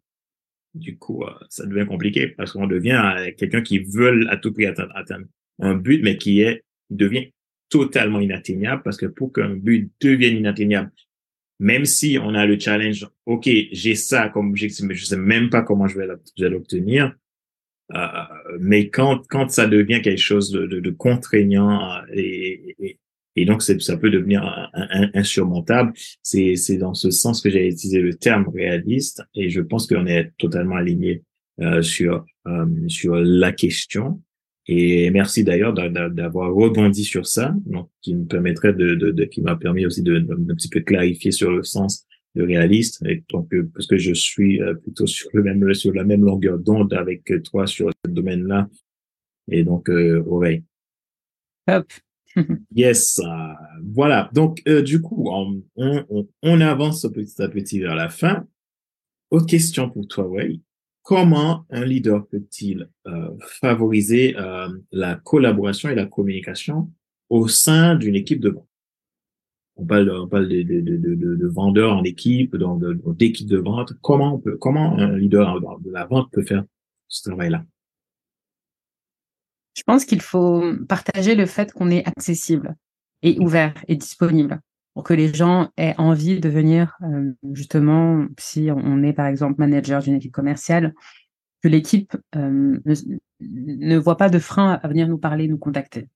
du 0.75 0.99
coup, 0.99 1.25
euh, 1.25 1.31
ça 1.49 1.65
devient 1.65 1.87
compliqué 1.87 2.29
parce 2.29 2.53
qu'on 2.53 2.67
devient 2.67 3.01
euh, 3.17 3.31
quelqu'un 3.37 3.63
qui 3.63 3.79
veut 3.79 4.27
à 4.29 4.37
tout 4.37 4.53
prix 4.53 4.67
atteindre, 4.67 5.27
un 5.59 5.75
but, 5.75 6.03
mais 6.03 6.19
qui 6.19 6.43
est 6.43 6.63
devient 6.91 7.33
totalement 7.71 8.21
inatteignable 8.21 8.83
parce 8.83 8.99
que 8.99 9.07
pour 9.07 9.33
qu'un 9.33 9.55
but 9.55 9.91
devienne 10.01 10.37
inatteignable, 10.37 10.91
même 11.59 11.85
si 11.85 12.19
on 12.21 12.35
a 12.35 12.47
le 12.47 12.59
challenge, 12.59 13.07
OK, 13.25 13.49
j'ai 13.73 13.95
ça 13.95 14.29
comme 14.29 14.51
objectif, 14.51 14.85
mais 14.85 14.95
je 14.95 15.05
sais 15.05 15.17
même 15.17 15.51
pas 15.51 15.63
comment 15.63 15.87
je 15.87 15.99
vais 15.99 16.49
l'obtenir. 16.49 17.15
Euh, 17.95 18.09
mais 18.59 18.91
quand, 18.91 19.23
quand 19.29 19.49
ça 19.51 19.67
devient 19.67 20.03
quelque 20.03 20.21
chose 20.21 20.51
de, 20.51 20.67
de, 20.67 20.81
de 20.81 20.91
contraignant 20.91 21.93
euh, 21.93 22.03
et, 22.13 22.99
et, 23.37 23.45
donc 23.45 23.63
ça 23.63 23.97
peut 23.97 24.11
devenir 24.11 24.71
insurmontable, 25.15 25.93
c'est 26.23 26.79
dans 26.79 26.95
ce 26.95 27.11
sens 27.11 27.43
que 27.43 27.51
j'ai 27.51 27.69
utilisé 27.69 28.01
le 28.01 28.15
terme 28.15 28.49
réaliste 28.49 29.23
et 29.35 29.51
je 29.51 29.61
pense 29.61 29.87
qu'on 29.87 30.07
est 30.07 30.33
totalement 30.39 30.77
aligné 30.77 31.23
euh, 31.61 31.81
sur, 31.81 32.27
euh, 32.47 32.67
sur 32.89 33.15
la 33.17 33.51
question. 33.51 34.21
Et 34.69 35.11
merci 35.11 35.45
d'ailleurs 35.45 35.73
d'avoir 35.73 36.53
rebondi 36.53 37.05
sur 37.05 37.27
ça, 37.27 37.55
donc 37.67 37.89
qui 38.03 38.15
me 38.15 38.25
permettrait 38.25 38.73
de, 38.73 38.95
de, 38.95 39.13
de 39.13 39.25
qui 39.25 39.41
m'a 39.41 39.55
permis 39.55 39.87
aussi 39.87 40.03
de, 40.03 40.19
de, 40.19 40.55
petit 40.55 40.69
peu 40.69 40.81
clarifier 40.81 41.31
sur 41.31 41.53
le 41.53 41.63
sens 41.63 42.05
de 42.35 42.43
réaliste, 42.43 43.01
et 43.07 43.23
donc 43.31 43.53
euh, 43.55 43.71
parce 43.73 43.87
que 43.87 43.97
je 43.97 44.13
suis 44.13 44.61
euh, 44.61 44.75
plutôt 44.75 45.07
sur 45.07 45.31
le 45.33 45.43
même 45.43 45.73
sur 45.73 45.95
la 45.95 46.05
même 46.05 46.25
longueur 46.25 46.59
d'onde 46.59 46.93
avec 46.93 47.33
toi 47.45 47.67
sur 47.67 47.91
ce 48.05 48.11
domaine-là, 48.11 48.69
et 49.49 49.63
donc 49.63 49.89
euh, 49.89 50.23
oreille. 50.27 50.65
Hop. 51.69 51.87
yes, 52.75 53.21
euh, 53.21 53.53
voilà. 53.85 54.29
Donc 54.33 54.63
euh, 54.69 54.83
du 54.83 55.01
coup, 55.01 55.29
on, 55.31 55.63
on, 55.77 56.29
on 56.43 56.61
avance 56.61 57.07
petit 57.15 57.41
à 57.41 57.49
petit 57.49 57.79
vers 57.79 57.95
la 57.95 58.09
fin. 58.09 58.47
Autre 59.31 59.47
question 59.47 59.91
pour 59.91 60.07
toi, 60.07 60.27
Way 60.29 60.61
comment 61.07 61.65
un 61.71 61.85
leader 61.85 62.27
peut-il 62.27 62.91
euh, 63.07 63.31
favoriser 63.41 64.37
euh, 64.37 64.69
la 64.91 65.15
collaboration 65.15 65.89
et 65.89 65.95
la 65.95 66.07
communication 66.07 66.91
au 67.31 67.47
sein 67.47 67.95
d'une 67.95 68.17
équipe 68.17 68.41
de 68.41 68.49
vente? 68.51 68.67
On 69.77 69.87
parle, 69.87 70.11
on 70.11 70.27
parle 70.27 70.49
de, 70.49 70.63
de, 70.63 70.81
de, 70.81 71.15
de, 71.15 71.47
vendeurs 71.47 71.97
en 71.97 72.03
équipe, 72.03 72.57
d'équipe 73.19 73.47
de 73.47 73.59
vente. 73.59 73.93
Comment 74.01 74.35
on 74.35 74.39
peut, 74.41 74.57
comment 74.57 74.99
un 74.99 75.17
leader 75.17 75.61
de 75.81 75.93
la 75.93 76.07
vente 76.07 76.29
peut 76.33 76.43
faire 76.43 76.65
ce 77.07 77.29
travail-là? 77.29 77.65
Je 79.75 79.83
pense 79.85 80.05
qu'il 80.05 80.23
faut 80.23 80.65
partager 80.89 81.37
le 81.37 81.47
fait 81.47 81.73
qu'on 81.73 81.91
est 81.91 82.05
accessible 82.09 82.75
et 83.23 83.39
ouvert 83.39 83.75
et 83.87 83.95
disponible 83.95 84.61
pour 84.97 85.05
que 85.05 85.13
les 85.13 85.35
gens 85.35 85.69
aient 85.77 85.95
envie 85.99 86.41
de 86.41 86.49
venir, 86.49 86.97
euh, 87.03 87.31
justement, 87.53 88.25
si 88.39 88.71
on 88.75 89.03
est 89.03 89.13
par 89.13 89.27
exemple 89.27 89.57
manager 89.59 90.03
d'une 90.03 90.15
équipe 90.15 90.33
commerciale, 90.33 90.95
que 91.63 91.69
l'équipe 91.69 92.17
euh, 92.35 92.81
ne, 93.41 93.99
voit 93.99 94.17
pas 94.17 94.31
de 94.31 94.39
frein 94.39 94.81
à 94.83 94.89
venir 94.89 95.07
nous 95.07 95.19
parler, 95.19 95.49
nous 95.49 95.59
contacter. 95.59 96.09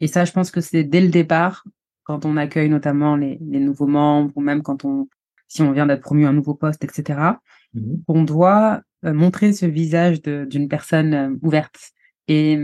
Et 0.00 0.06
ça, 0.06 0.26
je 0.26 0.32
pense 0.32 0.50
que 0.50 0.60
c'est 0.60 0.84
dès 0.84 1.00
le 1.00 1.08
départ, 1.08 1.64
quand 2.02 2.26
on 2.26 2.36
accueille 2.36 2.68
notamment 2.68 3.16
les, 3.16 3.38
nouveaux 3.40 3.86
membres, 3.86 4.32
ou 4.36 4.42
même 4.42 4.62
quand 4.62 4.84
on, 4.84 5.08
si 5.48 5.62
on 5.62 5.72
vient 5.72 5.86
d'être 5.86 6.02
promu 6.02 6.26
à 6.26 6.28
un 6.28 6.34
nouveau 6.34 6.54
poste, 6.54 6.84
etc., 6.84 7.18
mmh 7.72 7.94
on 8.06 8.22
doit 8.22 8.82
euh, 9.06 9.14
montrer 9.14 9.54
ce 9.54 9.64
visage 9.64 10.20
d'une 10.20 10.68
personne 10.68 11.38
ouverte. 11.40 11.92
Et 12.28 12.58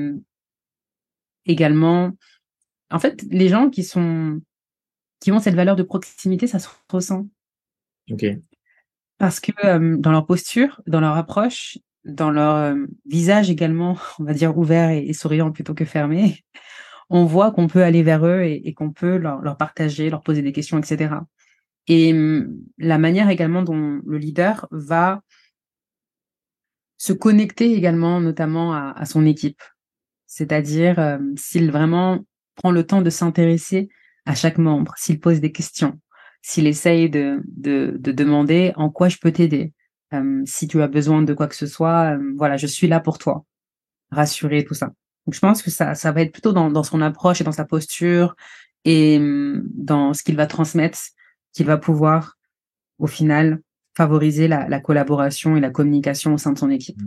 également, 1.46 2.10
en 2.90 2.98
fait, 2.98 3.22
les 3.30 3.48
gens 3.48 3.70
qui 3.70 3.84
sont 3.84 4.42
qui 5.20 5.32
ont 5.32 5.38
cette 5.38 5.54
valeur 5.54 5.76
de 5.76 5.82
proximité, 5.82 6.46
ça 6.46 6.58
se 6.58 6.68
ressent. 6.90 7.26
Ok. 8.10 8.24
Parce 9.18 9.38
que 9.38 9.52
euh, 9.64 9.96
dans 9.98 10.12
leur 10.12 10.26
posture, 10.26 10.80
dans 10.86 11.00
leur 11.00 11.16
approche, 11.16 11.78
dans 12.04 12.30
leur 12.30 12.56
euh, 12.56 12.86
visage 13.06 13.50
également, 13.50 13.98
on 14.18 14.24
va 14.24 14.32
dire 14.32 14.56
ouvert 14.56 14.90
et, 14.90 15.12
souriant 15.12 15.52
plutôt 15.52 15.74
que 15.74 15.84
fermé, 15.84 16.42
on 17.10 17.24
voit 17.24 17.52
qu'on 17.52 17.66
peut 17.66 17.82
aller 17.82 18.02
vers 18.02 18.24
eux 18.26 18.42
et, 18.42 18.72
qu'on 18.72 18.92
peut 18.92 19.16
leur, 19.18 19.42
leur, 19.42 19.56
partager, 19.56 20.10
leur 20.10 20.22
poser 20.22 20.42
des 20.42 20.52
questions, 20.52 20.78
etc. 20.78 21.14
Et 21.86 22.12
hum, 22.12 22.56
la 22.78 22.98
manière 22.98 23.28
également 23.28 23.62
dont 23.62 24.00
le 24.04 24.18
leader 24.18 24.66
va 24.70 25.22
se 26.96 27.12
connecter 27.12 27.74
également, 27.74 28.20
notamment 28.20 28.74
à, 28.74 28.92
à 28.92 29.06
son 29.06 29.26
équipe. 29.26 29.62
C'est-à-dire 30.26 30.98
euh, 30.98 31.18
s'il 31.36 31.70
vraiment 31.70 32.24
prend 32.54 32.70
le 32.70 32.86
temps 32.86 33.02
de 33.02 33.10
s'intéresser 33.10 33.88
à 34.26 34.34
chaque 34.34 34.58
membre, 34.58 34.94
s'il 34.96 35.20
pose 35.20 35.40
des 35.40 35.52
questions, 35.52 35.98
s'il 36.42 36.66
essaye 36.66 37.10
de, 37.10 37.42
de, 37.46 37.96
de, 37.98 38.12
demander 38.12 38.72
en 38.76 38.90
quoi 38.90 39.08
je 39.08 39.18
peux 39.18 39.32
t'aider, 39.32 39.72
euh, 40.12 40.42
si 40.44 40.66
tu 40.68 40.82
as 40.82 40.88
besoin 40.88 41.22
de 41.22 41.34
quoi 41.34 41.46
que 41.46 41.54
ce 41.54 41.66
soit, 41.66 42.16
euh, 42.16 42.32
voilà, 42.36 42.56
je 42.56 42.66
suis 42.66 42.88
là 42.88 43.00
pour 43.00 43.18
toi, 43.18 43.44
rassurer 44.10 44.64
tout 44.64 44.74
ça. 44.74 44.86
Donc 45.26 45.34
je 45.34 45.40
pense 45.40 45.62
que 45.62 45.70
ça, 45.70 45.94
ça 45.94 46.12
va 46.12 46.22
être 46.22 46.32
plutôt 46.32 46.52
dans, 46.52 46.70
dans 46.70 46.82
son 46.82 47.00
approche 47.02 47.40
et 47.40 47.44
dans 47.44 47.52
sa 47.52 47.64
posture 47.64 48.34
et 48.84 49.18
euh, 49.18 49.62
dans 49.74 50.14
ce 50.14 50.22
qu'il 50.22 50.36
va 50.36 50.46
transmettre 50.46 50.98
qu'il 51.52 51.66
va 51.66 51.78
pouvoir 51.78 52.38
au 52.98 53.06
final 53.06 53.60
favoriser 53.96 54.48
la, 54.48 54.80
collaboration 54.80 55.56
et 55.56 55.60
la 55.60 55.70
communication 55.70 56.34
au 56.34 56.38
sein 56.38 56.52
de 56.52 56.58
son 56.58 56.70
équipe. 56.70 57.00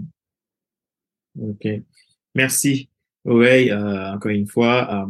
Ok, 1.39 1.65
merci. 2.35 2.89
Oui, 3.25 3.71
encore 3.73 4.31
une 4.31 4.47
fois, 4.47 5.07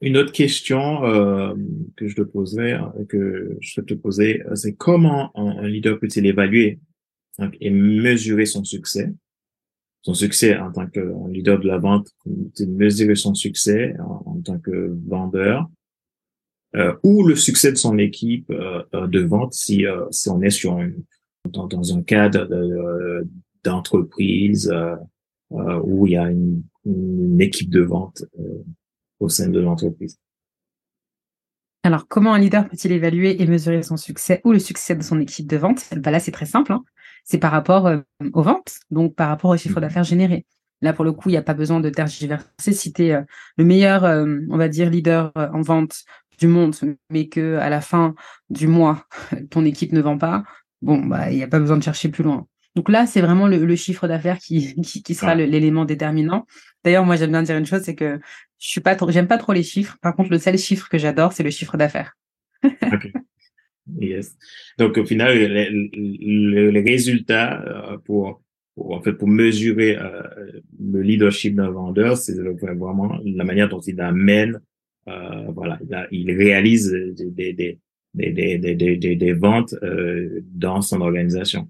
une 0.00 0.16
autre 0.16 0.32
question 0.32 1.04
euh, 1.04 1.54
que 1.96 2.08
je 2.08 2.16
te 2.16 2.22
poserais, 2.22 2.74
euh, 2.74 3.04
que 3.08 3.56
je 3.60 3.80
te 3.80 3.94
poser, 3.94 4.42
euh, 4.46 4.54
c'est 4.54 4.74
comment 4.74 5.30
un, 5.34 5.66
leader 5.66 5.98
peut-il 5.98 6.26
évaluer 6.26 6.78
et 7.60 7.70
mesurer 7.70 8.46
son 8.46 8.62
succès, 8.64 9.12
son 10.02 10.14
succès 10.14 10.56
en 10.56 10.70
tant 10.70 10.86
que 10.86 11.00
leader 11.30 11.58
de 11.58 11.66
la 11.66 11.78
vente, 11.78 12.08
mesurer 12.68 13.16
son 13.16 13.34
succès 13.34 13.96
en, 13.98 14.40
tant 14.42 14.58
que 14.58 14.96
vendeur, 15.08 15.68
ou 17.02 17.24
le 17.24 17.34
succès 17.34 17.72
de 17.72 17.76
son 17.76 17.98
équipe 17.98 18.52
de 18.52 19.20
vente 19.20 19.52
si, 19.52 19.84
si 20.12 20.28
on 20.28 20.42
est 20.42 20.50
sur 20.50 20.78
dans, 21.50 21.96
un 21.96 22.02
cadre 22.02 22.46
d'entreprise 23.64 24.72
où 25.50 26.06
il 26.06 26.12
y 26.12 26.16
a 26.16 26.30
une 26.30 27.40
équipe 27.40 27.70
de 27.70 27.80
vente 27.80 28.22
au 29.24 29.28
sein 29.28 29.48
de 29.48 29.60
l'entreprise. 29.60 30.18
Alors, 31.82 32.08
comment 32.08 32.32
un 32.32 32.38
leader 32.38 32.66
peut-il 32.68 32.92
évaluer 32.92 33.42
et 33.42 33.46
mesurer 33.46 33.82
son 33.82 33.98
succès 33.98 34.40
ou 34.44 34.52
le 34.52 34.58
succès 34.58 34.94
de 34.94 35.02
son 35.02 35.20
équipe 35.20 35.46
de 35.46 35.58
vente? 35.58 35.82
Bah 35.96 36.10
Là, 36.10 36.18
c'est 36.18 36.32
très 36.32 36.46
simple. 36.46 36.72
Hein. 36.72 36.82
C'est 37.24 37.38
par 37.38 37.52
rapport 37.52 37.86
euh, 37.86 38.00
aux 38.32 38.42
ventes, 38.42 38.78
donc 38.90 39.14
par 39.14 39.28
rapport 39.28 39.50
au 39.50 39.56
chiffre 39.56 39.76
mhm. 39.76 39.82
d'affaires 39.82 40.04
généré. 40.04 40.46
Là, 40.80 40.94
pour 40.94 41.04
le 41.04 41.12
coup, 41.12 41.28
il 41.28 41.32
n'y 41.32 41.38
a 41.38 41.42
pas 41.42 41.54
besoin 41.54 41.80
de 41.80 41.90
tergiverser. 41.90 42.72
Si 42.72 42.92
tu 42.92 43.04
es 43.04 43.12
euh, 43.12 43.22
le 43.58 43.64
meilleur, 43.64 44.04
euh, 44.04 44.38
on 44.50 44.56
va 44.56 44.68
dire, 44.68 44.88
leader 44.88 45.30
en 45.34 45.60
vente 45.60 46.04
du 46.38 46.46
monde, 46.46 46.74
mais 47.10 47.28
que 47.28 47.56
à 47.56 47.68
la 47.68 47.82
fin 47.82 48.14
du 48.48 48.66
mois, 48.66 49.06
ton 49.50 49.64
équipe 49.64 49.92
ne 49.92 50.00
vend 50.00 50.16
pas, 50.16 50.42
bon, 50.80 51.04
bah, 51.04 51.30
il 51.30 51.36
n'y 51.36 51.42
a 51.42 51.48
pas 51.48 51.60
besoin 51.60 51.76
de 51.76 51.82
chercher 51.82 52.08
plus 52.08 52.24
loin. 52.24 52.46
Donc 52.74 52.88
là, 52.88 53.06
c'est 53.06 53.20
vraiment 53.20 53.46
le, 53.46 53.76
chiffre 53.76 54.08
d'affaires 54.08 54.38
qui, 54.38 54.74
qui, 55.04 55.14
sera 55.14 55.34
l'élément 55.34 55.84
déterminant. 55.84 56.46
D'ailleurs, 56.84 57.04
moi, 57.04 57.16
j'aime 57.16 57.30
bien 57.30 57.42
dire 57.42 57.56
une 57.56 57.66
chose, 57.66 57.82
c'est 57.82 57.94
que 57.94 58.18
je 58.58 58.68
suis 58.68 58.80
pas 58.80 58.96
trop, 58.96 59.10
j'aime 59.10 59.28
pas 59.28 59.38
trop 59.38 59.52
les 59.52 59.62
chiffres. 59.62 59.96
Par 60.00 60.14
contre, 60.16 60.30
le 60.30 60.38
seul 60.38 60.58
chiffre 60.58 60.88
que 60.88 60.98
j'adore, 60.98 61.32
c'est 61.32 61.42
le 61.42 61.50
chiffre 61.50 61.76
d'affaires. 61.76 62.16
ok. 62.64 63.12
Yes. 64.00 64.36
Donc, 64.78 64.96
au 64.96 65.04
final, 65.04 65.36
le, 65.36 66.82
résultat 66.82 67.62
euh, 67.62 67.98
pour, 67.98 68.42
en 68.76 69.02
fait, 69.02 69.12
pour 69.12 69.28
mesurer 69.28 69.96
euh, 69.96 70.22
le 70.80 71.02
leadership 71.02 71.54
d'un 71.54 71.70
vendeur, 71.70 72.16
c'est 72.16 72.34
vraiment 72.34 73.18
la 73.24 73.44
manière 73.44 73.68
dont 73.68 73.80
il 73.80 74.00
amène, 74.00 74.60
euh, 75.08 75.44
voilà, 75.48 75.78
il, 76.10 76.32
réalise 76.32 76.90
des, 76.90 77.52
des, 77.52 77.78
des, 78.14 78.58
des, 78.58 79.16
des 79.16 79.32
ventes 79.34 79.74
dans 80.54 80.80
son 80.80 81.02
organisation. 81.02 81.68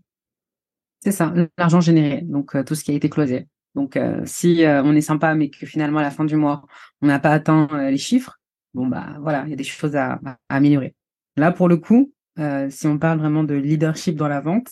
C'est 1.04 1.12
ça, 1.12 1.34
l'argent 1.58 1.80
généré, 1.80 2.22
donc 2.22 2.56
tout 2.64 2.74
ce 2.74 2.82
qui 2.82 2.90
a 2.90 2.94
été 2.94 3.10
closé. 3.10 3.46
Donc, 3.74 3.96
euh, 3.96 4.22
si 4.24 4.64
euh, 4.64 4.82
on 4.82 4.94
est 4.94 5.00
sympa, 5.00 5.34
mais 5.34 5.50
que 5.50 5.66
finalement, 5.66 5.98
à 5.98 6.02
la 6.02 6.10
fin 6.10 6.24
du 6.24 6.36
mois, 6.36 6.64
on 7.02 7.06
n'a 7.06 7.18
pas 7.18 7.30
atteint 7.30 7.68
euh, 7.72 7.90
les 7.90 7.98
chiffres, 7.98 8.40
bon, 8.72 8.86
bah 8.86 9.16
voilà, 9.20 9.42
il 9.46 9.50
y 9.50 9.52
a 9.52 9.56
des 9.56 9.64
choses 9.64 9.96
à, 9.96 10.20
améliorer. 10.48 10.94
Là, 11.36 11.50
pour 11.50 11.68
le 11.68 11.76
coup, 11.76 12.12
si 12.70 12.86
on 12.86 12.98
parle 12.98 13.18
vraiment 13.18 13.44
de 13.44 13.54
leadership 13.54 14.16
dans 14.16 14.28
la 14.28 14.40
vente, 14.40 14.70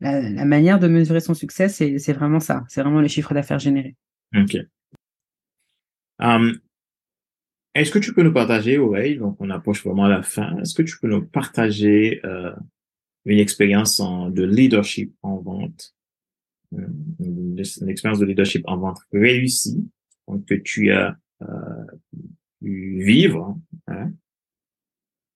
la, 0.00 0.44
manière 0.44 0.78
de 0.78 0.88
mesurer 0.88 1.20
son 1.20 1.34
succès, 1.34 1.68
c'est 1.68 2.12
vraiment 2.12 2.40
ça. 2.40 2.64
C'est 2.68 2.82
vraiment 2.82 3.00
les 3.00 3.08
chiffres 3.08 3.32
d'affaires 3.32 3.58
générés. 3.58 3.96
OK. 4.36 4.56
Hum, 6.18 6.58
est-ce 7.74 7.90
que 7.90 7.98
tu 7.98 8.14
peux 8.14 8.22
nous 8.22 8.32
partager, 8.32 8.78
Aurélie, 8.78 9.16
donc 9.16 9.36
on 9.40 9.50
approche 9.50 9.84
vraiment 9.84 10.04
à 10.04 10.08
la 10.08 10.22
fin, 10.22 10.56
est-ce 10.58 10.74
que 10.74 10.82
tu 10.82 10.98
peux 11.00 11.08
nous 11.08 11.24
partager 11.26 12.20
une 13.24 13.38
expérience 13.38 14.00
de 14.00 14.44
leadership 14.44 15.14
en 15.22 15.38
vente 15.38 15.94
une, 17.20 17.58
expérience 17.88 18.18
de 18.18 18.26
leadership 18.26 18.64
en 18.66 18.78
vente 18.78 18.98
réussie 19.12 19.88
que 20.46 20.54
tu 20.54 20.90
as 20.90 21.16
euh, 21.42 21.84
pu 22.60 23.02
vivre 23.04 23.58
hein, 23.86 24.12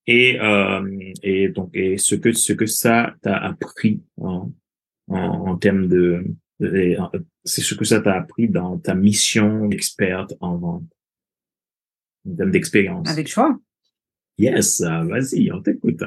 et 0.06 0.40
euh, 0.40 1.12
et 1.22 1.48
donc 1.48 1.70
et 1.74 1.98
ce 1.98 2.14
que 2.14 2.32
ce 2.32 2.52
que 2.52 2.66
ça 2.66 3.14
t'a 3.22 3.36
appris 3.36 4.02
en, 4.16 4.50
en, 5.08 5.56
termes 5.58 5.88
de, 5.88 6.24
c'est 7.44 7.60
ce 7.60 7.74
que 7.74 7.84
ça 7.84 8.00
t'a 8.00 8.14
appris 8.14 8.48
dans 8.48 8.78
ta 8.78 8.94
mission 8.94 9.70
experte 9.70 10.34
en 10.40 10.56
vente. 10.56 10.84
En 12.26 12.34
termes 12.34 12.50
d'expérience. 12.50 13.08
Avec 13.08 13.28
choix. 13.28 13.58
Yes 14.38 14.80
vas-y 14.80 15.50
on 15.52 15.60
t'écoute 15.60 16.02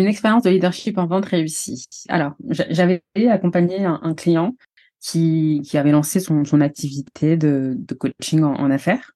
une 0.00 0.06
expérience 0.06 0.42
de 0.42 0.50
leadership 0.50 0.98
en 0.98 1.06
vente 1.06 1.24
réussie. 1.24 1.86
Alors, 2.08 2.34
j'avais 2.48 3.02
accompagné 3.30 3.84
un, 3.84 4.14
client 4.14 4.54
qui, 5.00 5.62
qui, 5.64 5.78
avait 5.78 5.90
lancé 5.90 6.20
son, 6.20 6.44
son 6.44 6.60
activité 6.60 7.36
de, 7.36 7.74
de, 7.76 7.94
coaching 7.94 8.42
en, 8.42 8.70
affaires. 8.70 9.12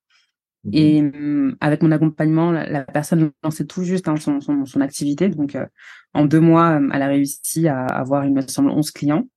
Mhm. 0.64 0.70
Et 0.74 1.00
hum, 1.00 1.56
avec 1.60 1.82
mon 1.82 1.90
accompagnement, 1.90 2.50
la, 2.50 2.84
personne 2.84 3.30
lançait 3.42 3.66
tout 3.66 3.84
juste 3.84 4.08
hein, 4.08 4.16
son, 4.16 4.40
son, 4.40 4.64
son, 4.64 4.80
activité. 4.80 5.28
Donc, 5.28 5.54
euh, 5.54 5.66
en 6.14 6.24
deux 6.24 6.40
mois, 6.40 6.76
hum, 6.76 6.90
elle 6.94 7.02
a 7.02 7.08
réussi 7.08 7.68
à 7.68 7.84
avoir, 7.84 8.24
il 8.24 8.32
me 8.32 8.40
semble, 8.40 8.70
11 8.70 8.90
clients. 8.90 9.28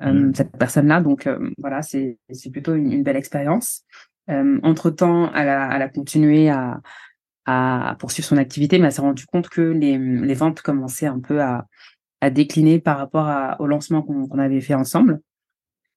Hum, 0.00 0.26
mhm. 0.26 0.34
Cette 0.34 0.52
personne-là, 0.58 1.00
donc 1.00 1.26
voilà, 1.56 1.80
c'est 1.80 2.18
plutôt 2.52 2.74
une, 2.74 2.92
une 2.92 3.02
belle 3.02 3.16
expérience. 3.16 3.82
entre-temps, 4.28 5.32
elle 5.32 5.48
a, 5.48 5.74
elle 5.74 5.82
a 5.82 5.88
continué 5.88 6.50
à, 6.50 6.82
à 7.46 7.96
poursuivre 7.98 8.28
son 8.28 8.36
activité, 8.36 8.78
mais 8.78 8.86
elle 8.86 8.92
s'est 8.92 9.00
rendu 9.00 9.24
compte 9.26 9.48
que 9.48 9.60
les, 9.60 9.96
les, 9.98 10.34
ventes 10.34 10.62
commençaient 10.62 11.06
un 11.06 11.20
peu 11.20 11.40
à, 11.40 11.66
à 12.20 12.30
décliner 12.30 12.80
par 12.80 12.98
rapport 12.98 13.26
à, 13.28 13.60
au 13.60 13.66
lancement 13.66 14.02
qu'on 14.02 14.38
avait 14.38 14.60
fait 14.60 14.74
ensemble. 14.74 15.20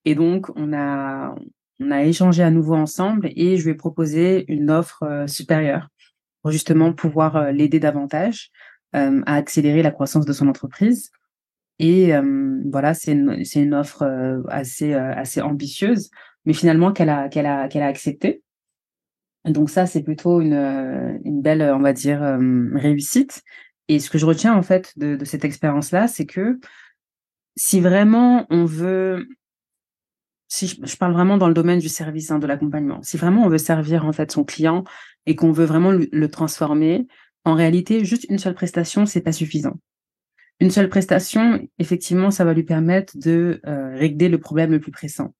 Et 0.04 0.14
donc, 0.14 0.48
on 0.56 0.72
a, 0.72 1.34
on 1.80 1.90
a 1.90 2.04
échangé 2.04 2.42
à 2.42 2.50
nouveau 2.50 2.74
ensemble 2.74 3.30
et 3.34 3.56
je 3.56 3.64
lui 3.64 3.70
ai 3.72 3.74
proposé 3.74 4.44
une 4.52 4.70
offre 4.70 5.02
euh, 5.02 5.26
supérieure 5.26 5.88
pour 6.42 6.52
justement 6.52 6.92
pouvoir 6.92 7.36
euh, 7.36 7.52
l'aider 7.52 7.80
davantage 7.80 8.50
euh, 8.94 9.22
à 9.26 9.34
accélérer 9.34 9.82
la 9.82 9.90
croissance 9.90 10.26
de 10.26 10.32
son 10.32 10.48
entreprise. 10.48 11.10
Et 11.78 12.12
voilà, 12.70 12.92
c'est 12.92 13.12
une, 13.12 13.42
une 13.54 13.72
offre 13.72 14.04
assez, 14.50 14.92
assez 14.92 15.40
ambitieuse, 15.40 16.10
mais 16.44 16.52
finalement 16.52 16.92
qu'elle 16.92 17.08
a, 17.08 17.30
qu'elle 17.30 17.46
a, 17.46 17.68
qu'elle 17.68 17.82
a 17.82 17.86
acceptée. 17.86 18.42
Donc 19.46 19.70
ça, 19.70 19.86
c'est 19.86 20.02
plutôt 20.02 20.40
une, 20.40 20.52
euh, 20.52 21.18
une 21.24 21.40
belle, 21.40 21.62
on 21.62 21.80
va 21.80 21.92
dire, 21.92 22.22
euh, 22.22 22.68
réussite. 22.74 23.42
Et 23.88 23.98
ce 23.98 24.10
que 24.10 24.18
je 24.18 24.26
retiens 24.26 24.54
en 24.54 24.62
fait 24.62 24.92
de, 24.96 25.16
de 25.16 25.24
cette 25.24 25.44
expérience-là, 25.44 26.08
c'est 26.08 26.26
que 26.26 26.60
si 27.56 27.80
vraiment 27.80 28.46
on 28.50 28.64
veut, 28.64 29.28
si 30.48 30.66
je, 30.68 30.96
parle 30.96 31.12
vraiment 31.12 31.38
dans 31.38 31.48
le 31.48 31.54
domaine 31.54 31.78
du 31.78 31.88
service, 31.88 32.30
hein, 32.30 32.38
de 32.38 32.46
l'accompagnement, 32.46 33.02
si 33.02 33.16
vraiment 33.16 33.44
on 33.44 33.48
veut 33.48 33.58
servir 33.58 34.04
en 34.04 34.12
fait 34.12 34.30
son 34.30 34.44
client 34.44 34.84
et 35.26 35.36
qu'on 35.36 35.52
veut 35.52 35.64
vraiment 35.64 35.92
le, 35.92 36.28
transformer, 36.28 37.06
en 37.44 37.54
réalité, 37.54 38.04
juste 38.04 38.26
une 38.28 38.38
seule 38.38 38.54
prestation, 38.54 39.06
c'est 39.06 39.20
pas 39.20 39.32
suffisant. 39.32 39.78
Une 40.60 40.70
seule 40.70 40.88
prestation, 40.88 41.66
effectivement, 41.78 42.30
ça 42.30 42.44
va 42.44 42.52
lui 42.52 42.64
permettre 42.64 43.16
de 43.16 43.60
euh, 43.66 43.96
régler 43.96 44.28
le 44.28 44.38
problème 44.38 44.72
le 44.72 44.80
plus 44.80 44.92
pressant. 44.92 45.34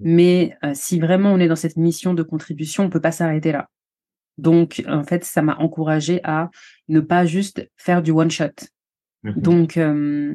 Mais 0.00 0.56
euh, 0.64 0.72
si 0.74 0.98
vraiment 0.98 1.32
on 1.32 1.38
est 1.38 1.48
dans 1.48 1.56
cette 1.56 1.76
mission 1.76 2.14
de 2.14 2.22
contribution, 2.22 2.84
on 2.84 2.90
peut 2.90 3.00
pas 3.00 3.12
s'arrêter 3.12 3.52
là. 3.52 3.68
Donc, 4.38 4.82
en 4.88 5.04
fait, 5.04 5.24
ça 5.24 5.42
m'a 5.42 5.56
encouragé 5.56 6.20
à 6.24 6.50
ne 6.88 7.00
pas 7.00 7.26
juste 7.26 7.68
faire 7.76 8.02
du 8.02 8.10
one 8.10 8.30
shot. 8.30 8.46
Mmh 9.22 9.32
Donc, 9.36 9.76
euh, 9.76 10.34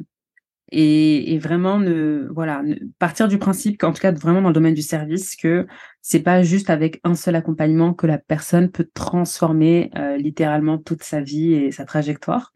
et, 0.70 1.34
et, 1.34 1.38
vraiment 1.38 1.80
ne, 1.80 2.28
voilà, 2.32 2.62
partir 3.00 3.26
du 3.26 3.38
principe 3.38 3.78
qu'en 3.78 3.92
tout 3.92 4.00
cas 4.00 4.12
vraiment 4.12 4.42
dans 4.42 4.48
le 4.48 4.54
domaine 4.54 4.74
du 4.74 4.82
service, 4.82 5.34
que 5.34 5.66
c'est 6.02 6.20
pas 6.20 6.42
juste 6.42 6.70
avec 6.70 7.00
un 7.02 7.16
seul 7.16 7.34
accompagnement 7.34 7.94
que 7.94 8.06
la 8.06 8.18
personne 8.18 8.70
peut 8.70 8.88
transformer 8.94 9.90
euh, 9.96 10.16
littéralement 10.16 10.78
toute 10.78 11.02
sa 11.02 11.20
vie 11.20 11.54
et 11.54 11.72
sa 11.72 11.84
trajectoire. 11.84 12.52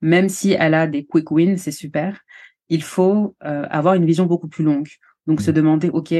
Même 0.00 0.30
si 0.30 0.52
elle 0.52 0.74
a 0.74 0.86
des 0.86 1.04
quick 1.04 1.30
wins, 1.30 1.58
c'est 1.58 1.72
super. 1.72 2.20
Il 2.68 2.82
faut 2.82 3.36
avoir 3.40 3.94
une 3.94 4.06
vision 4.06 4.26
beaucoup 4.26 4.48
plus 4.48 4.64
longue. 4.64 4.88
Donc, 5.26 5.40
se 5.40 5.50
mmh. 5.50 5.54
demander, 5.54 5.88
OK, 5.90 6.14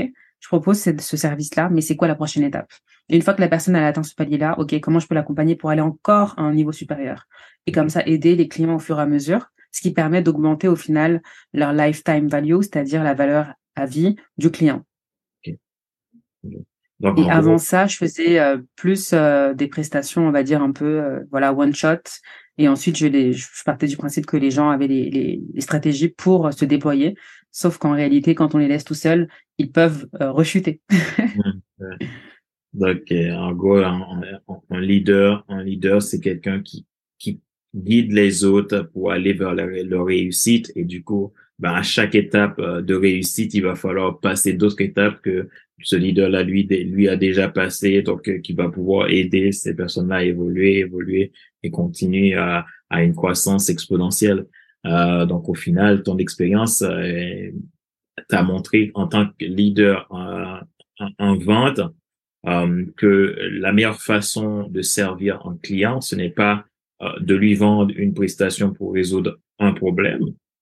je 0.47 0.49
propose 0.49 0.81
ce 0.81 1.17
service-là, 1.17 1.69
mais 1.73 1.81
c'est 1.81 1.97
quoi 1.97 2.07
la 2.07 2.15
prochaine 2.15 2.45
étape? 2.45 2.71
Et 3.09 3.17
une 3.17 3.23
fois 3.23 3.35
que 3.35 3.41
la 3.41 3.49
personne 3.49 3.75
a 3.75 3.85
atteint 3.85 4.05
ce 4.05 4.15
palier-là, 4.15 4.57
ok, 4.61 4.79
comment 4.79 5.01
je 5.01 5.09
peux 5.09 5.17
l'accompagner 5.17 5.57
pour 5.57 5.71
aller 5.71 5.81
encore 5.81 6.35
à 6.37 6.43
un 6.43 6.55
niveau 6.55 6.71
supérieur? 6.71 7.27
Et 7.67 7.73
comme 7.73 7.89
ça, 7.89 8.07
aider 8.07 8.37
les 8.37 8.47
clients 8.47 8.77
au 8.77 8.79
fur 8.79 9.01
et 9.01 9.03
à 9.03 9.07
mesure, 9.07 9.51
ce 9.73 9.81
qui 9.81 9.93
permet 9.93 10.23
d'augmenter 10.23 10.69
au 10.69 10.77
final 10.77 11.21
leur 11.53 11.73
lifetime 11.73 12.29
value, 12.29 12.61
c'est-à-dire 12.61 13.03
la 13.03 13.15
valeur 13.15 13.55
à 13.75 13.87
vie 13.87 14.15
du 14.39 14.53
client. 14.53 14.85
et 16.45 17.29
avant 17.29 17.59
ça, 17.59 17.89
je 17.89 17.97
faisais 17.97 18.39
euh, 18.39 18.59
plus 18.77 19.11
euh, 19.15 19.53
des 19.53 19.67
prestations, 19.67 20.29
on 20.29 20.31
va 20.31 20.45
dire 20.45 20.63
un 20.63 20.71
peu, 20.71 21.03
euh, 21.03 21.25
voilà, 21.33 21.53
one 21.53 21.75
shot. 21.75 22.03
Et 22.57 22.69
ensuite, 22.69 22.97
je, 22.97 23.09
les, 23.09 23.33
je 23.33 23.47
partais 23.65 23.89
du 23.89 23.97
principe 23.97 24.27
que 24.27 24.37
les 24.37 24.53
gens 24.53 24.71
avaient 24.71 24.87
les, 24.87 25.11
les 25.11 25.61
stratégies 25.61 26.09
pour 26.09 26.53
se 26.53 26.65
déployer. 26.65 27.17
Sauf 27.59 27.79
qu'en 27.79 27.93
réalité, 27.93 28.35
quand 28.35 28.55
on 28.55 28.59
les 28.59 28.69
laisse 28.69 28.85
tout 28.85 28.93
seuls, 28.93 29.29
ils 29.57 29.73
peuvent 29.73 30.07
euh, 30.21 30.31
rechuter. 30.31 30.83
Donc, 32.75 33.11
euh, 33.11 33.33
en 33.33 33.55
gros, 33.55 33.79
un, 33.79 34.81
leader, 34.83 35.43
un 35.49 35.63
leader, 35.63 36.03
c'est 36.03 36.21
quelqu'un 36.21 36.61
qui, 36.61 36.85
guide 37.75 38.13
les 38.13 38.45
autres 38.45 38.91
pour 38.93 39.11
aller 39.11 39.33
vers 39.33 39.55
leur, 39.55 40.05
réussite. 40.05 40.71
Et 40.77 40.85
du 40.85 41.03
coup, 41.03 41.33
ben, 41.59 41.73
à 41.73 41.83
chaque 41.83 42.15
étape 42.15 42.59
euh, 42.59 42.83
de 42.83 42.95
réussite, 42.95 43.55
il 43.55 43.63
va 43.63 43.75
falloir 43.75 44.21
passer 44.21 44.53
d'autres 44.53 44.83
étapes 44.83 45.23
que 45.23 45.49
ce 45.83 45.97
leader-là, 45.97 46.43
lui, 46.43 46.65
lui 46.65 47.09
a 47.09 47.17
déjà 47.17 47.49
passé, 47.49 48.03
donc 48.03 48.29
euh, 48.29 48.39
qui 48.39 48.53
va 48.53 48.69
pouvoir 48.69 49.09
aider 49.09 49.53
ces 49.53 49.75
personnes-là 49.75 50.17
à 50.17 50.25
évoluer, 50.25 50.81
évoluer 50.81 51.33
et 51.63 51.71
continuer 51.71 52.35
à 52.35 52.67
une 52.91 53.15
croissance 53.15 53.71
exponentielle. 53.71 54.45
Euh, 54.87 55.27
donc, 55.27 55.49
au 55.49 55.55
final, 55.55 56.03
ton 56.03 56.19
expérience 56.19 56.83
euh, 56.83 57.51
t'a 58.29 58.43
montré 58.43 58.93
en 58.95 59.07
tant 59.07 59.27
que 59.27 59.45
leader 59.45 60.07
en, 60.11 60.61
en 61.19 61.37
vente 61.37 61.81
euh, 62.47 62.85
que 62.97 63.37
la 63.53 63.73
meilleure 63.73 64.01
façon 64.01 64.69
de 64.69 64.81
servir 64.81 65.45
un 65.47 65.57
client, 65.57 66.01
ce 66.01 66.15
n'est 66.15 66.31
pas 66.31 66.65
euh, 67.03 67.09
de 67.21 67.35
lui 67.35 67.55
vendre 67.55 67.93
une 67.97 68.15
prestation 68.15 68.73
pour 68.73 68.95
résoudre 68.95 69.39
un 69.59 69.73
problème, 69.73 70.21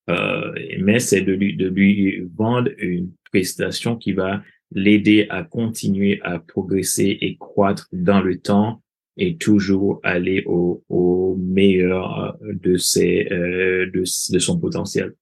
euh, 0.08 0.52
mais 0.80 0.98
c'est 0.98 1.20
de 1.20 1.32
lui 1.34 2.22
vendre 2.34 2.70
une 2.78 3.10
prestation 3.30 3.96
qui 3.96 4.12
va 4.12 4.42
l'aider 4.72 5.26
à 5.28 5.42
continuer 5.42 6.20
à 6.22 6.38
progresser 6.38 7.18
et 7.20 7.36
croître 7.36 7.88
dans 7.92 8.20
le 8.20 8.40
temps 8.40 8.80
et 9.16 9.36
toujours 9.36 10.00
aller 10.02 10.42
au, 10.46 10.82
au 10.88 11.36
meilleur 11.36 12.36
de 12.42 12.76
ses 12.76 13.24
de, 13.24 14.32
de 14.32 14.38
son 14.38 14.58
potentiel. 14.58 15.14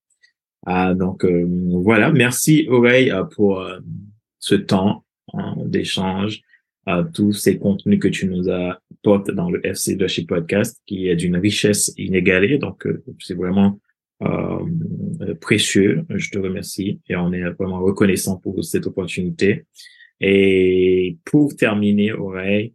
Ah, 0.64 0.94
donc 0.94 1.24
voilà, 1.24 2.12
merci 2.12 2.66
Aurélie 2.68 3.10
pour 3.34 3.66
ce 4.38 4.54
temps 4.54 5.04
hein, 5.34 5.56
d'échange 5.66 6.42
tous 7.12 7.32
ces 7.32 7.58
contenus 7.58 8.00
que 8.00 8.08
tu 8.08 8.26
nous 8.26 8.48
apportes 8.48 9.30
dans 9.30 9.50
le 9.50 9.64
FC 9.66 9.92
Leadership 9.92 10.28
Podcast, 10.28 10.80
qui 10.86 11.08
est 11.08 11.16
d'une 11.16 11.36
richesse 11.36 11.92
inégalée. 11.96 12.58
Donc, 12.58 12.86
euh, 12.86 13.02
c'est 13.20 13.34
vraiment 13.36 13.78
euh, 14.22 15.34
précieux. 15.40 16.04
Je 16.10 16.30
te 16.30 16.38
remercie 16.38 17.00
et 17.08 17.16
on 17.16 17.32
est 17.32 17.42
vraiment 17.50 17.80
reconnaissant 17.80 18.38
pour 18.38 18.62
cette 18.64 18.86
opportunité. 18.86 19.64
Et 20.20 21.18
pour 21.24 21.54
terminer, 21.56 22.12
Aurélie, 22.12 22.74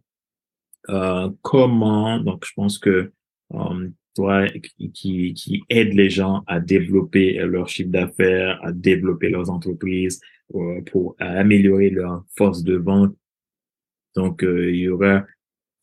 euh, 0.90 1.30
comment, 1.42 2.18
donc 2.20 2.44
je 2.46 2.52
pense 2.54 2.78
que 2.78 3.12
euh, 3.54 3.88
toi 4.14 4.46
qui, 4.94 5.34
qui 5.34 5.62
aide 5.68 5.94
les 5.94 6.10
gens 6.10 6.42
à 6.46 6.60
développer 6.60 7.34
leur 7.34 7.68
chiffre 7.68 7.90
d'affaires, 7.90 8.58
à 8.64 8.72
développer 8.72 9.28
leurs 9.28 9.50
entreprises, 9.50 10.20
euh, 10.54 10.80
pour 10.82 11.14
améliorer 11.18 11.90
leur 11.90 12.24
force 12.36 12.62
de 12.64 12.76
vente, 12.76 13.14
donc, 14.16 14.42
euh, 14.42 14.70
il 14.70 14.80
y 14.80 14.88
aura 14.88 15.24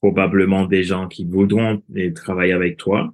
probablement 0.01 0.66
des 0.66 0.84
gens 0.84 1.08
qui 1.08 1.26
voudront 1.26 1.82
travailler 2.16 2.53
avec 2.53 2.78
toi. 2.78 3.14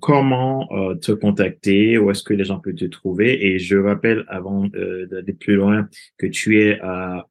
Comment 0.00 0.68
te 1.00 1.12
contacter, 1.12 1.96
où 1.96 2.10
est-ce 2.10 2.22
que 2.22 2.34
les 2.34 2.44
gens 2.44 2.58
peuvent 2.58 2.74
te 2.74 2.84
trouver? 2.84 3.46
Et 3.46 3.58
je 3.58 3.78
rappelle 3.78 4.24
avant 4.28 4.66
d'aller 4.66 5.32
plus 5.32 5.54
loin 5.54 5.88
que 6.18 6.26
tu 6.26 6.60
es 6.60 6.78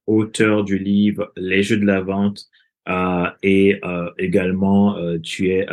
auteur 0.07 0.63
du 0.63 0.80
livre 0.80 1.32
Les 1.38 1.61
Jeux 1.61 1.78
de 1.78 1.86
la 1.86 2.01
vente 2.01 2.49
et 3.43 3.79
également 4.17 4.97
tu 5.21 5.49
es 5.49 5.65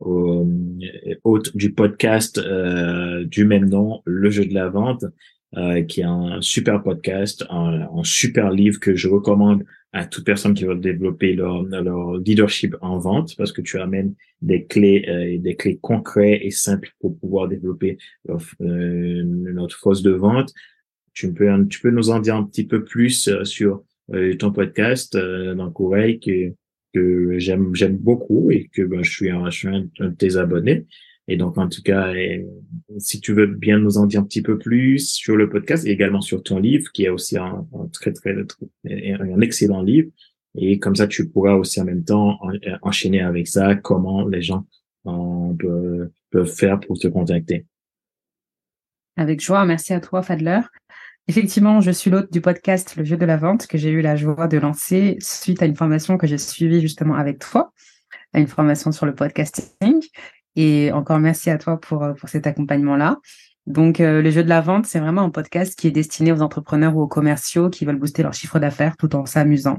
hôte 0.00 1.56
du 1.56 1.72
podcast 1.72 2.40
du 3.24 3.44
même 3.44 3.68
nom, 3.68 4.02
Le 4.04 4.30
Jeu 4.30 4.44
de 4.44 4.54
la 4.54 4.68
vente, 4.68 5.04
qui 5.88 6.00
est 6.00 6.04
un 6.04 6.40
super 6.40 6.82
podcast, 6.82 7.44
un 7.48 7.88
super 8.02 8.50
livre 8.50 8.78
que 8.80 8.94
je 8.94 9.08
recommande 9.08 9.64
à 9.94 10.04
toute 10.04 10.24
personne 10.24 10.54
qui 10.54 10.64
veut 10.64 10.74
développer 10.74 11.34
leur, 11.34 11.62
leur 11.62 12.18
leadership 12.18 12.74
en 12.80 12.98
vente 12.98 13.36
parce 13.36 13.52
que 13.52 13.62
tu 13.62 13.78
amènes 13.78 14.14
des 14.42 14.64
clés 14.64 15.04
euh, 15.08 15.38
des 15.38 15.54
clés 15.54 15.78
concrètes 15.80 16.40
et 16.42 16.50
simples 16.50 16.90
pour 16.98 17.16
pouvoir 17.16 17.46
développer 17.46 17.96
euh, 18.28 19.22
notre 19.24 19.78
force 19.78 20.02
de 20.02 20.10
vente. 20.10 20.52
Tu 21.12 21.32
peux 21.32 21.48
tu 21.68 21.80
peux 21.80 21.92
nous 21.92 22.10
en 22.10 22.18
dire 22.18 22.34
un 22.34 22.42
petit 22.42 22.66
peu 22.66 22.82
plus 22.82 23.28
euh, 23.28 23.44
sur 23.44 23.84
euh, 24.12 24.36
ton 24.36 24.52
podcast 24.52 25.14
euh, 25.14 25.54
dans 25.54 25.70
Courrier 25.70 26.18
que 26.18 26.52
que 26.92 27.38
j'aime 27.38 27.74
j'aime 27.74 27.96
beaucoup 27.96 28.50
et 28.50 28.70
que 28.72 28.82
ben, 28.82 29.02
je 29.02 29.10
suis 29.10 29.30
un, 29.30 29.50
je 29.50 29.58
suis 29.58 29.68
un 29.68 29.88
de 29.98 30.10
tes 30.10 30.36
abonnés. 30.36 30.86
Et 31.26 31.36
donc, 31.36 31.56
en 31.56 31.68
tout 31.68 31.82
cas, 31.82 32.12
si 32.98 33.18
tu 33.18 33.32
veux 33.32 33.46
bien 33.46 33.78
nous 33.78 33.96
en 33.96 34.06
dire 34.06 34.20
un 34.20 34.24
petit 34.24 34.42
peu 34.42 34.58
plus 34.58 34.98
sur 35.10 35.36
le 35.36 35.48
podcast 35.48 35.86
et 35.86 35.90
également 35.90 36.20
sur 36.20 36.42
ton 36.42 36.58
livre, 36.58 36.92
qui 36.92 37.04
est 37.04 37.08
aussi 37.08 37.38
un, 37.38 37.66
très, 37.94 38.12
très, 38.12 38.36
un 38.84 39.40
excellent 39.40 39.80
livre. 39.80 40.10
Et 40.54 40.78
comme 40.78 40.94
ça, 40.94 41.06
tu 41.06 41.26
pourras 41.30 41.54
aussi 41.54 41.80
en 41.80 41.86
même 41.86 42.04
temps 42.04 42.38
enchaîner 42.82 43.22
avec 43.22 43.48
ça, 43.48 43.74
comment 43.74 44.28
les 44.28 44.42
gens 44.42 44.66
peuvent, 45.04 46.10
peuvent 46.30 46.54
faire 46.54 46.78
pour 46.78 46.98
te 46.98 47.08
contacter. 47.08 47.64
Avec 49.16 49.40
joie. 49.40 49.64
Merci 49.64 49.94
à 49.94 50.00
toi, 50.00 50.22
Fadler. 50.22 50.60
Effectivement, 51.26 51.80
je 51.80 51.90
suis 51.90 52.10
l'hôte 52.10 52.30
du 52.30 52.42
podcast 52.42 52.96
Le 52.96 53.04
jeu 53.04 53.16
de 53.16 53.24
la 53.24 53.38
vente 53.38 53.66
que 53.66 53.78
j'ai 53.78 53.88
eu 53.88 54.02
la 54.02 54.14
joie 54.14 54.46
de 54.46 54.58
lancer 54.58 55.16
suite 55.20 55.62
à 55.62 55.66
une 55.66 55.74
formation 55.74 56.18
que 56.18 56.26
j'ai 56.26 56.36
suivie 56.36 56.82
justement 56.82 57.14
avec 57.14 57.38
toi, 57.38 57.72
à 58.34 58.40
une 58.40 58.46
formation 58.46 58.92
sur 58.92 59.06
le 59.06 59.14
podcasting. 59.14 60.02
Et 60.56 60.92
encore 60.92 61.18
merci 61.18 61.48
à 61.48 61.56
toi 61.56 61.80
pour, 61.80 62.06
pour 62.18 62.28
cet 62.28 62.46
accompagnement-là. 62.46 63.20
Donc, 63.66 64.00
euh, 64.00 64.20
le 64.20 64.30
jeu 64.30 64.44
de 64.44 64.48
la 64.50 64.60
vente, 64.60 64.84
c'est 64.84 65.00
vraiment 65.00 65.22
un 65.22 65.30
podcast 65.30 65.78
qui 65.78 65.86
est 65.86 65.90
destiné 65.90 66.30
aux 66.32 66.42
entrepreneurs 66.42 66.94
ou 66.94 67.00
aux 67.00 67.08
commerciaux 67.08 67.70
qui 67.70 67.86
veulent 67.86 67.98
booster 67.98 68.22
leur 68.22 68.34
chiffre 68.34 68.58
d'affaires 68.58 68.96
tout 68.98 69.16
en 69.16 69.24
s'amusant. 69.24 69.78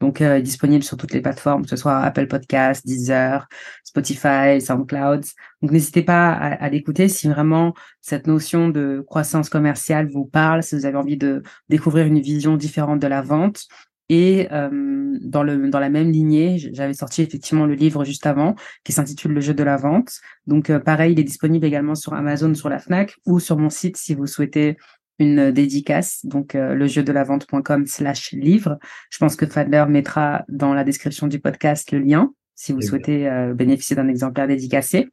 Donc, 0.00 0.20
euh, 0.20 0.40
disponible 0.40 0.82
sur 0.82 0.96
toutes 0.96 1.12
les 1.12 1.20
plateformes, 1.20 1.62
que 1.62 1.68
ce 1.68 1.76
soit 1.76 1.98
Apple 1.98 2.26
Podcasts, 2.26 2.86
Deezer, 2.86 3.46
Spotify, 3.84 4.60
SoundCloud. 4.60 5.24
Donc, 5.62 5.70
n'hésitez 5.70 6.02
pas 6.02 6.32
à, 6.32 6.54
à 6.54 6.68
l'écouter 6.70 7.08
si 7.08 7.28
vraiment 7.28 7.74
cette 8.00 8.26
notion 8.26 8.68
de 8.68 9.04
croissance 9.06 9.48
commerciale 9.48 10.08
vous 10.08 10.24
parle, 10.24 10.62
si 10.62 10.74
vous 10.74 10.86
avez 10.86 10.96
envie 10.96 11.18
de 11.18 11.42
découvrir 11.68 12.06
une 12.06 12.20
vision 12.20 12.56
différente 12.56 13.00
de 13.00 13.06
la 13.06 13.20
vente. 13.20 13.66
Et 14.10 14.48
euh, 14.50 15.16
dans, 15.20 15.44
le, 15.44 15.70
dans 15.70 15.78
la 15.78 15.88
même 15.88 16.10
lignée, 16.10 16.58
j'avais 16.72 16.94
sorti 16.94 17.22
effectivement 17.22 17.64
le 17.64 17.74
livre 17.74 18.04
juste 18.04 18.26
avant 18.26 18.56
qui 18.82 18.90
s'intitule 18.92 19.32
Le 19.32 19.40
jeu 19.40 19.54
de 19.54 19.62
la 19.62 19.76
vente. 19.76 20.18
Donc 20.48 20.68
euh, 20.68 20.80
pareil, 20.80 21.12
il 21.12 21.20
est 21.20 21.24
disponible 21.24 21.64
également 21.64 21.94
sur 21.94 22.12
Amazon, 22.14 22.52
sur 22.54 22.68
la 22.68 22.80
Fnac 22.80 23.14
ou 23.24 23.38
sur 23.38 23.56
mon 23.56 23.70
site 23.70 23.96
si 23.96 24.16
vous 24.16 24.26
souhaitez 24.26 24.76
une 25.20 25.52
dédicace. 25.52 26.26
Donc 26.26 26.56
euh, 26.56 26.74
le 26.74 26.88
jeu 26.88 27.04
de 27.04 27.12
la 27.12 27.22
vente.com 27.22 27.86
slash 27.86 28.32
livre. 28.32 28.78
Je 29.10 29.18
pense 29.18 29.36
que 29.36 29.46
Fadler 29.46 29.84
mettra 29.88 30.44
dans 30.48 30.74
la 30.74 30.82
description 30.82 31.28
du 31.28 31.38
podcast 31.38 31.92
le 31.92 32.00
lien 32.00 32.32
si 32.56 32.72
vous 32.72 32.82
souhaitez 32.82 33.26
euh, 33.26 33.54
bénéficier 33.54 33.96
d'un 33.96 34.08
exemplaire 34.08 34.46
dédicacé. 34.46 35.08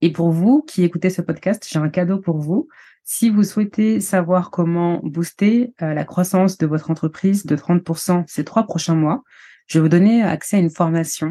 Et 0.00 0.12
pour 0.12 0.30
vous 0.30 0.62
qui 0.62 0.84
écoutez 0.84 1.10
ce 1.10 1.22
podcast, 1.22 1.66
j'ai 1.68 1.78
un 1.78 1.88
cadeau 1.88 2.18
pour 2.18 2.38
vous. 2.38 2.68
Si 3.02 3.30
vous 3.30 3.42
souhaitez 3.42 4.00
savoir 4.00 4.50
comment 4.50 5.00
booster 5.02 5.74
euh, 5.82 5.92
la 5.92 6.04
croissance 6.04 6.56
de 6.56 6.66
votre 6.66 6.90
entreprise 6.90 7.46
de 7.46 7.56
30% 7.56 8.24
ces 8.26 8.44
trois 8.44 8.64
prochains 8.64 8.94
mois, 8.94 9.24
je 9.66 9.78
vais 9.78 9.82
vous 9.82 9.88
donner 9.88 10.22
accès 10.22 10.56
à 10.56 10.60
une 10.60 10.70
formation 10.70 11.30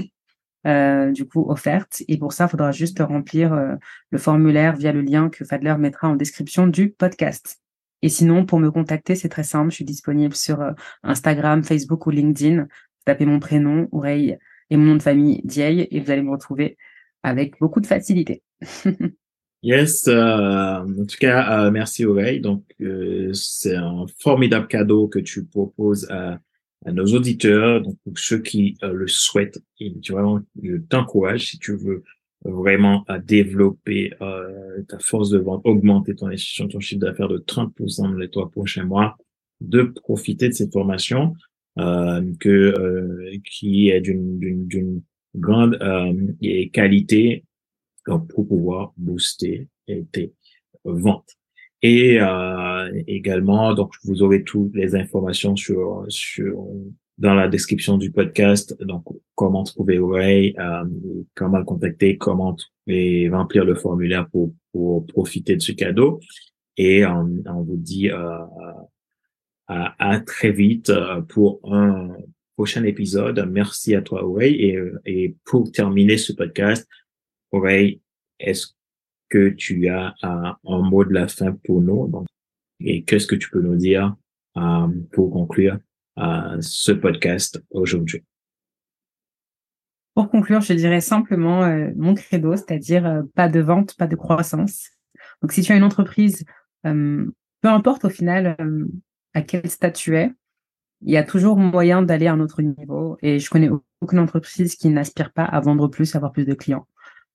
euh, 0.68 1.12
du 1.12 1.26
coup 1.26 1.50
offerte. 1.50 2.04
Et 2.08 2.18
pour 2.18 2.34
ça, 2.34 2.46
il 2.46 2.50
faudra 2.50 2.72
juste 2.72 3.00
remplir 3.00 3.54
euh, 3.54 3.76
le 4.12 4.18
formulaire 4.18 4.76
via 4.76 4.92
le 4.92 5.02
lien 5.02 5.30
que 5.30 5.46
Fadler 5.46 5.76
mettra 5.78 6.10
en 6.10 6.16
description 6.16 6.68
du 6.68 6.92
podcast. 6.92 7.63
Et 8.04 8.10
sinon, 8.10 8.46
pour 8.46 8.60
me 8.60 8.70
contacter, 8.70 9.16
c'est 9.16 9.30
très 9.30 9.44
simple. 9.44 9.72
Je 9.72 9.76
suis 9.78 9.86
disponible 9.86 10.36
sur 10.36 10.64
Instagram, 11.02 11.64
Facebook 11.64 12.06
ou 12.06 12.12
LinkedIn. 12.12 12.68
tapez 13.06 13.26
mon 13.26 13.40
prénom, 13.40 13.88
Oreille, 13.92 14.38
et 14.70 14.78
mon 14.78 14.86
nom 14.86 14.96
de 14.96 15.02
famille, 15.02 15.42
Dieille, 15.44 15.88
et 15.90 16.00
vous 16.00 16.12
allez 16.12 16.22
me 16.22 16.32
retrouver 16.32 16.78
avec 17.24 17.60
beaucoup 17.60 17.82
de 17.82 17.88
facilité. 17.88 18.44
Yes, 19.66 20.10
euh, 20.10 20.80
en 20.80 21.06
tout 21.06 21.16
cas, 21.18 21.68
euh, 21.68 21.72
merci 21.72 22.06
Aurélie. 22.06 22.42
Donc, 22.42 22.66
euh, 22.82 23.32
c'est 23.32 23.78
un 23.78 24.06
formidable 24.20 24.68
cadeau 24.68 25.08
que 25.08 25.20
tu 25.20 25.46
proposes 25.46 26.06
à, 26.12 26.38
nos 26.92 27.06
auditeurs, 27.06 27.80
donc 27.80 27.96
ceux 28.18 28.40
qui 28.40 28.78
le 28.82 29.08
souhaitent. 29.08 29.64
Et 29.80 29.94
vraiment, 30.10 30.42
je 30.62 30.76
t'encourage 30.76 31.52
si 31.52 31.60
tu 31.60 31.78
veux 31.78 32.04
vraiment 32.46 33.04
à 33.08 33.20
développer 33.20 34.12
ta 34.88 35.00
force 35.00 35.30
de 35.30 35.40
vente, 35.40 35.62
augmenter 35.66 36.16
ton, 36.16 36.30
ton 36.70 36.80
chiffre 36.80 37.02
d'affaires 37.02 37.30
de 37.30 37.38
30% 37.38 38.04
dans 38.04 38.18
les 38.18 38.30
trois 38.30 38.50
prochains 38.50 38.86
mois, 38.86 39.18
de 39.62 39.84
profiter 39.84 40.50
de 40.50 40.54
cette 40.54 40.74
formation 40.74 41.34
que 41.76 43.40
qui 43.50 43.90
est 43.90 44.02
d'une 44.02 45.02
grande 45.36 45.80
qualité 46.72 47.46
pour 48.06 48.48
pouvoir 48.48 48.94
booster 48.98 49.68
tes 50.12 50.34
ventes. 50.84 51.38
Et 51.84 52.18
euh, 52.22 53.04
également, 53.08 53.74
donc 53.74 53.94
vous 54.06 54.24
aurez 54.24 54.44
toutes 54.44 54.74
les 54.74 54.96
informations 54.96 55.58
sur 55.58 56.06
sur 56.08 56.66
dans 57.24 57.34
la 57.34 57.48
description 57.48 57.98
du 57.98 58.12
podcast. 58.12 58.76
Donc 58.84 59.04
comment 59.36 59.64
trouver 59.64 59.98
Ray, 60.00 60.56
euh, 60.60 60.84
comment 61.36 61.58
le 61.58 61.64
contacter, 61.64 62.18
comment 62.18 62.56
et 62.86 63.30
remplir 63.30 63.66
le 63.66 63.76
formulaire 63.76 64.30
pour 64.30 64.54
pour 64.72 65.06
profiter 65.08 65.56
de 65.56 65.62
ce 65.62 65.72
cadeau. 65.72 66.20
Et 66.78 67.06
on, 67.06 67.42
on 67.46 67.62
vous 67.64 67.78
dit 67.78 68.10
euh, 68.10 68.38
à, 69.68 69.96
à, 69.98 70.20
très 70.20 70.52
vite 70.52 70.90
euh, 70.90 71.22
pour 71.22 71.60
un 71.72 72.10
prochain 72.56 72.84
épisode. 72.84 73.48
Merci 73.50 73.96
à 73.96 74.02
toi 74.02 74.22
Ray. 74.24 74.54
Et, 74.56 74.80
et 75.06 75.36
pour 75.46 75.72
terminer 75.72 76.18
ce 76.18 76.34
podcast, 76.34 76.88
Aurélie, 77.54 78.02
est-ce 78.40 78.74
que 79.30 79.50
tu 79.50 79.88
as 79.88 80.14
un, 80.24 80.58
mot 80.64 81.06
de 81.06 81.14
la 81.14 81.28
fin 81.28 81.54
pour 81.64 81.82
nous? 81.82 82.08
Donc, 82.08 82.26
et 82.80 83.04
qu'est-ce 83.04 83.28
que 83.28 83.36
tu 83.36 83.50
peux 83.50 83.62
nous 83.62 83.76
dire 83.76 84.16
euh, 84.58 84.88
pour 85.12 85.32
conclure? 85.32 85.78
Euh, 86.18 86.58
ce 86.62 86.92
podcast 86.92 87.62
aujourd'hui 87.72 88.24
Pour 90.14 90.30
conclure, 90.30 90.62
je 90.62 90.74
dirais 90.74 91.02
simplement 91.02 91.64
euh, 91.64 91.90
mon 91.96 92.14
credo, 92.14 92.56
c'est-à-dire 92.56 93.24
pas 93.36 93.50
de 93.50 93.60
vente, 93.60 93.96
pas 93.98 94.08
de 94.08 94.16
croissance. 94.16 94.90
Donc 95.42 95.52
si 95.52 95.62
tu 95.62 95.72
as 95.72 95.76
une 95.76 95.84
entreprise, 95.84 96.46
peu 96.84 97.34
importe 97.64 98.06
au 98.06 98.10
final 98.10 98.58
à 99.34 99.42
quel 99.42 99.70
stade 99.70 99.94
tu 99.94 100.18
es, 100.18 100.32
il 101.06 101.12
y 101.12 101.18
a 101.18 101.24
toujours 101.24 101.58
moyen 101.58 102.02
d'aller 102.02 102.28
à 102.28 102.34
un 102.34 102.40
autre 102.40 102.62
niveau. 102.62 103.18
Et 103.22 103.40
je 103.40 103.50
connais 103.50 103.70
aucune 104.02 104.20
entreprise 104.20 104.76
qui 104.76 104.90
n'aspire 104.90 105.32
pas 105.32 105.44
à 105.44 105.60
vendre 105.60 105.88
plus, 105.88 106.16
à 106.16 106.18
avoir 106.18 106.32
plus 106.32 106.46
de 106.46 106.54
clients. 106.54 106.88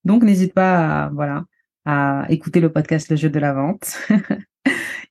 Donc, 0.04 0.22
n'hésite 0.22 0.54
pas 0.54 1.04
à, 1.04 1.08
voilà, 1.10 1.44
à 1.84 2.26
écouter 2.30 2.60
le 2.60 2.72
podcast 2.72 3.10
Le 3.10 3.16
jeu 3.16 3.30
de 3.30 3.38
la 3.38 3.52
vente. 3.52 3.98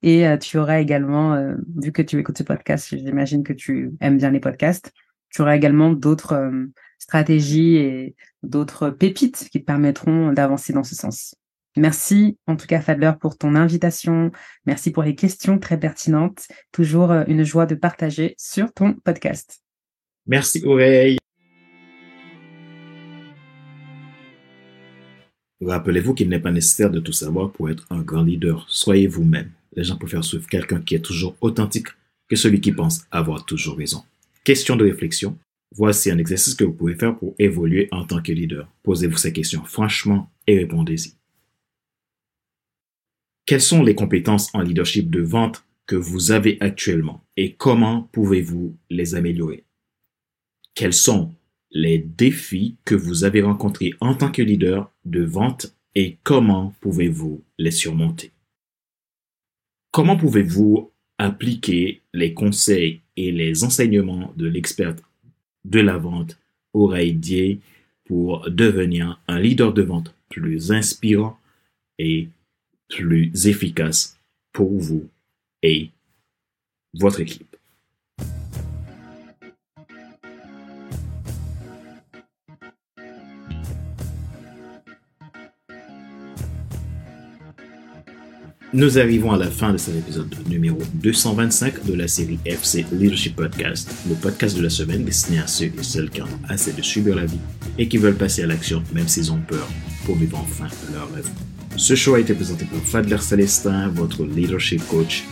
et 0.04 0.28
euh, 0.28 0.38
tu 0.38 0.58
auras 0.58 0.80
également, 0.80 1.34
euh, 1.34 1.56
vu 1.76 1.92
que 1.92 2.02
tu 2.02 2.20
écoutes 2.20 2.38
ce 2.38 2.44
podcast, 2.44 2.90
j'imagine 2.92 3.44
que 3.44 3.54
tu 3.54 3.92
aimes 4.00 4.18
bien 4.18 4.32
les 4.32 4.40
podcasts, 4.40 4.92
tu 5.30 5.42
auras 5.42 5.56
également 5.56 5.92
d'autres 5.92 6.34
euh, 6.34 6.66
stratégies 7.00 7.76
et 7.76 8.16
d'autres 8.44 8.90
pépites 8.90 9.50
qui 9.52 9.60
te 9.60 9.66
permettront 9.66 10.32
d'avancer 10.34 10.74
dans 10.74 10.84
ce 10.84 10.96
sens. 10.96 11.36
Merci 11.76 12.38
en 12.48 12.56
tout 12.56 12.66
cas 12.66 12.82
Fadler 12.82 13.12
pour 13.20 13.38
ton 13.38 13.54
invitation. 13.54 14.32
Merci 14.66 14.92
pour 14.92 15.04
les 15.04 15.14
questions 15.14 15.60
très 15.60 15.80
pertinentes. 15.80 16.48
Toujours 16.72 17.12
une 17.12 17.44
joie 17.44 17.68
de 17.68 17.76
partager 17.76 18.34
sur 18.40 18.74
ton 18.74 18.94
podcast. 18.94 19.62
Merci 20.26 20.64
Aurélie. 20.66 21.20
Rappelez-vous 25.62 26.14
qu'il 26.14 26.30
n'est 26.30 26.40
pas 26.40 26.52
nécessaire 26.52 26.92
de 26.92 27.00
tout 27.00 27.14
savoir 27.14 27.52
pour 27.52 27.70
être 27.70 27.86
un 27.90 28.02
grand 28.02 28.24
leader. 28.24 28.66
Soyez 28.70 29.08
vous-même. 29.08 29.52
Les 29.76 29.84
gens 29.84 29.98
préfèrent 29.98 30.24
suivre 30.24 30.48
quelqu'un 30.48 30.82
qui 30.82 30.96
est 30.96 31.04
toujours 31.04 31.36
authentique 31.42 31.88
que 32.30 32.36
celui 32.36 32.62
qui 32.62 32.72
pense 32.72 33.06
avoir 33.12 33.46
toujours 33.46 33.78
raison. 33.78 34.04
Question 34.44 34.76
de 34.76 34.86
réflexion. 34.86 35.38
Voici 35.76 36.12
un 36.12 36.18
exercice 36.18 36.56
que 36.56 36.64
vous 36.64 36.74
pouvez 36.74 36.96
faire 36.96 37.18
pour 37.18 37.36
évoluer 37.40 37.88
en 37.92 38.06
tant 38.06 38.22
que 38.22 38.32
leader. 38.32 38.70
Posez-vous 38.84 39.18
ces 39.18 39.34
questions 39.34 39.64
franchement 39.64 40.30
et 40.46 40.58
répondez-y. 40.58 41.14
Quelles 43.46 43.62
sont 43.62 43.84
les 43.84 43.96
compétences 43.96 44.54
en 44.54 44.62
leadership 44.62 45.10
de 45.10 45.22
vente 45.22 45.66
que 45.86 45.96
vous 45.96 46.32
avez 46.32 46.58
actuellement 46.60 47.24
et 47.36 47.56
comment 47.56 48.10
pouvez-vous 48.12 48.78
les 48.90 49.16
améliorer? 49.16 49.64
Quels 50.76 50.94
sont 50.94 51.34
les 51.78 52.00
défis 52.00 52.76
que 52.86 52.96
vous 52.96 53.24
avez 53.24 53.44
rencontrés 53.44 53.94
en 54.00 54.16
tant 54.16 54.32
que 54.32 54.42
leader 54.42 54.92
de 55.06 55.24
vente 55.24 55.76
et 55.94 56.18
comment 56.24 56.74
pouvez-vous 56.82 57.44
les 57.60 57.70
surmonter? 57.70 58.32
Comment 59.92 60.18
pouvez-vous 60.18 60.92
appliquer 61.20 62.02
les 62.14 62.34
conseils 62.34 63.02
et 63.16 63.32
les 63.32 63.64
enseignements 63.64 64.34
de 64.36 64.48
l'expert 64.48 64.96
de 65.66 65.80
la 65.80 65.98
vente 65.98 66.40
Aurélie 66.74 67.60
pour 68.06 68.50
devenir 68.50 69.22
un 69.28 69.40
leader 69.40 69.72
de 69.72 69.84
vente 69.84 70.16
plus 70.30 70.72
inspirant 70.72 71.38
et 72.00 72.30
plus 72.90 73.46
efficace 73.46 74.20
pour 74.52 74.76
vous 74.80 75.08
et 75.62 75.92
votre 76.96 77.22
équipe? 77.22 77.47
Nous 88.78 89.00
arrivons 89.00 89.32
à 89.32 89.38
la 89.38 89.50
fin 89.50 89.74
de 89.74 89.78
cet 89.78 89.96
épisode 89.96 90.36
numéro 90.48 90.78
225 90.94 91.84
de 91.84 91.96
la 91.96 92.08
série 92.08 92.38
FC 92.46 92.86
Leadership 92.92 93.36
Podcast, 93.36 93.92
le 94.08 94.14
podcast 94.14 94.56
de 94.56 94.62
la 94.62 94.70
semaine 94.70 95.04
destiné 95.04 95.40
à 95.40 95.48
ceux 95.48 95.66
et 95.66 95.82
celles 95.82 96.12
qui 96.12 96.22
ont 96.22 96.28
assez 96.48 96.74
de 96.74 96.84
subir 96.84 97.16
la 97.16 97.26
vie 97.26 97.40
et 97.80 97.88
qui 97.88 97.98
veulent 97.98 98.14
passer 98.14 98.44
à 98.44 98.46
l'action 98.46 98.84
même 98.94 99.08
s'ils 99.08 99.32
ont 99.32 99.40
peur 99.40 99.68
pour 100.06 100.16
vivre 100.16 100.38
enfin 100.38 100.68
leur 100.94 101.12
rêve. 101.12 101.28
Ce 101.76 101.96
show 101.96 102.14
a 102.14 102.20
été 102.20 102.36
présenté 102.36 102.66
par 102.66 102.80
Fadler 102.82 103.18
Célestin, 103.18 103.88
votre 103.88 104.24
leadership 104.24 104.88
coach, 104.90 105.24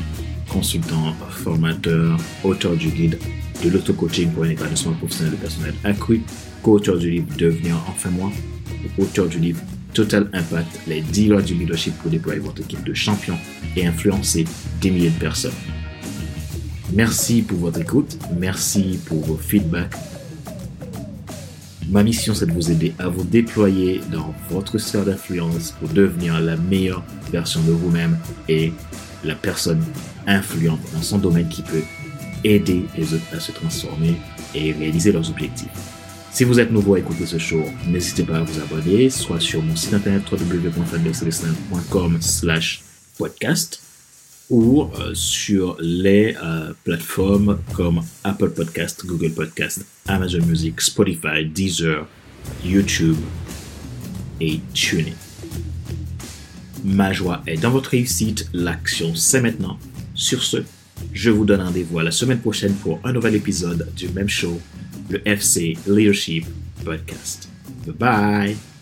consultant, 0.49 1.13
formateur, 1.29 2.17
auteur 2.43 2.75
du 2.75 2.87
guide 2.87 3.19
de 3.63 3.69
l'auto-coaching 3.69 4.31
pour 4.31 4.45
un 4.45 4.49
épanouissement 4.49 4.93
professionnel 4.93 5.33
de 5.33 5.37
personnel 5.37 5.75
accru, 5.83 6.23
co-auteur 6.63 6.97
du 6.97 7.11
livre 7.11 7.27
Devenir 7.37 7.75
enfin 7.89 8.09
moi, 8.09 8.31
auteur 8.97 9.27
du 9.27 9.37
livre 9.37 9.61
Total 9.95 10.29
Impact, 10.33 10.81
les 10.87 11.01
dealers 11.01 11.41
du 11.41 11.55
leadership 11.55 11.97
pour 11.99 12.11
déployer 12.11 12.39
votre 12.39 12.61
équipe 12.61 12.83
de 12.83 12.93
champions 12.93 13.37
et 13.75 13.87
influencer 13.87 14.45
des 14.81 14.91
milliers 14.91 15.09
de 15.09 15.19
personnes. 15.19 15.53
Merci 16.93 17.41
pour 17.41 17.57
votre 17.57 17.79
écoute, 17.79 18.17
merci 18.37 18.99
pour 19.05 19.23
vos 19.25 19.37
feedbacks 19.37 19.95
Ma 21.89 22.01
mission, 22.01 22.33
c'est 22.33 22.47
de 22.47 22.51
vous 22.51 22.71
aider 22.71 22.93
à 22.97 23.07
vous 23.09 23.23
déployer 23.23 24.01
dans 24.11 24.33
votre 24.49 24.79
sphère 24.79 25.05
d'influence 25.05 25.71
pour 25.79 25.87
devenir 25.87 26.41
la 26.41 26.57
meilleure 26.57 27.03
version 27.31 27.61
de 27.61 27.71
vous-même 27.71 28.17
et 28.49 28.73
la 29.23 29.35
personne 29.35 29.83
influente 30.25 30.79
dans 30.93 31.03
son 31.03 31.19
domaine 31.19 31.47
qui 31.47 31.61
peut 31.61 31.83
aider 32.43 32.85
les 32.97 33.13
autres 33.13 33.35
à 33.35 33.39
se 33.39 33.51
transformer 33.51 34.15
et 34.55 34.73
réaliser 34.73 35.11
leurs 35.11 35.29
objectifs. 35.29 35.69
Si 36.35 36.43
vous 36.43 36.59
êtes 36.59 36.69
nouveau 36.69 36.95
à 36.95 36.99
écouter 36.99 37.25
ce 37.25 37.37
show, 37.37 37.63
n'hésitez 37.87 38.23
pas 38.23 38.39
à 38.39 38.41
vous 38.41 38.59
abonner, 38.59 39.09
soit 39.09 39.39
sur 39.39 39.63
mon 39.63 39.73
site 39.73 39.93
internet 39.93 40.29
www.fabiocelestin.com 40.29 42.17
slash 42.19 42.83
podcast 43.17 43.81
ou 44.49 44.81
euh, 44.81 45.13
sur 45.13 45.77
les 45.79 46.35
euh, 46.43 46.73
plateformes 46.83 47.57
comme 47.71 48.01
Apple 48.25 48.49
Podcast, 48.49 49.05
Google 49.05 49.31
Podcast, 49.31 49.85
Amazon 50.07 50.45
Music, 50.45 50.81
Spotify, 50.81 51.45
Deezer, 51.45 52.05
YouTube 52.65 53.15
et 54.41 54.59
TuneIn. 54.73 55.13
Ma 56.83 57.13
joie 57.13 57.43
est 57.47 57.61
dans 57.61 57.71
votre 57.71 57.91
réussite, 57.91 58.49
l'action 58.51 59.15
c'est 59.15 59.39
maintenant. 59.39 59.79
Sur 60.15 60.43
ce, 60.43 60.57
je 61.13 61.29
vous 61.29 61.45
donne 61.45 61.61
rendez-vous 61.61 61.97
la 61.99 62.11
semaine 62.11 62.39
prochaine 62.39 62.73
pour 62.73 62.99
un 63.05 63.13
nouvel 63.13 63.35
épisode 63.35 63.89
du 63.95 64.09
même 64.09 64.27
show, 64.27 64.59
le 65.09 65.21
FC 65.25 65.77
Leadership 65.87 66.45
Podcast. 66.83 67.49
Bye 67.85 67.93
bye! 67.93 68.74